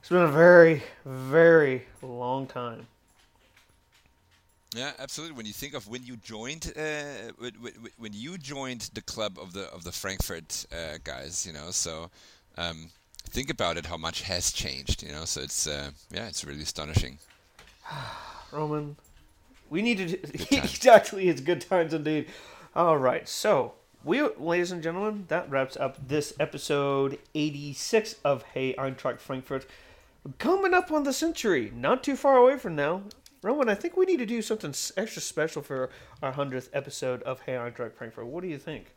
It's 0.00 0.10
been 0.10 0.18
a 0.18 0.28
very, 0.28 0.82
very 1.06 1.86
long 2.02 2.46
time. 2.46 2.86
Yeah, 4.74 4.92
absolutely. 4.98 5.36
When 5.36 5.46
you 5.46 5.52
think 5.52 5.72
of 5.74 5.88
when 5.88 6.04
you 6.04 6.16
joined, 6.16 6.72
uh, 6.76 7.32
when, 7.38 7.52
when, 7.60 7.72
when 7.96 8.12
you 8.12 8.36
joined 8.36 8.90
the 8.92 9.02
club 9.02 9.38
of 9.40 9.52
the 9.52 9.70
of 9.72 9.84
the 9.84 9.92
Frankfurt 9.92 10.66
uh, 10.72 10.98
guys, 11.02 11.46
you 11.46 11.52
know, 11.52 11.70
so 11.70 12.10
um, 12.56 12.88
think 13.30 13.50
about 13.50 13.76
it, 13.76 13.86
how 13.86 13.96
much 13.96 14.22
has 14.22 14.52
changed, 14.52 15.02
you 15.02 15.12
know. 15.12 15.24
So 15.24 15.40
it's 15.40 15.66
uh, 15.66 15.90
yeah, 16.10 16.28
it's 16.28 16.44
really 16.44 16.62
astonishing. 16.62 17.18
Roman, 18.52 18.96
we 19.70 19.82
need 19.82 19.98
to. 19.98 20.16
times. 20.46 20.74
exactly, 20.74 21.28
it's 21.28 21.40
good 21.40 21.60
times 21.60 21.94
indeed. 21.94 22.26
All 22.74 22.98
right, 22.98 23.28
so 23.28 23.74
we, 24.04 24.22
ladies 24.22 24.72
and 24.72 24.82
gentlemen, 24.82 25.26
that 25.28 25.50
wraps 25.50 25.76
up 25.76 26.08
this 26.08 26.34
episode 26.40 27.18
86 27.34 28.16
of 28.24 28.42
Hey 28.54 28.74
Eintracht 28.74 29.20
Frankfurt. 29.20 29.66
Coming 30.38 30.72
up 30.74 30.90
on 30.90 31.02
the 31.04 31.12
century, 31.12 31.72
not 31.74 32.02
too 32.02 32.16
far 32.16 32.36
away 32.36 32.58
from 32.58 32.76
now. 32.76 33.02
Roman, 33.42 33.68
I 33.68 33.74
think 33.74 33.96
we 33.96 34.06
need 34.06 34.18
to 34.18 34.26
do 34.26 34.40
something 34.40 34.74
extra 34.96 35.20
special 35.20 35.62
for 35.62 35.90
our 36.22 36.32
100th 36.32 36.68
episode 36.72 37.22
of 37.22 37.42
Hey 37.42 37.54
Eintracht 37.54 37.94
Frankfurt. 37.94 38.26
What 38.26 38.42
do 38.42 38.48
you 38.48 38.58
think? 38.58 38.94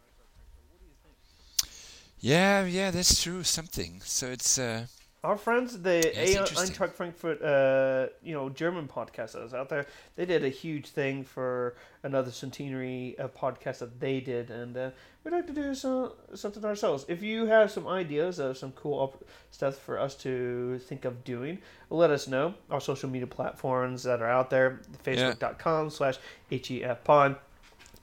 Yeah, 2.26 2.66
yeah, 2.66 2.90
that's 2.90 3.22
true. 3.22 3.44
Something. 3.44 4.02
So 4.04 4.26
it's 4.32 4.58
uh, 4.58 4.88
Our 5.24 5.38
friends, 5.38 5.80
the 5.80 6.00
A- 6.20 6.36
Eintracht 6.38 6.94
Frankfurt, 6.94 7.40
uh, 7.44 8.08
you 8.24 8.34
know, 8.34 8.50
German 8.50 8.88
podcast 8.88 9.34
that 9.34 9.44
was 9.44 9.54
out 9.54 9.70
there, 9.70 9.86
they 10.16 10.26
did 10.26 10.44
a 10.44 10.50
huge 10.50 10.88
thing 10.88 11.24
for 11.24 11.76
another 12.02 12.32
centenary 12.32 13.16
uh, 13.20 13.28
podcast 13.28 13.78
that 13.78 14.00
they 14.00 14.22
did, 14.22 14.50
and 14.50 14.76
uh, 14.76 14.90
we'd 15.24 15.34
like 15.34 15.46
to 15.46 15.54
do 15.54 15.76
some, 15.76 16.14
something 16.34 16.66
ourselves. 16.66 17.06
If 17.08 17.22
you 17.22 17.46
have 17.46 17.70
some 17.70 17.88
ideas 17.88 18.40
of 18.40 18.58
some 18.58 18.72
cool 18.72 18.98
op- 19.00 19.24
stuff 19.52 19.76
for 19.78 20.00
us 20.00 20.16
to 20.16 20.80
think 20.80 21.06
of 21.06 21.24
doing, 21.24 21.60
let 21.92 22.10
us 22.10 22.28
know. 22.28 22.56
Our 22.72 22.82
social 22.82 23.08
media 23.08 23.28
platforms 23.28 24.02
that 24.02 24.24
are 24.24 24.30
out 24.30 24.50
there, 24.50 24.82
facebook.com 25.04 25.92
slash 25.92 26.18
HEF 26.50 27.04
pod, 27.04 27.36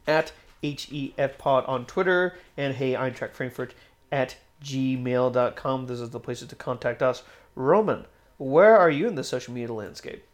at 0.06 0.30
HEF 0.62 1.38
pod 1.38 1.64
on 1.66 1.86
Twitter, 1.86 2.36
and 2.56 2.72
Hey 2.76 2.92
Eintracht 2.92 3.32
Frankfurt 3.32 3.74
at 4.12 4.36
gmail.com. 4.62 5.86
This 5.86 5.98
is 5.98 6.10
the 6.10 6.20
places 6.20 6.48
to 6.48 6.54
contact 6.54 7.02
us. 7.02 7.22
Roman, 7.56 8.04
where 8.38 8.76
are 8.76 8.90
you 8.90 9.08
in 9.08 9.16
the 9.16 9.24
social 9.24 9.52
media 9.54 9.72
landscape? 9.72 10.24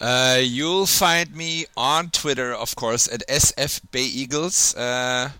Uh, 0.00 0.38
you'll 0.42 0.86
find 0.86 1.34
me 1.34 1.66
on 1.76 2.10
Twitter, 2.10 2.52
of 2.52 2.74
course, 2.76 3.06
at 3.12 3.22
SF 3.28 3.80
SFBeagles. 3.92 4.74
Uh, 4.76 5.30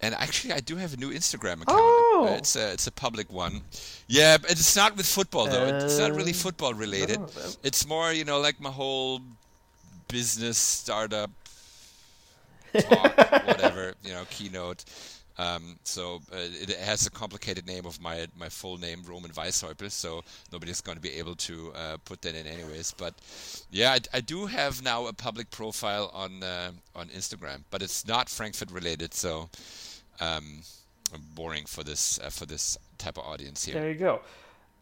and 0.00 0.14
actually, 0.14 0.54
I 0.54 0.60
do 0.60 0.76
have 0.76 0.94
a 0.94 0.96
new 0.96 1.10
Instagram 1.10 1.60
account. 1.62 1.68
Oh. 1.68 2.26
Uh, 2.30 2.36
It's 2.36 2.56
a 2.56 2.72
it's 2.72 2.86
a 2.86 2.92
public 2.92 3.30
one. 3.30 3.60
Yeah, 4.08 4.38
but 4.38 4.50
it's 4.52 4.74
not 4.74 4.96
with 4.96 5.06
football 5.06 5.46
though. 5.46 5.66
it's 5.66 5.98
not 5.98 6.12
really 6.14 6.32
Uh, 6.32 6.34
football 6.44 6.72
related. 6.74 7.20
no, 7.20 7.28
It's 7.62 7.86
more, 7.86 8.12
you 8.12 8.24
know, 8.24 8.40
like 8.40 8.60
my 8.60 8.70
whole 8.70 9.20
business 10.08 10.56
startup 10.58 11.30
talk, 12.72 13.16
whatever, 13.46 13.94
you 14.04 14.12
know, 14.12 14.24
keynote. 14.30 14.84
Um, 15.40 15.78
so 15.84 16.20
uh, 16.32 16.36
it 16.36 16.70
has 16.76 17.06
a 17.06 17.10
complicated 17.10 17.66
name 17.66 17.86
of 17.86 18.00
my 18.00 18.26
my 18.38 18.50
full 18.50 18.76
name, 18.76 19.02
Roman 19.06 19.30
Weishäupel. 19.30 19.90
So 19.90 20.22
nobody's 20.52 20.82
going 20.82 20.96
to 20.96 21.02
be 21.02 21.12
able 21.12 21.34
to 21.36 21.72
uh, 21.74 21.96
put 22.04 22.20
that 22.22 22.34
in 22.34 22.46
anyways. 22.46 22.92
But 22.92 23.14
yeah, 23.70 23.92
I, 23.92 24.18
I 24.18 24.20
do 24.20 24.46
have 24.46 24.82
now 24.82 25.06
a 25.06 25.14
public 25.14 25.50
profile 25.50 26.10
on 26.12 26.42
uh, 26.42 26.72
on 26.94 27.08
Instagram, 27.08 27.62
but 27.70 27.80
it's 27.80 28.06
not 28.06 28.28
Frankfurt 28.28 28.70
related. 28.70 29.14
So 29.14 29.48
um, 30.20 30.60
boring 31.34 31.64
for 31.64 31.84
this 31.84 32.20
uh, 32.20 32.28
for 32.28 32.44
this 32.44 32.76
type 32.98 33.16
of 33.16 33.24
audience 33.24 33.64
here. 33.64 33.74
There 33.74 33.90
you 33.90 33.98
go. 33.98 34.20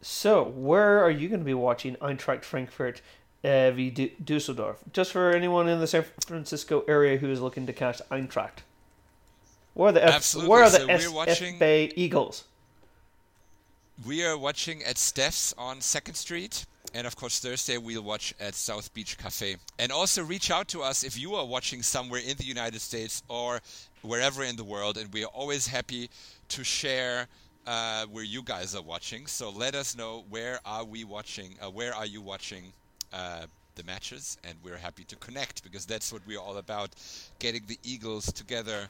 So, 0.01 0.43
where 0.43 1.03
are 1.03 1.11
you 1.11 1.27
going 1.27 1.41
to 1.41 1.45
be 1.45 1.53
watching 1.53 1.95
Eintracht 1.97 2.43
Frankfurt 2.43 3.01
uh, 3.43 3.71
v 3.71 4.13
Dusseldorf? 4.23 4.77
Just 4.93 5.11
for 5.11 5.31
anyone 5.31 5.67
in 5.67 5.79
the 5.79 5.87
San 5.87 6.05
Francisco 6.25 6.83
area 6.87 7.17
who 7.17 7.29
is 7.29 7.41
looking 7.41 7.65
to 7.65 7.73
catch 7.73 8.01
Eintracht. 8.09 8.63
Where 9.73 9.89
are 9.89 9.91
the 9.93 10.03
F- 10.03 10.15
Absolutely. 10.15 10.49
where 10.49 10.63
are 10.63 10.69
the 10.69 10.77
So 10.79 10.87
S- 10.89 11.07
watching- 11.09 11.53
F 11.55 11.59
Bay 11.59 11.91
Eagles? 11.95 12.43
We 14.05 14.23
are 14.25 14.37
watching 14.37 14.83
at 14.83 14.97
Steph's 14.97 15.53
on 15.57 15.81
Second 15.81 16.15
Street, 16.15 16.65
and 16.93 17.05
of 17.05 17.15
course 17.17 17.39
Thursday 17.39 17.77
we'll 17.77 18.01
watch 18.01 18.33
at 18.39 18.55
South 18.55 18.93
Beach 18.93 19.17
Cafe. 19.17 19.57
And 19.77 19.91
also 19.91 20.23
reach 20.23 20.49
out 20.49 20.67
to 20.69 20.81
us 20.81 21.03
if 21.03 21.17
you 21.17 21.35
are 21.35 21.45
watching 21.45 21.83
somewhere 21.83 22.21
in 22.21 22.37
the 22.37 22.45
United 22.45 22.79
States 22.79 23.23
or 23.27 23.61
wherever 24.01 24.43
in 24.43 24.55
the 24.55 24.63
world, 24.63 24.97
and 24.97 25.11
we 25.13 25.23
are 25.25 25.33
always 25.33 25.67
happy 25.67 26.09
to 26.49 26.63
share 26.63 27.27
uh, 27.67 28.05
where 28.05 28.23
you 28.23 28.41
guys 28.41 28.73
are 28.73 28.81
watching. 28.81 29.27
So 29.27 29.49
let 29.49 29.75
us 29.75 29.95
know 29.97 30.23
where 30.29 30.59
are 30.65 30.85
we 30.85 31.03
watching? 31.03 31.55
Uh, 31.61 31.69
where 31.69 31.93
are 31.93 32.05
you 32.05 32.21
watching 32.21 32.71
uh, 33.11 33.45
the 33.75 33.83
matches, 33.83 34.37
and 34.45 34.55
we're 34.63 34.77
happy 34.77 35.03
to 35.03 35.15
connect 35.17 35.61
because 35.63 35.85
that's 35.85 36.11
what 36.13 36.21
we're 36.25 36.39
all 36.39 36.57
about: 36.57 36.89
getting 37.39 37.63
the 37.67 37.77
Eagles 37.83 38.31
together, 38.31 38.87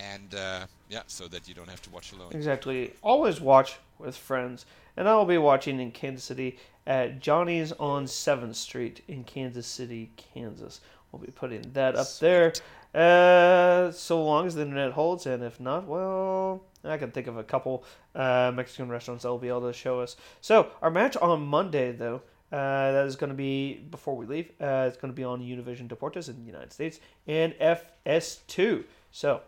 and 0.00 0.34
uh, 0.34 0.66
yeah, 0.88 1.02
so 1.06 1.28
that 1.28 1.48
you 1.48 1.54
don't 1.54 1.68
have 1.68 1.82
to 1.82 1.90
watch 1.90 2.12
alone. 2.12 2.32
Exactly. 2.32 2.92
Always 3.02 3.40
watch 3.40 3.76
with 3.98 4.16
friends, 4.16 4.66
and 4.96 5.08
I 5.08 5.14
will 5.14 5.24
be 5.24 5.38
watching 5.38 5.80
in 5.80 5.90
Kansas 5.90 6.24
City 6.24 6.58
at 6.86 7.20
Johnny's 7.20 7.72
on 7.72 8.06
Seventh 8.06 8.56
Street 8.56 9.02
in 9.08 9.24
Kansas 9.24 9.66
City, 9.66 10.10
Kansas. 10.16 10.80
We'll 11.12 11.22
be 11.22 11.32
putting 11.32 11.62
that 11.72 11.96
up 11.96 12.06
there. 12.20 12.52
Uh, 12.94 13.90
so 13.92 14.24
long 14.24 14.46
as 14.46 14.54
the 14.54 14.62
internet 14.62 14.92
holds, 14.92 15.26
and 15.26 15.42
if 15.42 15.60
not, 15.60 15.86
well, 15.86 16.64
I 16.84 16.96
can 16.96 17.10
think 17.10 17.26
of 17.26 17.36
a 17.36 17.44
couple 17.44 17.84
uh, 18.14 18.52
Mexican 18.54 18.88
restaurants 18.88 19.22
that 19.22 19.28
will 19.28 19.38
be 19.38 19.48
able 19.48 19.66
to 19.66 19.72
show 19.72 20.00
us. 20.00 20.16
So 20.40 20.70
our 20.80 20.90
match 20.90 21.16
on 21.16 21.46
Monday, 21.46 21.92
though, 21.92 22.22
uh, 22.50 22.92
that 22.92 23.06
is 23.06 23.16
going 23.16 23.28
to 23.28 23.36
be 23.36 23.74
before 23.90 24.16
we 24.16 24.24
leave. 24.24 24.50
Uh, 24.60 24.86
it's 24.88 24.96
going 24.96 25.12
to 25.12 25.16
be 25.16 25.24
on 25.24 25.40
Univision 25.40 25.86
Deportes 25.86 26.28
in 26.28 26.36
the 26.36 26.46
United 26.46 26.72
States 26.72 26.98
and 27.26 27.52
FS2. 27.54 28.84
So 29.10 29.42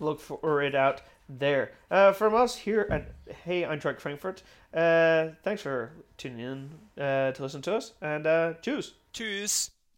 look 0.00 0.20
for 0.20 0.62
it 0.62 0.74
out 0.74 1.02
there. 1.28 1.72
Uh, 1.90 2.12
from 2.12 2.34
us 2.34 2.56
here 2.56 2.86
at 2.90 3.14
Hey 3.44 3.62
Eintracht 3.62 4.00
Frankfurt, 4.00 4.42
uh, 4.74 5.28
thanks 5.42 5.62
for 5.62 5.92
tuning 6.16 6.40
in 6.96 7.02
uh, 7.02 7.32
to 7.32 7.42
listen 7.42 7.62
to 7.62 7.76
us, 7.76 7.92
and 8.00 8.26
uh, 8.26 8.54
choose. 8.62 8.94
Tschüss. 9.12 9.70